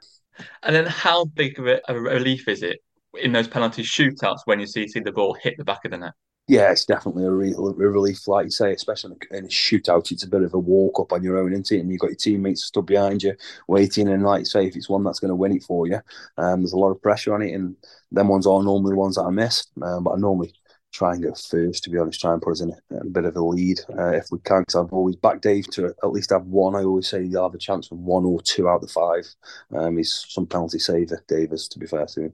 And 0.63 0.77
then, 0.77 0.87
how 0.87 1.25
big 1.25 1.59
of 1.59 1.67
a 1.89 2.01
relief 2.01 2.47
is 2.47 2.63
it 2.63 2.81
in 3.21 3.33
those 3.33 3.49
penalty 3.49 3.83
shootouts 3.83 4.41
when 4.45 4.61
you 4.61 4.67
see 4.67 4.87
see 4.87 5.01
the 5.01 5.13
ball 5.13 5.35
hit 5.35 5.57
the 5.59 5.65
back 5.65 5.85
of 5.85 5.91
the 5.91 5.99
net? 5.99 6.13
Yeah, 6.49 6.73
it's 6.73 6.85
definitely 6.85 7.25
a, 7.25 7.31
re- 7.31 7.55
a 7.55 7.61
relief, 7.61 8.27
like 8.27 8.45
you 8.45 8.51
say, 8.51 8.73
especially 8.73 9.17
in 9.31 9.45
a 9.45 9.49
shootout. 9.49 10.11
It's 10.11 10.25
a 10.25 10.29
bit 10.29 10.43
of 10.43 10.55
a 10.55 10.59
walk 10.59 10.99
up 10.99 11.13
on 11.13 11.23
your 11.23 11.39
own, 11.39 11.53
isn't 11.53 11.71
it? 11.71 11.81
And 11.81 11.91
you've 11.91 12.01
got 12.01 12.09
your 12.11 12.17
teammates 12.17 12.65
stood 12.65 12.87
behind 12.87 13.23
you, 13.23 13.35
waiting. 13.69 14.09
And 14.09 14.25
like 14.25 14.41
you 14.41 14.45
say, 14.47 14.67
if 14.67 14.75
it's 14.75 14.89
one 14.89 15.05
that's 15.05 15.21
going 15.21 15.29
to 15.29 15.37
win 15.37 15.53
it 15.53 15.63
for 15.63 15.87
you, 15.87 16.01
um, 16.39 16.61
there's 16.61 16.73
a 16.73 16.79
lot 16.79 16.91
of 16.91 17.01
pressure 17.01 17.33
on 17.33 17.43
it. 17.43 17.55
And 17.55 17.77
them 18.11 18.29
ones 18.29 18.47
are 18.47 18.63
normally 18.63 18.93
the 18.93 18.99
ones 18.99 19.15
that 19.17 19.23
I 19.23 19.31
miss. 19.31 19.67
Um, 19.81 20.03
but 20.03 20.13
I 20.13 20.17
normally 20.17 20.53
try 20.93 21.15
and 21.15 21.23
go 21.23 21.33
first, 21.33 21.85
to 21.85 21.91
be 21.91 21.99
honest, 21.99 22.21
try 22.21 22.33
and 22.33 22.43
put 22.43 22.53
us 22.53 22.61
in 22.61 22.75
a, 22.91 22.97
a 22.97 23.05
bit 23.05 23.25
of 23.25 23.37
a 23.37 23.41
lead 23.41 23.81
uh, 23.97 24.11
if 24.11 24.27
we 24.33 24.41
can. 24.41 24.63
Because 24.63 24.75
I've 24.75 24.93
always 24.93 25.17
backed 25.17 25.43
Dave 25.43 25.71
to 25.71 25.95
at 26.03 26.11
least 26.11 26.31
have 26.31 26.45
one. 26.47 26.75
I 26.75 26.83
always 26.83 27.07
say 27.09 27.23
you'll 27.23 27.45
have 27.45 27.55
a 27.55 27.59
chance 27.59 27.91
of 27.93 27.99
one 27.99 28.25
or 28.25 28.43
two 28.43 28.69
out 28.69 28.83
of 28.83 28.83
the 28.83 28.89
five. 28.89 29.33
Um, 29.75 29.97
he's 29.97 30.27
some 30.29 30.47
penalty 30.47 30.81
saver, 30.81 31.23
Davis, 31.29 31.69
to 31.69 31.79
be 31.79 31.87
fair 31.87 32.07
to 32.07 32.23
him 32.25 32.33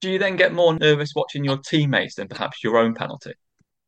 do 0.00 0.10
you 0.10 0.18
then 0.18 0.36
get 0.36 0.52
more 0.52 0.74
nervous 0.74 1.12
watching 1.14 1.44
your 1.44 1.58
teammates 1.58 2.16
than 2.16 2.28
perhaps 2.28 2.62
your 2.62 2.78
own 2.78 2.94
penalty? 2.94 3.32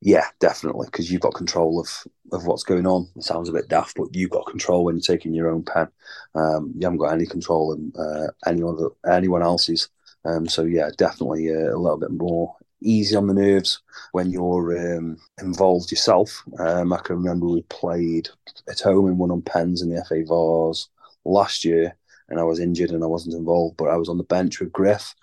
Yeah, 0.03 0.25
definitely, 0.41 0.87
because 0.87 1.11
you've 1.11 1.21
got 1.21 1.35
control 1.35 1.79
of, 1.79 1.89
of 2.33 2.47
what's 2.47 2.63
going 2.63 2.87
on. 2.87 3.09
It 3.17 3.23
sounds 3.23 3.51
a 3.51 3.53
bit 3.53 3.69
daft, 3.69 3.97
but 3.97 4.15
you've 4.15 4.31
got 4.31 4.47
control 4.47 4.85
when 4.85 4.97
you're 4.97 5.03
taking 5.03 5.35
your 5.35 5.51
own 5.51 5.63
pen. 5.63 5.89
Um, 6.35 6.73
you 6.75 6.85
haven't 6.85 6.99
got 6.99 7.13
any 7.13 7.27
control 7.27 7.75
in 7.75 7.93
uh, 8.01 8.29
anyone 8.47 8.79
anyone 9.07 9.43
else's. 9.43 9.91
Um, 10.25 10.49
so 10.49 10.65
yeah, 10.65 10.89
definitely 10.97 11.51
uh, 11.51 11.75
a 11.75 11.79
little 11.79 11.99
bit 11.99 12.11
more 12.11 12.57
easy 12.83 13.15
on 13.15 13.27
the 13.27 13.35
nerves 13.35 13.83
when 14.13 14.31
you're 14.31 14.97
um, 14.97 15.19
involved 15.43 15.91
yourself. 15.91 16.43
Um, 16.59 16.95
I 16.95 16.99
can 16.99 17.17
remember 17.17 17.47
we 17.47 17.63
played 17.63 18.31
at 18.69 18.81
home 18.81 19.07
and 19.07 19.19
won 19.19 19.31
on 19.31 19.43
pens 19.43 19.83
in 19.83 19.91
the 19.91 20.03
FA 20.05 20.25
Vase 20.27 20.89
last 21.27 21.63
year, 21.63 21.95
and 22.31 22.41
I 22.41 22.45
was 22.45 22.59
injured 22.59 22.91
and 22.91 23.05
I 23.05 23.07
wasn't 23.07 23.37
involved, 23.37 23.77
but 23.77 23.91
I 23.91 23.97
was 23.97 24.09
on 24.09 24.17
the 24.17 24.25
bench 24.25 24.61
with 24.61 24.73
Griff, 24.73 25.15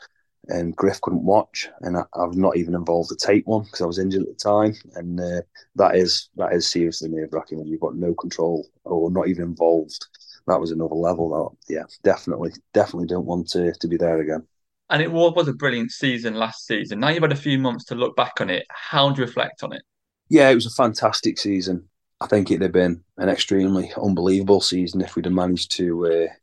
and 0.47 0.75
Griff 0.75 1.01
couldn't 1.01 1.23
watch, 1.23 1.69
and 1.81 1.97
I, 1.97 2.03
was 2.13 2.37
not 2.37 2.57
even 2.57 2.75
involved 2.75 3.09
to 3.09 3.15
take 3.15 3.47
one 3.47 3.63
because 3.63 3.81
I 3.81 3.85
was 3.85 3.99
injured 3.99 4.23
at 4.23 4.27
the 4.27 4.35
time, 4.35 4.73
and 4.95 5.19
uh, 5.19 5.41
that 5.75 5.95
is 5.95 6.29
that 6.35 6.53
is 6.53 6.69
seriously 6.69 7.09
nerve 7.09 7.33
wracking 7.33 7.59
when 7.59 7.67
you've 7.67 7.81
got 7.81 7.95
no 7.95 8.13
control 8.13 8.67
or 8.83 9.11
not 9.11 9.27
even 9.27 9.43
involved. 9.43 10.05
That 10.47 10.59
was 10.59 10.71
another 10.71 10.95
level. 10.95 11.57
That 11.67 11.73
yeah, 11.73 11.83
definitely, 12.03 12.53
definitely 12.73 13.07
don't 13.07 13.25
want 13.25 13.49
to 13.49 13.73
to 13.73 13.87
be 13.87 13.97
there 13.97 14.19
again. 14.19 14.47
And 14.89 15.01
it 15.01 15.11
was 15.11 15.47
a 15.47 15.53
brilliant 15.53 15.91
season 15.91 16.35
last 16.35 16.65
season. 16.65 17.01
Now 17.01 17.09
you've 17.09 17.23
had 17.23 17.33
a 17.33 17.35
few 17.35 17.59
months 17.59 17.83
to 17.85 17.95
look 17.95 18.15
back 18.15 18.39
on 18.39 18.49
it. 18.49 18.65
How 18.69 19.09
do 19.09 19.19
you 19.19 19.25
reflect 19.25 19.63
on 19.63 19.73
it? 19.73 19.81
Yeah, 20.29 20.49
it 20.49 20.55
was 20.55 20.65
a 20.65 20.71
fantastic 20.71 21.37
season. 21.37 21.89
I 22.21 22.27
think 22.27 22.49
it'd 22.49 22.61
have 22.61 22.71
been 22.71 23.03
an 23.17 23.29
extremely 23.29 23.91
unbelievable 24.01 24.61
season 24.61 25.01
if 25.01 25.15
we'd 25.15 25.25
have 25.25 25.33
managed 25.33 25.71
to 25.73 26.05
uh, 26.05 26.33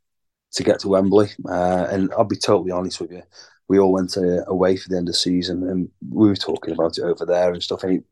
to 0.53 0.63
get 0.63 0.79
to 0.79 0.89
Wembley. 0.89 1.29
Uh, 1.47 1.87
and 1.89 2.11
I'll 2.13 2.23
be 2.23 2.37
totally 2.37 2.71
honest 2.71 3.01
with 3.01 3.11
you, 3.11 3.23
we 3.67 3.79
all 3.79 3.91
went 3.91 4.17
uh, 4.17 4.43
away 4.45 4.77
for 4.77 4.89
the 4.89 4.97
end 4.97 5.09
of 5.09 5.15
season, 5.15 5.67
and 5.69 5.89
we 6.09 6.27
were 6.27 6.35
talking 6.35 6.73
about 6.73 6.97
it 6.97 7.03
over 7.03 7.25
there 7.25 7.51
and 7.51 7.63
stuff. 7.63 7.83
And 7.83 8.03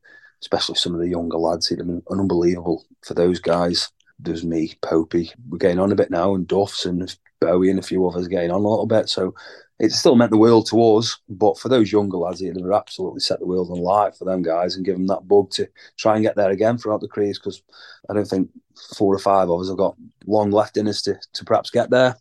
especially 0.41 0.75
some 0.75 0.93
of 0.93 0.99
the 0.99 1.09
younger 1.09 1.37
lads, 1.37 1.71
it 1.71 1.77
been 1.77 2.03
unbelievable 2.09 2.85
for 3.05 3.13
those 3.13 3.39
guys. 3.39 3.89
There's 4.19 4.43
me, 4.43 4.73
Popey. 4.81 5.31
We're 5.49 5.57
getting 5.57 5.79
on 5.79 5.91
a 5.91 5.95
bit 5.95 6.11
now, 6.11 6.35
and 6.35 6.47
Duffs 6.47 6.85
and 6.85 7.15
Bowie 7.39 7.69
and 7.69 7.79
a 7.79 7.83
few 7.83 8.07
others 8.07 8.27
getting 8.27 8.51
on 8.51 8.63
a 8.63 8.67
little 8.67 8.85
bit. 8.85 9.09
So 9.09 9.33
it 9.79 9.91
still 9.91 10.15
meant 10.15 10.31
the 10.31 10.37
world 10.37 10.67
to 10.69 10.95
us. 10.97 11.17
But 11.29 11.57
for 11.57 11.69
those 11.69 11.91
younger 11.91 12.17
lads, 12.17 12.41
it 12.41 12.55
would 12.55 12.73
absolutely 12.73 13.19
set 13.19 13.39
the 13.39 13.45
world 13.45 13.69
on 13.71 13.79
light 13.79 14.15
for 14.15 14.25
them 14.25 14.41
guys 14.41 14.75
and 14.75 14.85
give 14.85 14.95
them 14.95 15.07
that 15.07 15.27
bug 15.27 15.49
to 15.51 15.67
try 15.97 16.15
and 16.15 16.23
get 16.23 16.35
there 16.35 16.51
again 16.51 16.77
throughout 16.77 17.01
the 17.01 17.07
careers. 17.07 17.39
Because 17.39 17.61
I 18.09 18.13
don't 18.13 18.27
think 18.27 18.49
four 18.95 19.13
or 19.13 19.19
five 19.19 19.49
of 19.49 19.59
us 19.59 19.67
have 19.67 19.77
got 19.77 19.95
long 20.25 20.51
left 20.51 20.77
in 20.77 20.87
us 20.87 21.01
to, 21.03 21.19
to 21.33 21.45
perhaps 21.45 21.69
get 21.69 21.89
there. 21.89 22.15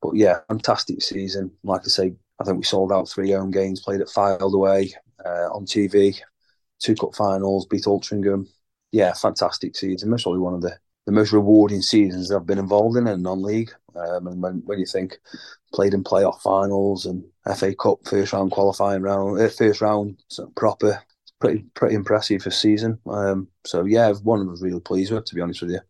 But 0.00 0.16
yeah, 0.16 0.40
fantastic 0.48 1.02
season. 1.02 1.52
Like 1.62 1.82
I 1.82 1.88
say, 1.88 2.14
I 2.42 2.44
think 2.44 2.58
we 2.58 2.64
sold 2.64 2.92
out 2.92 3.08
three 3.08 3.30
home 3.30 3.50
games, 3.52 3.80
played 3.80 4.00
at 4.00 4.08
Fylde 4.08 4.52
away 4.52 4.92
uh, 5.24 5.48
on 5.52 5.64
TV, 5.64 6.20
two 6.80 6.96
cup 6.96 7.14
finals, 7.14 7.66
beat 7.66 7.84
Altrincham. 7.84 8.48
Yeah, 8.90 9.12
fantastic 9.14 9.76
season. 9.76 10.10
Most 10.10 10.24
probably 10.24 10.40
one 10.40 10.54
of 10.54 10.60
the, 10.60 10.76
the 11.06 11.12
most 11.12 11.32
rewarding 11.32 11.82
seasons 11.82 12.32
I've 12.32 12.46
been 12.46 12.58
involved 12.58 12.96
in 12.96 13.06
in 13.06 13.22
non-league. 13.22 13.70
Um, 13.94 14.26
and 14.26 14.42
when, 14.42 14.62
when 14.64 14.78
you 14.80 14.86
think 14.86 15.18
played 15.72 15.94
in 15.94 16.02
playoff 16.02 16.40
finals 16.40 17.06
and 17.06 17.24
FA 17.56 17.74
Cup 17.74 17.98
first 18.04 18.32
round 18.32 18.50
qualifying 18.50 19.02
round, 19.02 19.40
uh, 19.40 19.48
first 19.48 19.80
round 19.80 20.20
sort 20.28 20.48
of 20.48 20.54
proper, 20.56 21.00
pretty 21.40 21.64
pretty 21.74 21.94
impressive 21.94 22.42
for 22.42 22.50
season. 22.50 22.98
Um, 23.06 23.48
so 23.64 23.84
yeah, 23.84 24.12
one 24.22 24.40
I 24.40 24.50
was 24.50 24.62
really 24.62 24.80
pleased 24.80 25.12
with, 25.12 25.26
to 25.26 25.34
be 25.34 25.40
honest 25.40 25.62
with 25.62 25.70
you. 25.70 25.80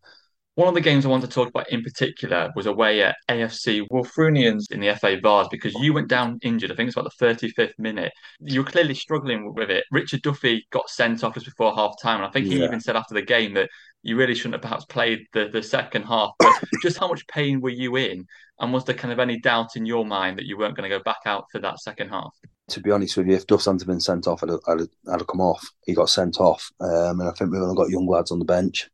One 0.54 0.68
of 0.68 0.74
the 0.74 0.82
games 0.82 1.06
I 1.06 1.08
want 1.08 1.22
to 1.22 1.30
talk 1.30 1.48
about 1.48 1.70
in 1.70 1.82
particular 1.82 2.52
was 2.54 2.66
away 2.66 3.02
at 3.02 3.16
AFC 3.30 3.88
Wulfrunians 3.90 4.70
in 4.70 4.80
the 4.80 4.94
FA 4.96 5.18
Vase 5.18 5.48
because 5.50 5.72
you 5.74 5.94
went 5.94 6.08
down 6.08 6.38
injured. 6.42 6.70
I 6.70 6.74
think 6.74 6.88
it's 6.88 6.96
about 6.96 7.10
the 7.18 7.24
35th 7.24 7.78
minute. 7.78 8.12
You 8.40 8.60
were 8.60 8.70
clearly 8.70 8.94
struggling 8.94 9.54
with 9.54 9.70
it. 9.70 9.84
Richard 9.90 10.20
Duffy 10.20 10.66
got 10.70 10.90
sent 10.90 11.24
off 11.24 11.32
just 11.32 11.46
before 11.46 11.74
half 11.74 11.94
time. 12.02 12.16
And 12.16 12.26
I 12.26 12.30
think 12.30 12.46
he 12.46 12.58
yeah. 12.58 12.66
even 12.66 12.80
said 12.80 12.96
after 12.96 13.14
the 13.14 13.22
game 13.22 13.54
that 13.54 13.70
you 14.02 14.16
really 14.16 14.34
shouldn't 14.34 14.54
have 14.54 14.62
perhaps 14.62 14.84
played 14.84 15.26
the, 15.32 15.48
the 15.48 15.62
second 15.62 16.02
half. 16.02 16.32
But 16.38 16.52
just 16.82 16.98
how 16.98 17.08
much 17.08 17.26
pain 17.28 17.62
were 17.62 17.70
you 17.70 17.96
in? 17.96 18.26
And 18.60 18.74
was 18.74 18.84
there 18.84 18.94
kind 18.94 19.12
of 19.12 19.20
any 19.20 19.40
doubt 19.40 19.76
in 19.76 19.86
your 19.86 20.04
mind 20.04 20.38
that 20.38 20.44
you 20.44 20.58
weren't 20.58 20.76
going 20.76 20.88
to 20.88 20.94
go 20.94 21.02
back 21.02 21.20
out 21.24 21.46
for 21.50 21.60
that 21.60 21.80
second 21.80 22.10
half? 22.10 22.34
To 22.68 22.80
be 22.80 22.90
honest 22.90 23.16
with 23.16 23.26
you, 23.26 23.36
if 23.36 23.46
Duff 23.46 23.64
hadn't 23.64 23.86
been 23.86 24.00
sent 24.00 24.26
off, 24.26 24.44
I'd, 24.44 24.50
I'd, 24.68 24.80
I'd 25.08 25.20
have 25.20 25.26
come 25.26 25.40
off. 25.40 25.66
He 25.86 25.94
got 25.94 26.10
sent 26.10 26.40
off. 26.40 26.70
Um, 26.78 27.20
and 27.20 27.28
I 27.28 27.32
think 27.32 27.50
we've 27.50 27.62
only 27.62 27.74
got 27.74 27.88
young 27.88 28.06
lads 28.06 28.30
on 28.30 28.38
the 28.38 28.44
bench. 28.44 28.90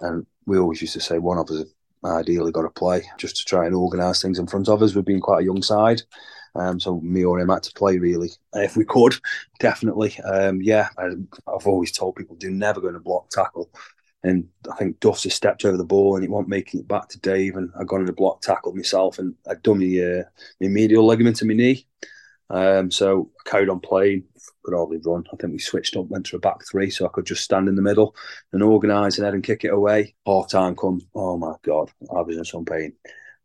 And 0.00 0.26
we 0.46 0.58
always 0.58 0.80
used 0.80 0.94
to 0.94 1.00
say 1.00 1.18
one 1.18 1.38
of 1.38 1.50
us 1.50 1.64
ideally 2.04 2.52
got 2.52 2.62
to 2.62 2.70
play 2.70 3.02
just 3.18 3.36
to 3.36 3.44
try 3.44 3.66
and 3.66 3.74
organise 3.74 4.22
things 4.22 4.38
in 4.38 4.46
front 4.46 4.68
of 4.68 4.82
us. 4.82 4.94
We've 4.94 5.04
been 5.04 5.20
quite 5.20 5.42
a 5.42 5.44
young 5.44 5.62
side. 5.62 6.02
Um, 6.54 6.80
so 6.80 7.00
me 7.00 7.24
or 7.24 7.38
him 7.38 7.48
had 7.48 7.62
to 7.64 7.72
play 7.72 7.98
really, 7.98 8.30
if 8.54 8.76
we 8.76 8.84
could, 8.84 9.14
definitely. 9.60 10.18
Um, 10.20 10.60
yeah, 10.60 10.88
I, 10.98 11.04
have 11.04 11.66
always 11.66 11.92
told 11.92 12.16
people 12.16 12.36
do 12.36 12.50
never 12.50 12.80
go 12.80 12.88
in 12.88 12.96
a 12.96 13.00
block 13.00 13.30
tackle, 13.30 13.70
and 14.24 14.48
I 14.70 14.76
think 14.76 15.00
Duff's 15.00 15.22
just 15.22 15.36
stepped 15.36 15.64
over 15.64 15.76
the 15.76 15.84
ball 15.84 16.16
and 16.16 16.24
he 16.24 16.28
wasn't 16.28 16.48
making 16.48 16.80
it 16.80 16.88
back 16.88 17.08
to 17.10 17.20
Dave, 17.20 17.56
and 17.56 17.70
I 17.78 17.84
got 17.84 18.00
in 18.00 18.08
a 18.08 18.12
block 18.12 18.40
tackle 18.40 18.74
myself, 18.74 19.18
and 19.18 19.34
I'd 19.48 19.62
done 19.62 19.78
my, 19.78 20.02
uh, 20.02 20.24
my 20.60 20.68
medial 20.68 21.06
ligament 21.06 21.40
in 21.40 21.48
my 21.48 21.54
knee, 21.54 21.86
um, 22.50 22.90
so 22.90 23.30
I 23.46 23.48
carried 23.48 23.68
on 23.68 23.78
playing 23.80 24.24
could 24.62 24.74
hardly 24.74 24.98
run. 25.04 25.24
I 25.32 25.36
think 25.36 25.52
we 25.52 25.58
switched 25.58 25.96
up, 25.96 26.06
went 26.08 26.26
to 26.26 26.36
a 26.36 26.40
back 26.40 26.60
three, 26.68 26.90
so 26.90 27.06
I 27.06 27.10
could 27.10 27.26
just 27.26 27.44
stand 27.44 27.68
in 27.68 27.76
the 27.76 27.82
middle 27.82 28.14
and 28.52 28.62
organise 28.62 29.18
and 29.18 29.24
head 29.24 29.34
and 29.34 29.42
kick 29.42 29.64
it 29.64 29.72
away. 29.72 30.14
Half 30.26 30.50
time 30.50 30.76
come, 30.76 31.00
oh 31.14 31.36
my 31.36 31.54
god, 31.62 31.90
I 32.14 32.20
was 32.22 32.36
in 32.36 32.44
some 32.44 32.64
pain, 32.64 32.92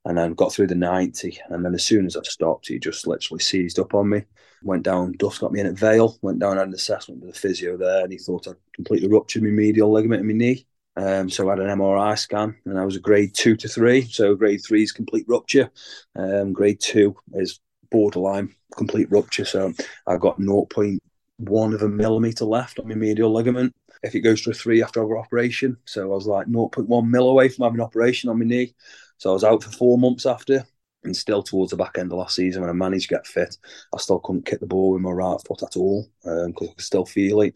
and 0.06 0.18
then 0.18 0.34
got 0.34 0.54
through 0.54 0.68
the 0.68 0.76
ninety, 0.76 1.40
and 1.50 1.64
then 1.64 1.74
as 1.74 1.86
soon 1.86 2.06
as 2.06 2.18
I 2.18 2.22
stopped, 2.24 2.68
he 2.68 2.80
just 2.80 3.08
literally 3.08 3.42
seized 3.42 3.80
up 3.80 3.94
on 3.94 4.10
me. 4.10 4.24
Went 4.64 4.84
down, 4.84 5.14
Duff 5.14 5.40
got 5.40 5.52
me 5.52 5.60
in 5.60 5.68
at 5.68 5.78
Vale, 5.78 6.18
went 6.22 6.40
down 6.40 6.58
had 6.58 6.68
an 6.68 6.74
assessment 6.74 7.22
with 7.22 7.34
the 7.34 7.40
physio 7.40 7.78
there, 7.78 8.04
and 8.04 8.12
he 8.12 8.18
thought 8.18 8.48
I'd 8.48 8.56
completely 8.74 9.08
ruptured 9.08 9.44
my 9.44 9.50
medial 9.50 9.92
ligament 9.92 10.22
in 10.22 10.28
my 10.28 10.34
knee. 10.34 10.68
Um, 10.98 11.30
so 11.30 11.48
I 11.48 11.52
had 11.52 11.60
an 11.60 11.78
MRI 11.78 12.18
scan, 12.18 12.56
and 12.66 12.80
I 12.80 12.86
was 12.86 12.96
a 12.96 13.02
grade 13.02 13.34
two 13.34 13.56
to 13.58 13.68
three. 13.68 14.04
So 14.04 14.34
grade 14.36 14.62
three 14.66 14.84
is 14.84 14.92
complete 14.92 15.26
rupture. 15.28 15.70
Um, 16.16 16.54
grade 16.54 16.80
two 16.80 17.16
is 17.34 17.60
borderline 17.96 18.54
complete 18.76 19.10
rupture. 19.10 19.46
So 19.46 19.74
I've 20.06 20.20
got 20.20 20.38
0.1 20.40 21.74
of 21.74 21.82
a 21.82 21.88
millimeter 21.88 22.44
left 22.44 22.78
on 22.78 22.90
my 22.90 22.96
medial 22.96 23.32
ligament. 23.32 23.74
If 24.04 24.16
it 24.16 24.20
goes 24.20 24.42
to 24.42 24.52
a 24.52 24.54
three 24.54 24.84
after 24.84 25.02
our 25.02 25.18
operation, 25.18 25.78
so 25.86 26.04
I 26.04 26.16
was 26.16 26.28
like 26.28 26.48
0.1 26.48 27.10
mil 27.10 27.30
away 27.30 27.48
from 27.48 27.64
having 27.64 27.80
an 27.80 27.86
operation 27.86 28.30
on 28.30 28.38
my 28.38 28.46
knee. 28.46 28.76
So 29.18 29.30
I 29.30 29.34
was 29.34 29.46
out 29.46 29.64
for 29.64 29.72
four 29.72 29.98
months 29.98 30.26
after. 30.26 30.66
And 31.06 31.16
still 31.16 31.44
towards 31.44 31.70
the 31.70 31.78
back 31.78 32.00
end 32.00 32.12
of 32.12 32.18
last 32.18 32.36
season, 32.36 32.62
when 32.62 32.70
I 32.72 32.74
managed 32.74 33.10
to 33.10 33.16
get 33.16 33.28
fit, 33.28 33.56
I 33.94 34.00
still 34.00 34.18
couldn't 34.18 34.48
kick 34.48 34.60
the 34.60 34.66
ball 34.66 34.92
with 34.92 35.04
my 35.04 35.12
right 35.12 35.38
foot 35.48 35.62
at 35.62 35.78
all 35.78 36.10
because 36.24 36.46
um, 36.46 36.54
I 36.58 36.74
could 36.74 36.82
still 36.82 37.06
feel 37.06 37.42
it. 37.42 37.54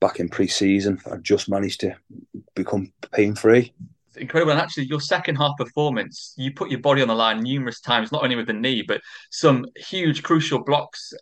Back 0.00 0.18
in 0.18 0.28
pre-season, 0.28 0.98
I 1.10 1.18
just 1.18 1.48
managed 1.48 1.78
to 1.82 1.96
become 2.56 2.92
pain-free 3.12 3.72
incredible. 4.16 4.52
And 4.52 4.60
actually, 4.60 4.86
your 4.86 5.00
second 5.00 5.36
half 5.36 5.56
performance, 5.56 6.34
you 6.36 6.52
put 6.52 6.70
your 6.70 6.80
body 6.80 7.02
on 7.02 7.08
the 7.08 7.14
line 7.14 7.40
numerous 7.40 7.80
times, 7.80 8.12
not 8.12 8.22
only 8.22 8.36
with 8.36 8.46
the 8.46 8.52
knee, 8.52 8.82
but 8.82 9.00
some 9.30 9.66
huge 9.76 10.22
crucial 10.22 10.62
blocks 10.62 11.12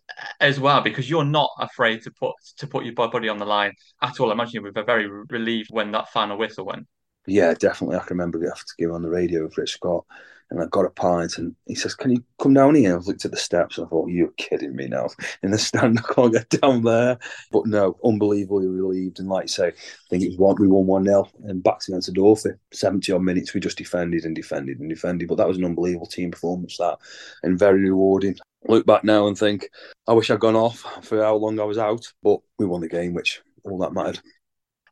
as 0.40 0.60
well, 0.60 0.80
because 0.80 1.08
you're 1.08 1.24
not 1.24 1.50
afraid 1.58 2.02
to 2.02 2.10
put 2.10 2.34
to 2.56 2.66
put 2.66 2.84
your 2.84 2.94
body 2.94 3.28
on 3.28 3.38
the 3.38 3.46
line 3.46 3.72
at 4.02 4.20
all. 4.20 4.30
I 4.30 4.32
imagine 4.32 4.54
you 4.54 4.62
were 4.62 4.84
very 4.84 5.08
relieved 5.08 5.68
when 5.70 5.92
that 5.92 6.08
final 6.10 6.38
whistle 6.38 6.66
went. 6.66 6.86
Yeah, 7.26 7.54
definitely. 7.54 7.96
I 7.96 8.00
can 8.00 8.16
remember 8.16 8.38
having 8.38 8.54
to 8.54 8.74
give 8.78 8.90
on 8.90 9.02
the 9.02 9.10
radio 9.10 9.44
with 9.44 9.58
Rich 9.58 9.74
Scott 9.74 10.04
and 10.50 10.60
I 10.60 10.66
got 10.66 10.84
a 10.84 10.90
pint 10.90 11.38
and 11.38 11.54
he 11.66 11.74
says, 11.74 11.94
Can 11.94 12.10
you 12.10 12.24
come 12.40 12.54
down 12.54 12.74
here? 12.74 12.96
I've 12.96 13.06
looked 13.06 13.24
at 13.24 13.30
the 13.30 13.36
steps 13.36 13.78
and 13.78 13.86
I 13.86 13.90
thought, 13.90 14.10
You're 14.10 14.32
kidding 14.36 14.74
me 14.74 14.88
now. 14.88 15.08
In 15.42 15.50
the 15.52 15.58
stand, 15.58 15.98
I 15.98 16.12
can't 16.12 16.32
get 16.32 16.48
down 16.60 16.82
there. 16.82 17.18
But 17.52 17.66
no, 17.66 17.96
unbelievably 18.04 18.66
relieved. 18.66 19.20
And 19.20 19.28
like 19.28 19.44
I 19.44 19.46
say, 19.46 19.68
I 19.68 20.08
think 20.10 20.24
it 20.24 20.28
was 20.28 20.38
one, 20.38 20.56
we 20.58 20.66
won 20.66 20.86
1 20.86 21.04
0 21.04 21.28
and 21.44 21.62
back 21.62 21.80
to 21.80 21.92
against 21.92 22.12
Dorothy. 22.12 22.50
70 22.72 23.12
odd 23.12 23.22
minutes, 23.22 23.54
we 23.54 23.60
just 23.60 23.78
defended 23.78 24.24
and 24.24 24.34
defended 24.34 24.80
and 24.80 24.88
defended. 24.88 25.28
But 25.28 25.36
that 25.36 25.48
was 25.48 25.56
an 25.56 25.64
unbelievable 25.64 26.06
team 26.06 26.30
performance, 26.30 26.76
that, 26.78 26.98
and 27.42 27.58
very 27.58 27.80
rewarding. 27.80 28.36
Look 28.66 28.86
back 28.86 29.04
now 29.04 29.26
and 29.26 29.38
think, 29.38 29.70
I 30.06 30.12
wish 30.12 30.30
I'd 30.30 30.40
gone 30.40 30.56
off 30.56 30.84
for 31.02 31.22
how 31.22 31.36
long 31.36 31.58
I 31.60 31.64
was 31.64 31.78
out, 31.78 32.04
but 32.22 32.40
we 32.58 32.66
won 32.66 32.80
the 32.80 32.88
game, 32.88 33.14
which 33.14 33.40
all 33.64 33.78
that 33.78 33.94
mattered. 33.94 34.20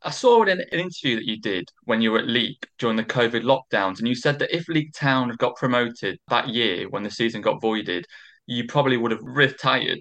I 0.03 0.11
saw 0.11 0.43
in 0.43 0.49
an 0.49 0.61
interview 0.73 1.17
that 1.17 1.27
you 1.27 1.41
did 1.41 1.69
when 1.85 2.01
you 2.01 2.13
were 2.13 2.21
at 2.21 2.29
Leek 2.29 2.67
during 2.79 2.97
the 2.97 3.05
COVID 3.05 3.43
lockdowns, 3.43 3.99
and 3.99 4.07
you 4.07 4.15
said 4.15 4.39
that 4.39 4.55
if 4.55 4.69
Leek 4.69 4.93
Town 4.93 5.29
had 5.29 5.39
got 5.39 5.57
promoted 5.57 6.19
that 6.29 6.49
year 6.49 6.89
when 6.89 7.03
the 7.03 7.11
season 7.11 7.41
got 7.41 7.61
voided, 7.61 8.07
you 8.47 8.67
probably 8.67 8.97
would 8.97 9.11
have 9.11 9.23
retired. 9.23 10.01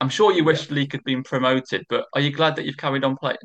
I'm 0.00 0.08
sure 0.08 0.32
you 0.32 0.44
wish 0.44 0.68
yeah. 0.68 0.76
Leek 0.76 0.92
had 0.92 1.04
been 1.04 1.22
promoted, 1.22 1.84
but 1.88 2.06
are 2.14 2.20
you 2.20 2.30
glad 2.30 2.56
that 2.56 2.64
you've 2.64 2.76
carried 2.76 3.04
on 3.04 3.16
playing? 3.16 3.36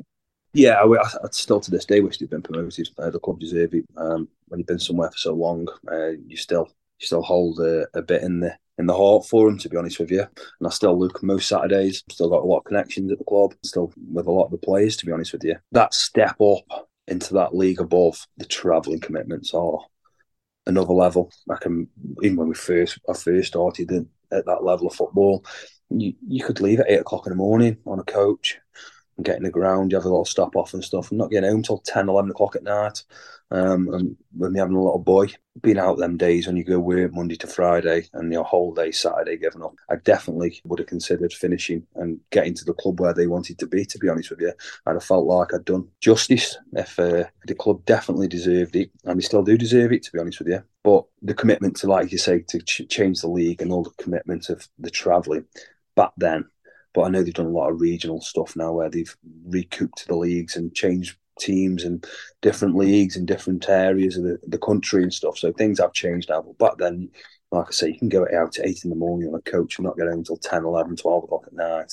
Yeah, 0.52 0.82
I, 0.82 1.02
I 1.02 1.28
still 1.30 1.60
to 1.60 1.70
this 1.70 1.84
day 1.84 2.00
wish 2.00 2.18
they'd 2.18 2.30
been 2.30 2.42
promoted. 2.42 2.88
Uh, 2.98 3.10
the 3.10 3.20
club 3.20 3.38
deserve 3.38 3.74
it. 3.74 3.84
Um, 3.96 4.28
when 4.48 4.58
you've 4.58 4.66
been 4.66 4.78
somewhere 4.78 5.10
for 5.10 5.18
so 5.18 5.34
long, 5.34 5.68
uh, 5.90 6.10
you 6.26 6.36
still 6.36 6.68
you 6.98 7.06
still 7.06 7.22
hold 7.22 7.60
a, 7.60 7.86
a 7.94 8.02
bit 8.02 8.22
in 8.22 8.40
the 8.40 8.56
in 8.80 8.86
the 8.86 8.96
heart 8.96 9.26
for 9.26 9.48
him, 9.48 9.58
to 9.58 9.68
be 9.68 9.76
honest 9.76 10.00
with 10.00 10.10
you. 10.10 10.22
And 10.22 10.66
I 10.66 10.70
still 10.70 10.98
look 10.98 11.22
most 11.22 11.48
Saturdays, 11.48 12.02
still 12.10 12.30
got 12.30 12.42
a 12.42 12.46
lot 12.46 12.58
of 12.58 12.64
connections 12.64 13.12
at 13.12 13.18
the 13.18 13.24
club, 13.24 13.54
still 13.62 13.92
with 14.10 14.26
a 14.26 14.30
lot 14.30 14.46
of 14.46 14.50
the 14.50 14.58
players, 14.58 14.96
to 14.96 15.06
be 15.06 15.12
honest 15.12 15.32
with 15.32 15.44
you. 15.44 15.56
That 15.72 15.94
step 15.94 16.40
up 16.40 16.88
into 17.06 17.34
that 17.34 17.54
league 17.54 17.80
above 17.80 18.26
the 18.38 18.46
travelling 18.46 19.00
commitments 19.00 19.54
are 19.54 19.78
another 20.66 20.94
level. 20.94 21.30
I 21.50 21.56
can 21.56 21.88
even 22.22 22.36
when 22.36 22.48
we 22.48 22.54
first 22.54 22.98
I 23.08 23.12
first 23.12 23.48
started 23.48 23.90
in, 23.90 24.08
at 24.32 24.46
that 24.46 24.64
level 24.64 24.86
of 24.86 24.94
football, 24.94 25.44
you, 25.90 26.14
you 26.26 26.44
could 26.44 26.60
leave 26.60 26.80
at 26.80 26.90
eight 26.90 27.00
o'clock 27.00 27.26
in 27.26 27.30
the 27.30 27.36
morning 27.36 27.76
on 27.86 27.98
a 27.98 28.04
coach 28.04 28.58
and 29.20 29.24
get 29.26 29.36
in 29.36 29.42
the 29.42 29.50
ground, 29.50 29.92
you 29.92 29.98
have 29.98 30.06
a 30.06 30.08
little 30.08 30.24
stop 30.24 30.56
off 30.56 30.72
and 30.72 30.82
stuff, 30.82 31.10
and 31.10 31.18
not 31.18 31.30
getting 31.30 31.50
home 31.50 31.62
till 31.62 31.78
10, 31.78 32.08
11 32.08 32.30
o'clock 32.30 32.56
at 32.56 32.62
night. 32.62 33.04
Um, 33.50 33.92
and 33.92 34.16
when 34.34 34.52
me 34.52 34.60
having 34.60 34.76
a 34.76 34.82
little 34.82 34.98
boy, 34.98 35.26
being 35.60 35.78
out 35.78 35.98
them 35.98 36.16
days 36.16 36.46
when 36.46 36.56
you 36.56 36.64
go 36.64 36.78
work 36.78 37.12
Monday 37.12 37.36
to 37.36 37.46
Friday 37.46 38.08
and 38.14 38.32
your 38.32 38.44
whole 38.44 38.72
day 38.72 38.92
Saturday 38.92 39.36
given 39.36 39.62
up, 39.62 39.74
I 39.90 39.96
definitely 39.96 40.58
would 40.64 40.78
have 40.78 40.88
considered 40.88 41.34
finishing 41.34 41.86
and 41.96 42.18
getting 42.30 42.54
to 42.54 42.64
the 42.64 42.72
club 42.72 42.98
where 42.98 43.12
they 43.12 43.26
wanted 43.26 43.58
to 43.58 43.66
be. 43.66 43.84
To 43.84 43.98
be 43.98 44.08
honest 44.08 44.30
with 44.30 44.40
you, 44.40 44.52
I'd 44.86 44.94
have 44.94 45.04
felt 45.04 45.26
like 45.26 45.52
I'd 45.52 45.66
done 45.66 45.88
justice 46.00 46.56
if 46.72 46.98
uh, 46.98 47.24
the 47.44 47.54
club 47.54 47.84
definitely 47.84 48.28
deserved 48.28 48.74
it, 48.76 48.90
and 49.04 49.16
we 49.16 49.22
still 49.22 49.42
do 49.42 49.58
deserve 49.58 49.92
it. 49.92 50.04
To 50.04 50.12
be 50.12 50.20
honest 50.20 50.38
with 50.38 50.48
you, 50.48 50.62
but 50.82 51.04
the 51.20 51.34
commitment 51.34 51.76
to, 51.78 51.88
like 51.88 52.10
you 52.10 52.18
say, 52.18 52.42
to 52.48 52.62
ch- 52.62 52.88
change 52.88 53.20
the 53.20 53.28
league 53.28 53.60
and 53.60 53.70
all 53.70 53.82
the 53.82 54.02
commitment 54.02 54.48
of 54.48 54.66
the 54.78 54.90
travelling 54.90 55.44
back 55.96 56.12
then 56.16 56.46
but 56.92 57.02
I 57.02 57.08
know 57.08 57.22
they've 57.22 57.32
done 57.34 57.46
a 57.46 57.50
lot 57.50 57.70
of 57.70 57.80
regional 57.80 58.20
stuff 58.20 58.56
now 58.56 58.72
where 58.72 58.90
they've 58.90 59.14
recouped 59.46 60.06
the 60.06 60.16
leagues 60.16 60.56
and 60.56 60.74
changed 60.74 61.16
teams 61.40 61.84
and 61.84 62.06
different 62.42 62.76
leagues 62.76 63.16
in 63.16 63.26
different 63.26 63.68
areas 63.68 64.16
of 64.16 64.24
the, 64.24 64.38
the 64.46 64.58
country 64.58 65.02
and 65.02 65.12
stuff. 65.12 65.38
So 65.38 65.52
things 65.52 65.80
have 65.80 65.92
changed 65.92 66.28
now. 66.28 66.44
But 66.58 66.78
then, 66.78 67.10
like 67.50 67.68
I 67.68 67.70
say, 67.72 67.88
you 67.88 67.98
can 67.98 68.08
go 68.08 68.26
out 68.34 68.58
at 68.58 68.66
eight 68.66 68.84
in 68.84 68.90
the 68.90 68.96
morning 68.96 69.28
on 69.28 69.34
a 69.34 69.42
coach 69.42 69.78
and 69.78 69.86
not 69.86 69.96
get 69.96 70.06
home 70.06 70.18
until 70.18 70.36
10, 70.36 70.64
11, 70.64 70.96
12 70.96 71.24
o'clock 71.24 71.44
at 71.46 71.52
night. 71.52 71.92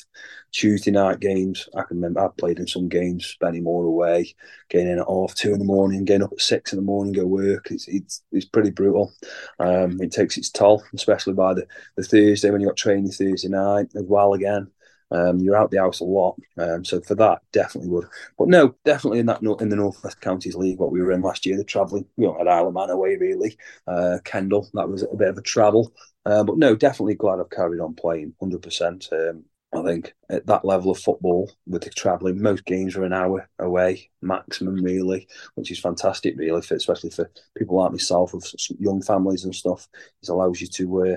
Tuesday 0.52 0.92
night 0.92 1.20
games, 1.20 1.68
I 1.76 1.84
can 1.84 1.98
remember 1.98 2.20
I 2.20 2.28
played 2.38 2.60
in 2.60 2.68
some 2.68 2.90
games, 2.90 3.26
spending 3.26 3.64
more 3.64 3.86
away, 3.86 4.36
getting 4.70 4.90
in 4.90 5.00
at 5.00 5.08
half 5.08 5.34
two 5.34 5.54
in 5.54 5.60
the 5.60 5.66
morning, 5.66 6.06
getting 6.06 6.24
up 6.24 6.34
at 6.34 6.42
six 6.42 6.74
in 6.74 6.78
the 6.78 6.86
morning, 6.86 7.14
go 7.14 7.26
work. 7.26 7.72
It's 7.72 7.88
it's, 7.88 8.24
it's 8.32 8.46
pretty 8.46 8.70
brutal. 8.70 9.14
Um, 9.60 10.00
it 10.02 10.12
takes 10.12 10.38
its 10.38 10.52
toll, 10.52 10.84
especially 10.94 11.34
by 11.34 11.56
the, 11.56 11.66
the 11.96 12.04
Thursday 12.04 12.52
when 12.52 12.62
you've 12.62 12.70
got 12.70 12.78
training 12.78 13.12
Thursday 13.12 13.50
night 13.50 13.88
as 13.96 14.04
well 14.04 14.34
again. 14.34 14.68
Um, 15.12 15.40
you're 15.40 15.56
out 15.56 15.72
the 15.72 15.80
house 15.80 16.00
a 16.00 16.04
lot, 16.04 16.36
um, 16.58 16.84
so 16.84 17.00
for 17.02 17.16
that, 17.16 17.40
definitely 17.54 17.90
would. 17.90 18.06
But 18.38 18.50
no, 18.50 18.76
definitely 18.84 19.20
in 19.20 19.26
that 19.28 19.42
in 19.42 19.70
the 19.70 19.76
Northwest 19.76 20.20
Counties 20.22 20.56
League, 20.56 20.80
what 20.80 20.92
we 20.92 21.02
were 21.02 21.12
in 21.12 21.22
last 21.22 21.46
year, 21.46 21.58
the 21.58 21.64
travelling, 21.64 22.06
we 22.18 22.28
went 22.28 22.42
at 22.42 22.48
Isle 22.48 22.68
of 22.68 22.74
Man 22.74 22.90
away 22.90 23.16
really. 23.16 23.58
Uh, 23.88 24.18
Kendal, 24.24 24.70
that 24.74 24.90
was 24.90 25.04
a 25.04 25.16
bit 25.16 25.30
of 25.30 25.38
a 25.38 25.42
travel. 25.42 25.94
Uh, 26.26 26.44
but 26.44 26.58
no, 26.58 26.76
definitely 26.76 27.16
glad 27.16 27.40
I've 27.40 27.50
carried 27.50 27.80
on 27.80 27.94
playing 27.96 28.34
100%. 28.42 29.12
Um, 29.14 29.46
I 29.74 29.84
think 29.84 30.14
at 30.30 30.46
that 30.48 30.66
level 30.66 30.92
of 30.92 31.00
football, 31.00 31.52
with 31.66 31.84
the 31.84 31.90
travelling, 31.90 32.42
most 32.42 32.66
games 32.66 32.96
are 32.96 33.04
an 33.04 33.14
hour 33.14 33.50
away 33.60 34.10
maximum, 34.22 34.76
really, 34.76 35.28
which 35.56 35.72
is 35.72 35.80
fantastic, 35.80 36.36
really, 36.38 36.62
for, 36.62 36.76
especially 36.76 37.10
for 37.10 37.30
people 37.58 37.78
like 37.78 37.92
myself 37.92 38.34
with 38.34 38.54
young 38.80 39.02
families 39.02 39.44
and 39.44 39.54
stuff. 39.54 39.88
It 40.22 40.30
allows 40.30 40.62
you 40.62 40.68
to 40.68 41.04
uh, 41.04 41.16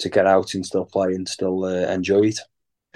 to 0.00 0.08
get 0.08 0.26
out 0.26 0.54
and 0.54 0.66
still 0.66 0.84
play 0.84 1.14
and 1.14 1.28
still 1.28 1.64
uh, 1.64 1.90
enjoy 1.92 2.26
it. 2.26 2.40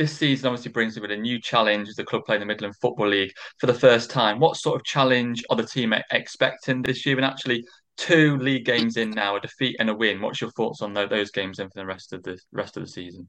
This 0.01 0.17
season 0.17 0.47
obviously 0.47 0.73
brings 0.73 0.99
with 0.99 1.11
it 1.11 1.19
a 1.19 1.21
new 1.21 1.39
challenge 1.39 1.87
as 1.87 1.95
the 1.95 2.05
club 2.05 2.25
play 2.25 2.37
in 2.37 2.41
the 2.41 2.47
Midland 2.47 2.75
Football 2.81 3.09
League 3.09 3.35
for 3.59 3.67
the 3.67 3.75
first 3.75 4.09
time. 4.09 4.41
What 4.41 4.57
sort 4.57 4.77
of 4.77 4.83
challenge 4.87 5.45
are 5.51 5.59
the 5.59 5.63
team 5.63 5.93
expecting 6.11 6.81
this 6.81 7.05
year? 7.05 7.17
And 7.17 7.25
actually, 7.27 7.67
two 7.99 8.39
league 8.39 8.65
games 8.65 8.97
in 8.97 9.11
now, 9.11 9.37
a 9.37 9.41
defeat 9.41 9.77
and 9.79 9.91
a 9.91 9.95
win. 9.95 10.23
What's 10.23 10.41
your 10.41 10.53
thoughts 10.53 10.81
on 10.81 10.95
those 10.95 11.31
games 11.31 11.59
in 11.59 11.69
for 11.69 11.81
the 11.81 11.85
rest 11.85 12.15
of 12.15 12.23
the 12.23 12.39
rest 12.51 12.79
of 12.79 12.83
the 12.83 12.89
season? 12.89 13.29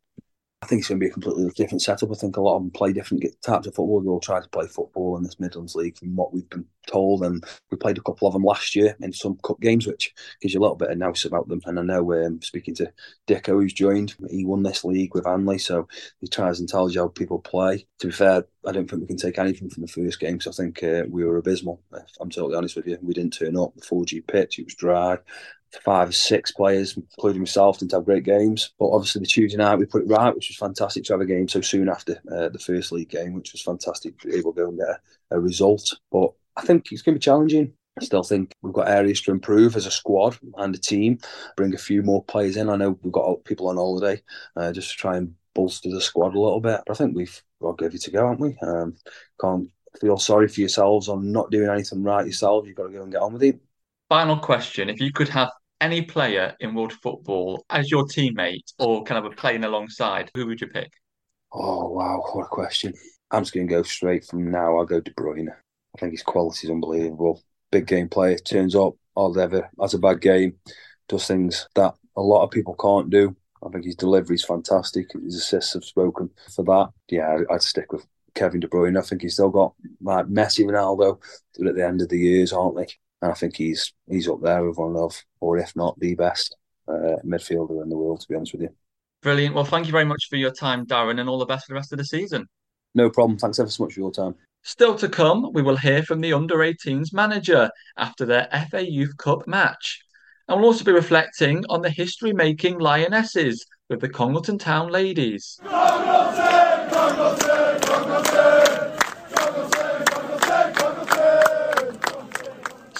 I 0.64 0.68
think 0.68 0.80
it's 0.80 0.90
going 0.90 1.00
to 1.00 1.04
be 1.04 1.10
a 1.10 1.14
completely 1.14 1.50
different 1.56 1.82
setup. 1.82 2.12
I 2.12 2.14
think 2.14 2.38
a 2.38 2.42
lot 2.42 2.58
of 2.58 2.62
them 2.62 2.70
play 2.70 2.94
different 2.94 3.24
types 3.42 3.66
of 3.66 3.74
football. 3.74 4.00
They 4.00 4.10
all 4.10 4.20
try 4.20 4.40
to 4.40 4.50
play 4.50 4.68
football 4.68 5.18
in 5.18 5.24
this 5.24 5.40
Midlands 5.40 5.74
League 5.74 5.98
from 5.98 6.16
what 6.16 6.32
we've 6.32 6.50
been 6.52 6.66
told. 6.86 7.24
And 7.24 7.44
we 7.72 7.78
played 7.78 7.98
a 7.98 8.02
couple 8.02 8.28
of 8.28 8.34
them 8.34 8.44
last 8.44 8.76
year 8.76 8.96
in 9.02 9.12
some 9.12 9.40
cup 9.44 9.60
games, 9.60 9.88
which 9.88 10.14
gives 10.40 10.54
you 10.54 10.60
a 10.60 10.62
little 10.62 10.76
bit 10.76 10.92
of 10.92 11.00
nous 11.00 11.26
about 11.26 11.48
them. 11.48 11.62
And 11.66 11.80
I 11.80 11.82
know, 11.82 12.14
um, 12.14 12.44
speaking 12.44 12.76
to 12.76 12.94
Dicko, 13.28 13.54
who's 13.54 13.74
joined, 13.74 14.14
he 14.30 14.46
won 14.46 14.62
this 14.62 14.86
league 14.86 15.16
with 15.16 15.26
Hanley. 15.26 15.58
So 15.58 15.88
he 16.20 16.28
tries 16.28 16.60
and 16.60 16.70
tells 16.70 16.94
you 16.94 17.02
how 17.02 17.08
people 17.08 17.40
play. 17.40 17.88
To 18.00 18.08
be 18.08 18.14
fair, 18.14 18.44
I 18.64 18.72
don't 18.72 18.88
think 18.88 19.02
we 19.02 19.08
can 19.08 19.18
take 19.18 19.40
anything 19.40 19.72
from 19.72 19.82
the 19.82 19.88
first 19.88 20.20
game 20.20 20.38
because 20.38 20.60
I 20.60 20.64
think 20.64 20.84
uh, 20.84 21.04
we 21.10 21.26
were 21.26 21.38
abysmal. 21.38 21.82
I'm 22.20 22.30
totally 22.30 22.56
honest 22.56 22.76
with 22.76 22.86
you, 22.86 23.00
we 23.02 23.16
didn't 23.16 23.34
turn 23.34 23.58
up. 23.58 23.74
The 23.74 23.82
4G 23.82 24.28
pitch, 24.28 24.60
it 24.60 24.66
was 24.66 24.76
dry 24.76 25.18
five 25.84 26.10
or 26.10 26.14
six 26.14 26.52
players, 26.52 26.98
including 26.98 27.42
myself, 27.42 27.80
didn't 27.80 27.94
have 27.94 28.06
great 28.06 28.24
games. 28.24 28.74
But 28.80 28.90
obviously, 28.90 29.22
the 29.22 29.28
Tuesday 29.28 29.58
night 29.58 29.78
we 29.78 29.86
put 29.86 30.04
it 30.04 30.10
right, 30.10 30.34
which 30.34 30.50
was 30.50 30.58
fantastic 30.58 31.04
to 31.06 31.14
have 31.14 31.22
a 31.22 31.26
game 31.26 31.48
so 31.48 31.62
soon 31.62 31.90
after 31.90 32.22
uh, 32.32 32.50
the 32.50 32.60
first 32.60 32.92
league 32.92 33.10
game, 33.10 33.34
which 33.34 33.54
was 33.54 33.62
fantastic 33.62 34.20
to 34.20 34.28
be 34.28 34.36
able 34.36 34.54
to 34.54 34.62
go 34.62 34.70
and 34.70 34.78
get 34.78 34.88
a, 34.88 35.38
a 35.38 35.40
result. 35.40 35.98
But 36.12 36.32
I 36.58 36.62
think 36.62 36.92
it's 36.92 37.02
going 37.02 37.16
to 37.16 37.20
be 37.20 37.24
challenging. 37.24 37.74
I 38.00 38.06
still 38.06 38.24
think 38.24 38.54
we've 38.62 38.74
got 38.74 38.88
areas 38.88 39.22
to 39.22 39.32
improve 39.32 39.76
as 39.76 39.86
a 39.86 39.92
squad 39.92 40.38
and 40.58 40.74
a 40.74 40.78
team. 40.78 41.20
Bring 41.58 41.74
a 41.74 41.80
few 41.80 42.04
more 42.04 42.24
players 42.24 42.56
in. 42.56 42.70
I 42.70 42.78
know 42.78 42.98
we've 43.02 43.12
got 43.12 43.44
people 43.44 43.68
on 43.68 43.76
holiday 43.76 44.22
uh, 44.56 44.72
just 44.72 44.92
to 44.92 44.96
try 44.96 45.18
and 45.18 45.36
bolster 45.54 45.90
the 45.90 46.00
squad 46.00 46.34
a 46.34 46.40
little 46.40 46.62
bit. 46.62 46.82
But 46.86 46.94
I 46.94 46.98
think 46.98 47.16
we've 47.16 47.44
got 47.62 47.78
to 47.78 47.84
give 47.84 47.94
it 47.94 48.02
to 48.04 48.12
go, 48.12 48.30
haven't 48.30 48.40
we? 48.40 48.58
Um, 48.66 48.96
can't 49.40 49.70
feel 50.00 50.18
sorry 50.18 50.48
for 50.48 50.62
yourselves 50.62 51.10
on 51.10 51.32
not 51.32 51.52
doing 51.52 51.70
anything 51.70 52.02
right 52.02 52.26
yourselves. 52.26 52.68
You've 52.68 52.78
got 52.78 52.88
to 52.88 52.94
go 52.94 53.04
and 53.04 53.12
get 53.12 53.22
on 53.22 53.34
with 53.34 53.44
it. 53.44 53.60
Final 54.08 54.38
question: 54.38 54.90
If 54.90 55.02
you 55.02 55.12
could 55.12 55.30
have 55.30 55.52
any 55.82 56.02
player 56.04 56.56
in 56.60 56.76
world 56.76 56.94
football 56.94 57.66
as 57.70 57.92
your 57.92 58.06
teammate 58.06 58.72
or 58.80 59.04
kind 59.04 59.26
of 59.26 59.32
a 59.32 59.36
playing 59.36 59.64
alongside, 59.64 60.32
who 60.36 60.46
would 60.46 60.62
you 60.62 60.68
pick? 60.68 60.94
Oh 61.52 61.90
wow, 61.90 62.24
what 62.32 62.44
a 62.44 62.48
question! 62.48 62.94
I'm 63.32 63.44
just 63.44 63.54
going 63.54 63.68
to 63.68 63.74
go 63.74 63.84
straight 63.84 64.26
from 64.26 64.52
now. 64.52 64.78
I'll 64.78 64.86
go 64.86 65.02
De 65.02 65.12
Bruyne. 65.12 65.50
I 65.50 66.00
think 66.00 66.14
his 66.14 66.24
quality 66.24 66.68
is 66.68 66.72
unbelievable. 66.72 67.42
Big 67.72 67.88
game 67.88 68.08
player, 68.08 68.38
turns 68.38 68.76
up, 68.76 68.94
all 69.16 69.38
ever 69.38 69.70
has 69.82 69.94
a 69.94 70.00
bad 70.00 70.22
game, 70.22 70.56
does 71.10 71.28
things 71.28 71.68
that 71.76 71.94
a 72.16 72.22
lot 72.22 72.44
of 72.44 72.52
people 72.52 72.76
can't 72.76 73.10
do. 73.10 73.36
I 73.66 73.70
think 73.70 73.86
his 73.86 73.96
delivery 73.96 74.36
is 74.36 74.46
fantastic. 74.46 75.12
His 75.14 75.36
assists 75.36 75.74
have 75.74 75.84
spoken 75.84 76.30
for 76.54 76.64
that. 76.66 76.90
Yeah, 77.10 77.40
I'd 77.50 77.62
stick 77.62 77.92
with 77.92 78.06
Kevin 78.34 78.60
De 78.60 78.68
Bruyne. 78.68 78.98
I 78.98 79.02
think 79.02 79.22
he's 79.22 79.34
still 79.34 79.50
got 79.50 79.74
like 80.02 80.26
Messi, 80.28 80.66
Ronaldo 80.66 81.22
at 81.66 81.76
the 81.76 81.86
end 81.86 82.02
of 82.02 82.10
the 82.10 82.20
years, 82.20 82.54
aren't 82.54 82.78
they? 82.78 82.88
And 83.22 83.32
I 83.32 83.36
think 83.36 83.56
he's 83.56 83.94
he's 84.10 84.28
up 84.28 84.42
there 84.42 84.64
with 84.66 84.78
one 84.78 84.96
of, 84.98 85.24
or 85.40 85.58
if 85.58 85.76
not 85.76 86.00
the 86.00 86.16
best 86.16 86.56
uh, 86.88 87.18
midfielder 87.26 87.82
in 87.84 87.90
the 87.90 87.98
world, 87.98 88.22
to 88.22 88.28
be 88.28 88.36
honest 88.36 88.54
with 88.54 88.64
you. 88.64 88.70
Brilliant. 89.22 89.54
Well, 89.54 89.66
thank 89.66 89.86
you 89.86 89.92
very 89.92 90.06
much 90.06 90.28
for 90.30 90.36
your 90.36 90.52
time, 90.52 90.86
Darren, 90.86 91.20
and 91.20 91.30
all 91.30 91.38
the 91.38 91.46
best 91.46 91.68
for 91.68 91.74
the 91.74 91.76
rest 91.76 91.92
of 91.92 92.00
the 92.00 92.06
season. 92.06 92.48
No 92.96 93.10
problem. 93.10 93.38
Thanks 93.38 93.60
ever 93.60 93.70
so 93.70 93.84
much 93.84 93.94
for 93.94 94.00
your 94.00 94.12
time. 94.12 94.36
Still 94.64 94.96
to 94.96 95.10
come, 95.10 95.52
we 95.54 95.62
will 95.62 95.78
hear 95.78 96.04
from 96.04 96.22
the 96.22 96.34
under 96.34 96.58
18s 96.58 97.14
manager 97.14 97.70
after 97.98 98.26
their 98.26 98.48
FA 98.70 98.88
Youth 98.88 99.16
Cup 99.18 99.48
match. 99.48 100.00
And 100.48 100.60
we'll 100.60 100.70
also 100.70 100.84
be 100.84 100.92
reflecting 100.92 101.64
on 101.70 101.82
the 101.82 101.90
history 101.90 102.34
making 102.34 102.80
Lionesses 102.80 103.66
with 103.90 104.02
the 104.02 104.10
Congleton 104.10 104.58
Town 104.58 104.90
ladies. 104.90 105.60
Congleton, 105.64 106.90
Congleton, 106.90 107.40
Congleton. 107.40 107.61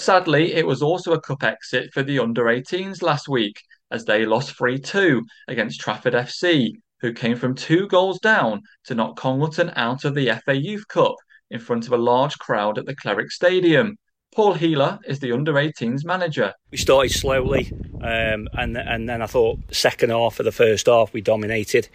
Sadly, 0.02 0.56
it 0.56 0.66
was 0.66 0.82
also 0.82 1.14
a 1.14 1.22
cup 1.22 1.44
exit 1.44 1.94
for 1.94 2.02
the 2.02 2.18
under 2.18 2.46
18s 2.46 3.04
last 3.04 3.30
week 3.30 3.62
as 3.92 4.04
they 4.04 4.26
lost 4.26 4.58
3 4.58 4.80
2 4.80 5.22
against 5.48 5.80
Trafford 5.80 6.16
FC, 6.16 6.72
who 7.02 7.14
came 7.14 7.38
from 7.38 7.54
two 7.54 7.88
goals 7.88 8.20
down 8.20 8.64
to 8.86 8.96
knock 8.96 9.16
Congleton 9.16 9.72
out 9.76 10.04
of 10.04 10.16
the 10.16 10.32
FA 10.44 10.58
Youth 10.58 10.88
Cup 10.88 11.14
in 11.52 11.60
front 11.60 11.86
of 11.86 11.94
a 11.94 11.98
large 11.98 12.36
crowd 12.40 12.80
at 12.80 12.88
the 12.88 12.96
Cleric 12.96 13.30
Stadium. 13.30 13.96
Paul 14.34 14.56
Healer 14.56 14.98
is 15.06 15.20
the 15.20 15.34
under 15.34 15.54
18s 15.54 16.04
manager. 16.04 16.52
We 16.72 16.80
started 16.80 17.12
slowly, 17.12 17.72
um, 18.02 18.48
and 18.54 18.78
and 18.78 19.08
then 19.08 19.22
I 19.22 19.28
thought 19.28 19.60
second 19.72 20.10
half 20.10 20.40
of 20.40 20.46
the 20.46 20.52
first 20.52 20.88
half 20.88 21.14
we 21.14 21.22
dominated, 21.22 21.90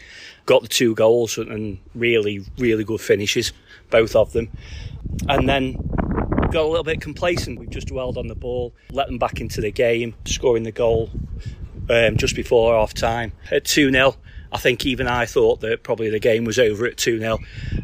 got 0.44 0.62
the 0.62 0.68
two 0.68 0.94
goals 0.94 1.38
and 1.38 1.80
really 1.96 2.44
really 2.56 2.84
good 2.84 3.00
finishes, 3.00 3.52
both 3.90 4.14
of 4.14 4.32
them, 4.32 4.50
and 5.28 5.48
then 5.48 5.95
got 6.50 6.64
a 6.64 6.68
little 6.68 6.84
bit 6.84 7.00
complacent. 7.00 7.58
We've 7.58 7.70
just 7.70 7.88
dwelled 7.88 8.18
on 8.18 8.26
the 8.26 8.34
ball, 8.34 8.74
let 8.90 9.06
them 9.08 9.18
back 9.18 9.40
into 9.40 9.60
the 9.60 9.70
game, 9.70 10.14
scoring 10.24 10.62
the 10.62 10.72
goal 10.72 11.10
um, 11.88 12.16
just 12.16 12.34
before 12.34 12.74
half 12.74 12.94
time 12.94 13.32
at 13.50 13.64
2 13.64 13.90
0. 13.90 14.16
I 14.52 14.58
think 14.58 14.86
even 14.86 15.08
I 15.08 15.26
thought 15.26 15.60
that 15.60 15.82
probably 15.82 16.08
the 16.08 16.18
game 16.18 16.44
was 16.44 16.58
over 16.58 16.86
at 16.86 16.96
2 16.96 17.18
0. 17.18 17.38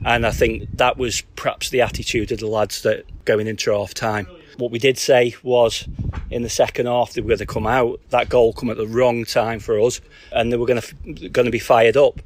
And 0.05 0.27
I 0.27 0.31
think 0.31 0.77
that 0.79 0.97
was 0.97 1.23
perhaps 1.37 1.71
the 1.71 1.81
attitude 1.81 2.33
of 2.33 2.39
the 2.39 2.47
lads 2.47 2.83
that 2.83 3.05
going 3.25 3.47
into 3.47 3.73
half 3.73 3.95
time. 3.95 4.27
What 4.59 4.71
we 4.71 4.79
did 4.79 4.99
say 4.99 5.35
was 5.43 5.89
in 6.31 6.43
the 6.43 6.51
second 6.51 6.87
half 6.87 7.13
they 7.13 7.21
were 7.21 7.29
going 7.29 7.39
to 7.39 7.47
come 7.47 7.67
out. 7.67 8.01
That 8.11 8.29
goal 8.29 8.53
come 8.53 8.71
at 8.71 8.77
the 8.77 8.87
wrong 8.87 9.25
time 9.25 9.61
for 9.61 9.81
us, 9.81 10.01
and 10.31 10.53
they 10.53 10.57
were 10.57 10.67
going 10.67 10.81
to 10.81 11.29
going 11.29 11.47
to 11.47 11.51
be 11.51 11.59
fired 11.59 11.97
up. 11.97 12.21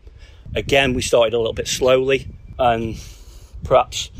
Again, 0.55 0.95
we 0.95 1.03
started 1.03 1.35
a 1.35 1.39
little 1.39 1.53
bit 1.53 1.69
slowly, 1.69 2.29
and 2.59 3.01
perhaps 3.65 4.11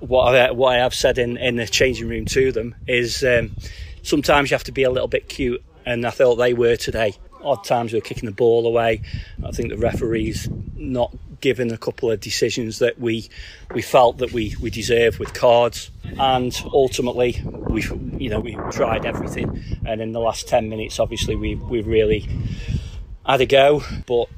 what 0.00 0.34
I, 0.34 0.50
what 0.50 0.76
I 0.76 0.78
have 0.78 0.94
said 0.94 1.18
in, 1.18 1.36
in 1.36 1.56
the 1.56 1.66
changing 1.66 2.08
room 2.08 2.24
to 2.26 2.52
them 2.52 2.74
is 2.86 3.24
um, 3.24 3.56
sometimes 4.02 4.50
you 4.50 4.54
have 4.54 4.64
to 4.64 4.72
be 4.72 4.82
a 4.82 4.90
little 4.90 5.08
bit 5.08 5.28
cute, 5.28 5.62
and 5.86 6.06
I 6.06 6.10
thought 6.10 6.36
they 6.36 6.54
were 6.54 6.76
today. 6.76 7.14
Odd 7.42 7.64
times 7.64 7.92
we 7.92 7.98
were 7.98 8.04
kicking 8.04 8.26
the 8.26 8.34
ball 8.34 8.66
away. 8.66 9.02
I 9.44 9.50
think 9.50 9.68
the 9.68 9.76
referees 9.76 10.48
not 10.74 11.14
given 11.40 11.70
a 11.70 11.76
couple 11.76 12.10
of 12.10 12.18
decisions 12.20 12.78
that 12.78 12.98
we 12.98 13.28
we 13.74 13.82
felt 13.82 14.16
that 14.18 14.32
we, 14.32 14.56
we 14.62 14.70
deserved 14.70 15.18
with 15.18 15.34
cards, 15.34 15.90
and 16.18 16.58
ultimately 16.72 17.42
we 17.68 17.82
you 18.16 18.30
know 18.30 18.40
we 18.40 18.56
tried 18.70 19.04
everything, 19.04 19.62
and 19.86 20.00
in 20.00 20.12
the 20.12 20.20
last 20.20 20.48
ten 20.48 20.70
minutes, 20.70 20.98
obviously 20.98 21.36
we 21.36 21.54
we 21.54 21.82
really 21.82 22.26
had 23.26 23.40
a 23.42 23.46
go, 23.46 23.82
but 24.06 24.28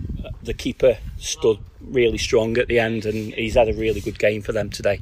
the 0.42 0.54
keeper 0.54 0.98
stood 1.18 1.58
really 1.86 2.18
strong 2.18 2.58
at 2.58 2.68
the 2.68 2.78
end, 2.78 3.06
and 3.06 3.32
he's 3.34 3.54
had 3.54 3.68
a 3.68 3.74
really 3.74 4.00
good 4.00 4.18
game 4.18 4.42
for 4.42 4.52
them 4.52 4.70
today 4.70 5.00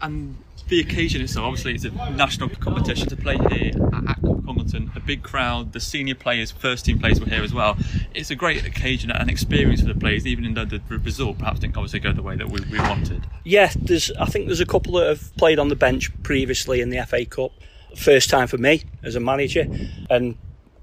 and 0.00 0.36
the 0.68 0.80
occasion 0.80 1.20
itself, 1.20 1.44
obviously, 1.44 1.74
it's 1.74 1.84
a 1.84 2.10
national 2.12 2.48
competition 2.48 3.08
to 3.08 3.16
play 3.16 3.36
here 3.50 3.72
at, 4.08 4.18
Congleton. 4.22 4.90
A 4.94 5.00
big 5.00 5.22
crowd, 5.22 5.72
the 5.72 5.80
senior 5.80 6.14
players, 6.14 6.50
first 6.50 6.86
team 6.86 6.98
players 6.98 7.20
were 7.20 7.26
here 7.26 7.42
as 7.42 7.52
well. 7.52 7.76
It's 8.14 8.30
a 8.30 8.34
great 8.34 8.64
occasion 8.64 9.10
and 9.10 9.28
experience 9.30 9.80
for 9.80 9.88
the 9.88 9.94
players, 9.94 10.26
even 10.26 10.54
though 10.54 10.64
the 10.64 10.80
result 10.88 11.38
perhaps 11.38 11.60
didn't 11.60 11.76
obviously 11.76 12.00
go 12.00 12.12
the 12.12 12.22
way 12.22 12.36
that 12.36 12.48
we, 12.48 12.60
we 12.70 12.78
wanted. 12.78 13.26
Yeah, 13.44 13.70
there's. 13.76 14.10
I 14.12 14.26
think 14.26 14.46
there's 14.46 14.60
a 14.60 14.66
couple 14.66 14.94
that 14.94 15.06
have 15.06 15.36
played 15.36 15.58
on 15.58 15.68
the 15.68 15.76
bench 15.76 16.10
previously 16.22 16.80
in 16.80 16.90
the 16.90 17.04
FA 17.06 17.26
Cup. 17.26 17.52
First 17.96 18.30
time 18.30 18.48
for 18.48 18.58
me 18.58 18.84
as 19.02 19.16
a 19.16 19.20
manager, 19.20 19.66
and 20.08 20.36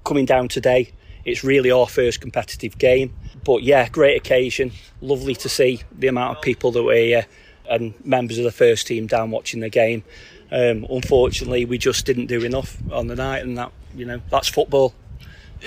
coming 0.04 0.26
down 0.26 0.48
today, 0.48 0.92
it's 1.24 1.42
really 1.42 1.70
our 1.70 1.88
first 1.88 2.20
competitive 2.20 2.78
game. 2.78 3.14
But 3.44 3.62
yeah, 3.62 3.88
great 3.88 4.16
occasion. 4.16 4.72
Lovely 5.00 5.34
to 5.36 5.48
see 5.48 5.82
the 5.92 6.06
amount 6.06 6.36
of 6.36 6.42
people 6.42 6.70
that 6.72 6.82
were 6.82 6.94
here 6.94 7.26
and 7.68 7.94
members 8.04 8.38
of 8.38 8.44
the 8.44 8.52
first 8.52 8.86
team 8.86 9.06
down 9.06 9.30
watching 9.30 9.60
the 9.60 9.68
game. 9.68 10.04
Um, 10.50 10.86
unfortunately, 10.90 11.64
we 11.64 11.78
just 11.78 12.04
didn't 12.04 12.26
do 12.26 12.44
enough 12.44 12.76
on 12.92 13.06
the 13.06 13.16
night, 13.16 13.42
and 13.42 13.56
that 13.56 13.72
you 13.94 14.04
know 14.04 14.20
that's 14.30 14.48
football. 14.48 14.94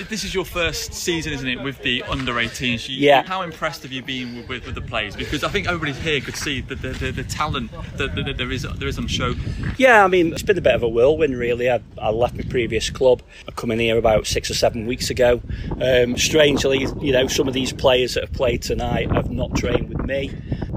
This 0.10 0.26
is 0.26 0.34
your 0.34 0.44
first 0.44 0.94
season, 0.94 1.32
isn't 1.32 1.48
it, 1.48 1.62
with 1.62 1.82
the 1.82 2.04
under 2.04 2.34
18s? 2.34 2.88
yeah. 2.90 3.24
How 3.24 3.44
impressed 3.44 3.84
have 3.84 3.94
you 3.94 4.02
been 4.02 4.36
with, 4.36 4.50
with, 4.50 4.66
with, 4.66 4.76
the 4.76 4.82
players? 4.82 5.16
Because 5.16 5.44
I 5.44 5.48
think 5.48 5.68
everybody 5.68 5.94
here 5.94 6.20
could 6.20 6.36
see 6.36 6.60
the, 6.60 6.76
the, 6.76 6.90
the, 6.90 7.12
the 7.12 7.24
talent 7.24 7.72
that, 7.96 8.14
that, 8.16 8.38
there 8.38 8.52
is 8.52 8.64
there 8.64 8.88
is 8.90 8.98
on 8.98 9.08
show. 9.08 9.36
Yeah, 9.78 10.04
I 10.04 10.08
mean, 10.08 10.34
it's 10.34 10.44
been 10.44 10.58
a 10.58 10.62
bit 10.62 10.76
of 10.76 10.84
a 10.84 10.90
whirlwind, 10.90 11.38
really. 11.38 11.70
I, 11.70 11.82
I 11.98 12.10
left 12.10 12.36
my 12.36 12.44
previous 12.50 12.90
club. 12.90 13.22
I 13.48 13.52
come 13.52 13.72
in 13.72 13.80
here 13.80 13.98
about 13.98 14.28
six 14.28 14.52
or 14.52 14.54
seven 14.54 14.86
weeks 14.86 15.10
ago. 15.10 15.42
Um, 15.80 16.18
strangely, 16.18 16.88
you 17.00 17.14
know, 17.14 17.28
some 17.28 17.48
of 17.48 17.54
these 17.54 17.72
players 17.72 18.16
that 18.16 18.24
have 18.26 18.34
played 18.34 18.64
tonight 18.64 19.10
have 19.12 19.32
not 19.32 19.56
trained 19.56 19.90
with 19.90 20.06
me. 20.06 20.32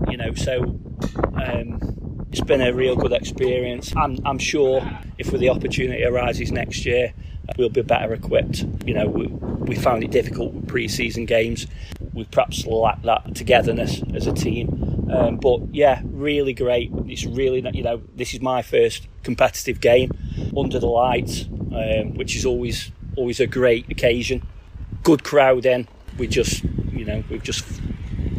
You 0.09 0.17
know, 0.17 0.35
so 0.35 0.63
um, 1.43 2.27
it's 2.31 2.41
been 2.43 2.61
a 2.61 2.73
real 2.73 2.95
good 2.95 3.13
experience. 3.13 3.93
I'm, 3.97 4.19
I'm 4.25 4.39
sure 4.39 4.89
if 5.19 5.31
the 5.33 5.49
opportunity 5.49 6.05
arises 6.05 6.53
next 6.53 6.87
year, 6.87 7.13
we'll 7.57 7.69
be 7.69 7.83
better 7.83 8.13
equipped. 8.13 8.65
You 8.85 8.95
know, 8.95 9.07
we, 9.07 9.27
we 9.27 9.75
found 9.77 10.05
it 10.05 10.11
difficult 10.11 10.53
with 10.53 10.69
pre-season 10.69 11.27
games. 11.27 11.67
We 12.13 12.25
perhaps 12.25 12.67
lacked 12.67 13.05
that 13.05 13.35
togetherness 13.35 14.03
as 14.15 14.27
a 14.27 14.33
team. 14.33 15.09
Um, 15.11 15.37
but 15.37 15.75
yeah, 15.75 16.03
really 16.05 16.53
great. 16.53 16.91
It's 17.07 17.25
really, 17.25 17.65
you 17.73 17.83
know, 17.83 18.03
this 18.15 18.35
is 18.35 18.41
my 18.41 18.63
first 18.63 19.07
competitive 19.23 19.81
game 19.81 20.11
under 20.57 20.79
the 20.79 20.87
lights, 20.87 21.45
um, 21.45 22.15
which 22.15 22.37
is 22.37 22.45
always 22.45 22.91
always 23.17 23.41
a 23.41 23.47
great 23.47 23.91
occasion. 23.91 24.47
Good 25.03 25.25
crowd 25.25 25.67
in. 25.67 25.89
We 26.19 26.27
just, 26.29 26.63
you 26.93 27.05
know, 27.05 27.25
we've 27.31 27.43
just 27.43 27.65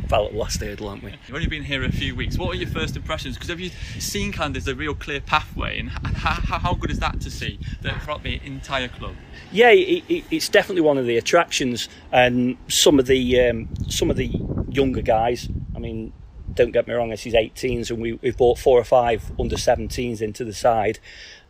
fell 0.10 0.26
at 0.26 0.34
last 0.34 0.60
hurdle, 0.60 0.90
haven't 0.90 1.04
we? 1.04 1.12
You've 1.28 1.36
only 1.36 1.48
been 1.48 1.64
here 1.64 1.84
a 1.84 1.92
few 1.92 2.16
weeks. 2.16 2.38
What 2.38 2.50
are 2.50 2.58
your 2.58 2.68
first 2.68 2.96
impressions? 2.98 3.36
Because 3.36 3.50
have 3.50 3.60
you 3.60 3.70
seen 4.00 4.32
kind 4.32 4.56
of 4.58 4.66
there's 4.66 4.74
a 4.74 4.78
real 4.78 4.96
clear 4.96 5.22
pathway, 5.22 5.80
and 5.80 5.90
how, 5.90 6.58
how 6.60 6.74
good 6.74 6.92
is 6.92 7.00
that 7.00 7.22
to 7.22 7.32
see 7.32 7.60
that 7.82 8.02
throughout 8.02 8.24
the 8.24 8.42
entire 8.44 8.88
club? 8.88 9.16
Yeah, 9.52 9.70
it, 9.70 10.04
it, 10.10 10.26
it's 10.32 10.50
definitely 10.50 10.82
one 10.82 10.98
of 10.98 11.06
the 11.06 11.18
attractions, 11.18 11.88
and 12.12 12.58
some 12.68 13.00
of 13.00 13.06
the 13.06 13.40
um, 13.40 13.70
some 13.88 14.10
of 14.10 14.18
the 14.18 14.32
younger 14.70 15.02
guys. 15.02 15.48
I 15.76 15.80
mean, 15.80 16.12
don't 16.54 16.72
get 16.72 16.88
me 16.88 16.94
wrong, 16.94 17.10
this 17.10 17.26
is 17.26 17.34
18s, 17.34 17.92
and 17.92 18.02
we, 18.02 18.14
we've 18.14 18.36
brought 18.36 18.58
four 18.58 18.80
or 18.80 18.84
five 18.84 19.32
under 19.40 19.56
17s 19.56 20.22
into 20.22 20.44
the 20.44 20.54
side 20.54 21.00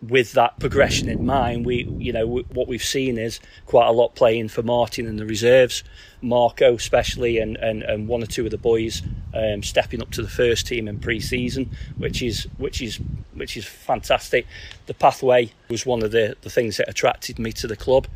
with 0.02 0.34
that 0.34 0.60
progression 0.60 1.10
in 1.10 1.26
mind, 1.26 1.66
we, 1.66 1.84
you 1.98 2.14
know, 2.14 2.26
what 2.26 2.68
we've 2.68 2.84
seen 2.84 3.18
is 3.18 3.40
quite 3.66 3.88
a 3.88 3.92
lot 3.92 4.16
playing 4.16 4.48
for 4.48 4.64
Martin 4.64 5.06
and 5.08 5.20
the 5.20 5.26
reserves, 5.26 5.84
Marco 6.22 6.76
especially, 6.76 7.40
and, 7.40 7.58
and, 7.58 7.84
and 7.84 8.08
one 8.08 8.24
or 8.24 8.26
two 8.26 8.46
of 8.46 8.52
the 8.52 8.58
boys 8.58 9.02
um, 9.34 9.64
stepping 9.64 10.02
up 10.02 10.12
to 10.12 10.22
the 10.22 10.30
first 10.30 10.68
team 10.68 10.88
in 10.88 11.00
pre-season, 11.00 11.70
which 11.98 12.22
is 12.22 12.48
which 12.58 12.82
is 12.82 13.00
which 13.34 13.56
is 13.56 13.66
fantastic. 13.66 14.46
The 14.88 14.94
pathway 14.94 15.52
was 15.70 15.86
one 15.86 16.04
of 16.04 16.12
the, 16.12 16.36
the 16.42 16.50
things 16.50 16.78
that 16.78 16.90
attracted 16.90 17.40
me 17.40 17.52
to 17.54 17.68
the 17.68 17.76
club, 17.76 18.08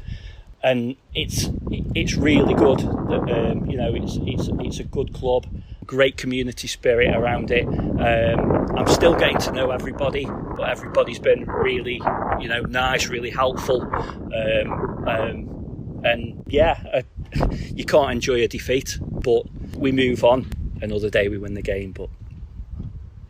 and 0.63 0.95
it's 1.13 1.49
it's 1.95 2.15
really 2.15 2.53
good. 2.53 2.79
That, 2.79 3.51
um, 3.51 3.69
you 3.69 3.77
know, 3.77 3.93
it's 3.95 4.17
it's 4.21 4.49
it's 4.59 4.79
a 4.79 4.83
good 4.83 5.13
club 5.13 5.47
great 5.85 6.17
community 6.17 6.67
spirit 6.67 7.15
around 7.15 7.51
it. 7.51 7.67
Um, 7.67 8.77
I'm 8.77 8.87
still 8.87 9.15
getting 9.15 9.37
to 9.39 9.51
know 9.51 9.71
everybody, 9.71 10.25
but 10.25 10.69
everybody's 10.69 11.19
been 11.19 11.45
really, 11.45 12.01
you 12.39 12.47
know, 12.47 12.61
nice, 12.61 13.07
really 13.07 13.29
helpful. 13.29 13.81
Um, 13.83 15.07
um, 15.07 16.01
and 16.03 16.43
yeah, 16.47 17.01
you 17.75 17.85
can't 17.85 18.11
enjoy 18.11 18.41
a 18.43 18.47
defeat, 18.47 18.97
but 19.01 19.43
we 19.75 19.91
move 19.91 20.23
on. 20.23 20.51
Another 20.81 21.09
day 21.09 21.29
we 21.29 21.37
win 21.37 21.53
the 21.53 21.61
game, 21.61 21.91
but 21.91 22.09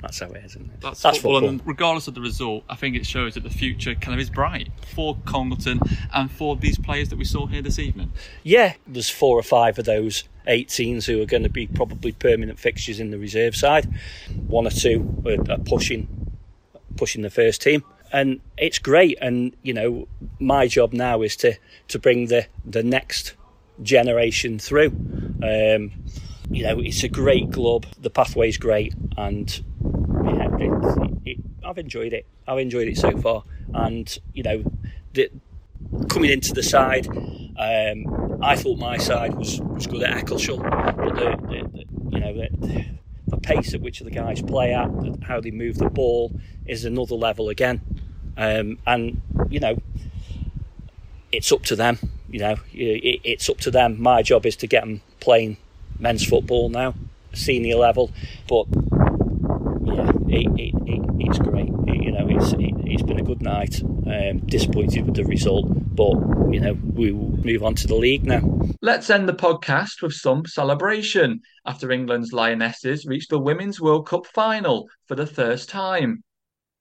that's 0.03 0.19
how 0.19 0.27
it 0.27 0.43
is, 0.43 0.51
isn't 0.51 0.65
it? 0.65 0.81
That's, 0.81 1.01
That's 1.01 1.17
football, 1.17 1.35
football, 1.35 1.49
and 1.49 1.61
regardless 1.65 2.09
of 2.09 2.13
the 2.13 2.19
result, 2.19 2.65
I 2.69 2.75
think 2.75 2.97
it 2.97 3.05
shows 3.05 3.35
that 3.35 3.43
the 3.43 3.49
future 3.49 3.95
kind 3.95 4.13
of 4.13 4.19
is 4.19 4.29
bright 4.29 4.69
for 4.93 5.15
Congleton 5.23 5.79
and 6.13 6.29
for 6.29 6.57
these 6.57 6.77
players 6.77 7.07
that 7.09 7.17
we 7.17 7.23
saw 7.23 7.47
here 7.47 7.61
this 7.61 7.79
evening. 7.79 8.11
Yeah, 8.43 8.73
there's 8.85 9.09
four 9.09 9.39
or 9.39 9.43
five 9.43 9.79
of 9.79 9.85
those 9.85 10.25
18s 10.45 11.05
who 11.05 11.21
are 11.21 11.25
going 11.25 11.43
to 11.43 11.49
be 11.49 11.67
probably 11.67 12.11
permanent 12.11 12.59
fixtures 12.59 12.99
in 12.99 13.11
the 13.11 13.17
reserve 13.17 13.55
side. 13.55 13.87
One 14.47 14.67
or 14.67 14.71
two 14.71 15.23
are, 15.25 15.57
pushing, 15.59 16.35
pushing 16.97 17.21
the 17.21 17.29
first 17.29 17.61
team, 17.61 17.85
and 18.11 18.41
it's 18.57 18.79
great. 18.79 19.17
And 19.21 19.55
you 19.63 19.73
know, 19.73 20.09
my 20.37 20.67
job 20.67 20.91
now 20.91 21.21
is 21.21 21.37
to 21.37 21.55
to 21.87 21.97
bring 21.97 22.27
the 22.27 22.47
the 22.65 22.83
next 22.83 23.35
generation 23.81 24.59
through. 24.59 24.89
Um, 25.43 25.91
you 26.49 26.63
know, 26.63 26.79
it's 26.79 27.03
a 27.03 27.09
great 27.09 27.51
club. 27.51 27.85
The 27.99 28.09
pathway's 28.09 28.57
great, 28.57 28.93
and 29.17 29.49
yeah, 30.25 30.49
it, 30.59 31.17
it, 31.25 31.37
I've 31.63 31.77
enjoyed 31.77 32.13
it. 32.13 32.25
I've 32.47 32.59
enjoyed 32.59 32.87
it 32.87 32.97
so 32.97 33.17
far, 33.19 33.43
and 33.73 34.17
you 34.33 34.43
know, 34.43 34.63
the, 35.13 35.31
coming 36.09 36.31
into 36.31 36.53
the 36.53 36.63
side, 36.63 37.07
um, 37.07 38.39
I 38.41 38.55
thought 38.55 38.77
my 38.77 38.97
side 38.97 39.35
was, 39.35 39.59
was 39.61 39.87
good 39.87 40.03
at 40.03 40.25
Eccleshall, 40.25 40.61
but 40.61 41.15
the, 41.15 41.29
the, 41.47 41.69
the 41.69 41.85
you 42.11 42.19
know 42.19 42.33
the, 42.33 42.85
the, 43.27 43.37
pace 43.37 43.73
at 43.73 43.81
which 43.81 43.99
the 43.99 44.11
guys 44.11 44.41
play 44.41 44.73
at, 44.73 44.89
how 45.23 45.41
they 45.41 45.51
move 45.51 45.77
the 45.77 45.89
ball, 45.89 46.31
is 46.65 46.85
another 46.85 47.15
level 47.15 47.49
again, 47.49 47.81
um, 48.37 48.77
and 48.85 49.21
you 49.49 49.59
know, 49.59 49.77
it's 51.31 51.51
up 51.51 51.63
to 51.63 51.75
them. 51.75 51.97
You 52.33 52.39
know, 52.39 52.55
it, 52.73 53.21
it's 53.23 53.47
up 53.47 53.59
to 53.59 53.69
them. 53.69 54.01
My 54.01 54.23
job 54.23 54.47
is 54.47 54.55
to 54.55 54.67
get 54.67 54.83
them 54.83 55.01
playing 55.19 55.57
men's 55.99 56.25
football 56.25 56.67
now, 56.67 56.95
senior 57.31 57.75
level, 57.75 58.09
but 58.49 58.65
yeah, 59.85 60.09
it, 60.29 60.47
it, 60.59 60.73
it, 60.87 61.01
it's 61.19 61.37
great. 61.37 61.67
you 61.67 62.11
know, 62.11 62.27
it's 62.29 62.53
it, 62.53 62.91
has 62.91 63.03
been 63.03 63.19
a 63.19 63.23
good 63.23 63.43
night. 63.43 63.83
Um, 63.83 64.39
disappointed 64.47 65.05
with 65.05 65.15
the 65.15 65.25
result, 65.25 65.67
but 65.95 66.15
you 66.51 66.59
know, 66.59 66.73
we 66.95 67.11
move 67.11 67.63
on 67.63 67.75
to 67.75 67.87
the 67.87 67.93
league 67.93 68.25
now. 68.25 68.41
Let's 68.81 69.11
end 69.11 69.29
the 69.29 69.33
podcast 69.33 70.01
with 70.01 70.13
some 70.13 70.43
celebration 70.47 71.39
after 71.67 71.91
England's 71.91 72.33
Lionesses 72.33 73.05
reached 73.05 73.29
the 73.29 73.37
Women's 73.37 73.79
World 73.79 74.07
Cup 74.07 74.25
final 74.25 74.89
for 75.07 75.13
the 75.13 75.27
first 75.27 75.69
time. 75.69 76.23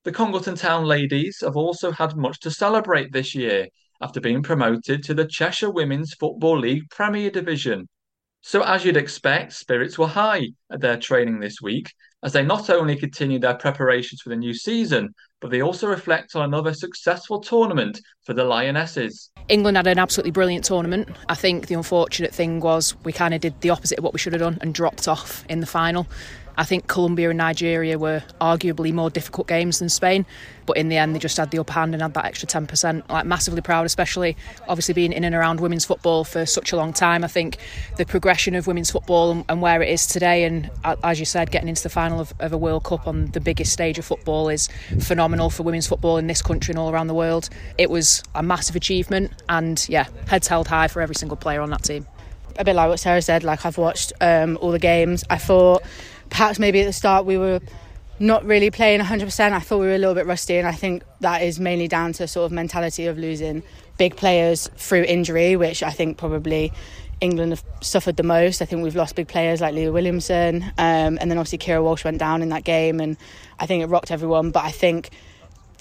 The 0.04 0.12
Congleton 0.12 0.54
Town 0.54 0.86
ladies 0.86 1.42
have 1.42 1.56
also 1.56 1.92
had 1.92 2.16
much 2.16 2.40
to 2.40 2.50
celebrate 2.50 3.12
this 3.12 3.34
year 3.34 3.68
after 4.02 4.20
being 4.20 4.42
promoted 4.42 5.02
to 5.04 5.14
the 5.14 5.26
Cheshire 5.26 5.70
Women's 5.70 6.14
Football 6.14 6.58
League 6.58 6.90
Premier 6.90 7.30
Division. 7.30 7.88
So, 8.42 8.62
as 8.64 8.84
you'd 8.84 8.96
expect, 8.96 9.52
spirits 9.52 9.96
were 9.96 10.08
high 10.08 10.48
at 10.70 10.80
their 10.80 10.96
training 10.96 11.38
this 11.38 11.62
week 11.62 11.92
as 12.24 12.32
they 12.32 12.42
not 12.42 12.70
only 12.70 12.96
continue 12.96 13.38
their 13.38 13.54
preparations 13.54 14.20
for 14.20 14.30
the 14.30 14.36
new 14.36 14.54
season, 14.54 15.14
but 15.40 15.50
they 15.50 15.62
also 15.62 15.88
reflect 15.88 16.36
on 16.36 16.42
another 16.42 16.72
successful 16.72 17.40
tournament 17.40 18.00
for 18.24 18.32
the 18.32 18.44
Lionesses. 18.44 19.30
England 19.48 19.76
had 19.76 19.88
an 19.88 19.98
absolutely 19.98 20.30
brilliant 20.30 20.64
tournament. 20.64 21.08
I 21.28 21.34
think 21.34 21.66
the 21.66 21.74
unfortunate 21.74 22.32
thing 22.32 22.60
was 22.60 22.94
we 23.04 23.12
kind 23.12 23.34
of 23.34 23.40
did 23.40 23.60
the 23.60 23.70
opposite 23.70 23.98
of 23.98 24.04
what 24.04 24.12
we 24.12 24.20
should 24.20 24.32
have 24.32 24.40
done 24.40 24.58
and 24.60 24.72
dropped 24.72 25.08
off 25.08 25.44
in 25.48 25.60
the 25.60 25.66
final. 25.66 26.06
I 26.56 26.64
think 26.64 26.86
Colombia 26.86 27.30
and 27.30 27.38
Nigeria 27.38 27.98
were 27.98 28.22
arguably 28.40 28.92
more 28.92 29.10
difficult 29.10 29.48
games 29.48 29.78
than 29.78 29.88
Spain, 29.88 30.26
but 30.66 30.76
in 30.76 30.88
the 30.88 30.96
end 30.96 31.14
they 31.14 31.18
just 31.18 31.36
had 31.36 31.50
the 31.50 31.58
upper 31.58 31.72
hand 31.72 31.94
and 31.94 32.02
had 32.02 32.14
that 32.14 32.24
extra 32.24 32.46
10%. 32.46 33.08
Like 33.08 33.26
massively 33.26 33.60
proud, 33.60 33.86
especially 33.86 34.36
obviously 34.68 34.94
being 34.94 35.12
in 35.12 35.24
and 35.24 35.34
around 35.34 35.60
women's 35.60 35.84
football 35.84 36.24
for 36.24 36.44
such 36.46 36.72
a 36.72 36.76
long 36.76 36.92
time. 36.92 37.24
I 37.24 37.28
think 37.28 37.58
the 37.96 38.04
progression 38.04 38.54
of 38.54 38.66
women's 38.66 38.90
football 38.90 39.44
and, 39.48 39.62
where 39.62 39.80
it 39.80 39.88
is 39.88 40.06
today, 40.06 40.44
and 40.44 40.70
as 41.04 41.20
you 41.20 41.26
said, 41.26 41.50
getting 41.50 41.68
into 41.68 41.82
the 41.82 41.88
final 41.88 42.20
of, 42.20 42.34
of 42.40 42.52
a 42.52 42.58
World 42.58 42.84
Cup 42.84 43.06
on 43.06 43.26
the 43.26 43.40
biggest 43.40 43.72
stage 43.72 43.98
of 43.98 44.04
football 44.04 44.48
is 44.48 44.68
phenomenal 45.00 45.50
for 45.50 45.62
women's 45.62 45.86
football 45.86 46.16
in 46.16 46.26
this 46.26 46.42
country 46.42 46.72
and 46.72 46.78
all 46.78 46.90
around 46.90 47.06
the 47.06 47.14
world. 47.14 47.48
It 47.78 47.90
was 47.90 48.22
a 48.34 48.42
massive 48.42 48.76
achievement, 48.76 49.32
and 49.48 49.84
yeah, 49.88 50.06
heads 50.26 50.48
held 50.48 50.68
high 50.68 50.88
for 50.88 51.00
every 51.00 51.14
single 51.14 51.36
player 51.36 51.60
on 51.60 51.70
that 51.70 51.84
team. 51.84 52.06
A 52.58 52.64
bit 52.64 52.74
like 52.74 52.88
what 52.88 53.00
Sarah 53.00 53.22
said, 53.22 53.44
like 53.44 53.64
I've 53.64 53.78
watched 53.78 54.12
um, 54.20 54.58
all 54.60 54.72
the 54.72 54.78
games. 54.78 55.24
I 55.30 55.38
thought 55.38 55.82
perhaps 56.32 56.58
maybe 56.58 56.80
at 56.80 56.86
the 56.86 56.92
start 56.92 57.26
we 57.26 57.36
were 57.36 57.60
not 58.18 58.44
really 58.44 58.70
playing 58.70 59.00
100%. 59.00 59.52
I 59.52 59.60
thought 59.60 59.78
we 59.78 59.86
were 59.86 59.94
a 59.94 59.98
little 59.98 60.14
bit 60.14 60.26
rusty, 60.26 60.56
and 60.56 60.66
I 60.66 60.72
think 60.72 61.02
that 61.20 61.42
is 61.42 61.60
mainly 61.60 61.88
down 61.88 62.12
to 62.14 62.26
sort 62.26 62.46
of 62.46 62.52
mentality 62.52 63.06
of 63.06 63.18
losing 63.18 63.62
big 63.98 64.16
players 64.16 64.68
through 64.76 65.02
injury, 65.02 65.56
which 65.56 65.82
I 65.82 65.90
think 65.90 66.16
probably 66.16 66.72
England 67.20 67.52
have 67.52 67.64
suffered 67.80 68.16
the 68.16 68.22
most. 68.22 68.62
I 68.62 68.64
think 68.64 68.82
we've 68.82 68.96
lost 68.96 69.14
big 69.14 69.28
players 69.28 69.60
like 69.60 69.74
Leah 69.74 69.92
Williamson, 69.92 70.62
um, 70.78 71.18
and 71.20 71.30
then 71.30 71.38
obviously 71.38 71.58
Keira 71.58 71.82
Walsh 71.82 72.04
went 72.04 72.18
down 72.18 72.42
in 72.42 72.48
that 72.50 72.64
game, 72.64 73.00
and 73.00 73.16
I 73.58 73.66
think 73.66 73.82
it 73.82 73.86
rocked 73.86 74.10
everyone. 74.10 74.50
But 74.50 74.64
I 74.64 74.70
think 74.70 75.10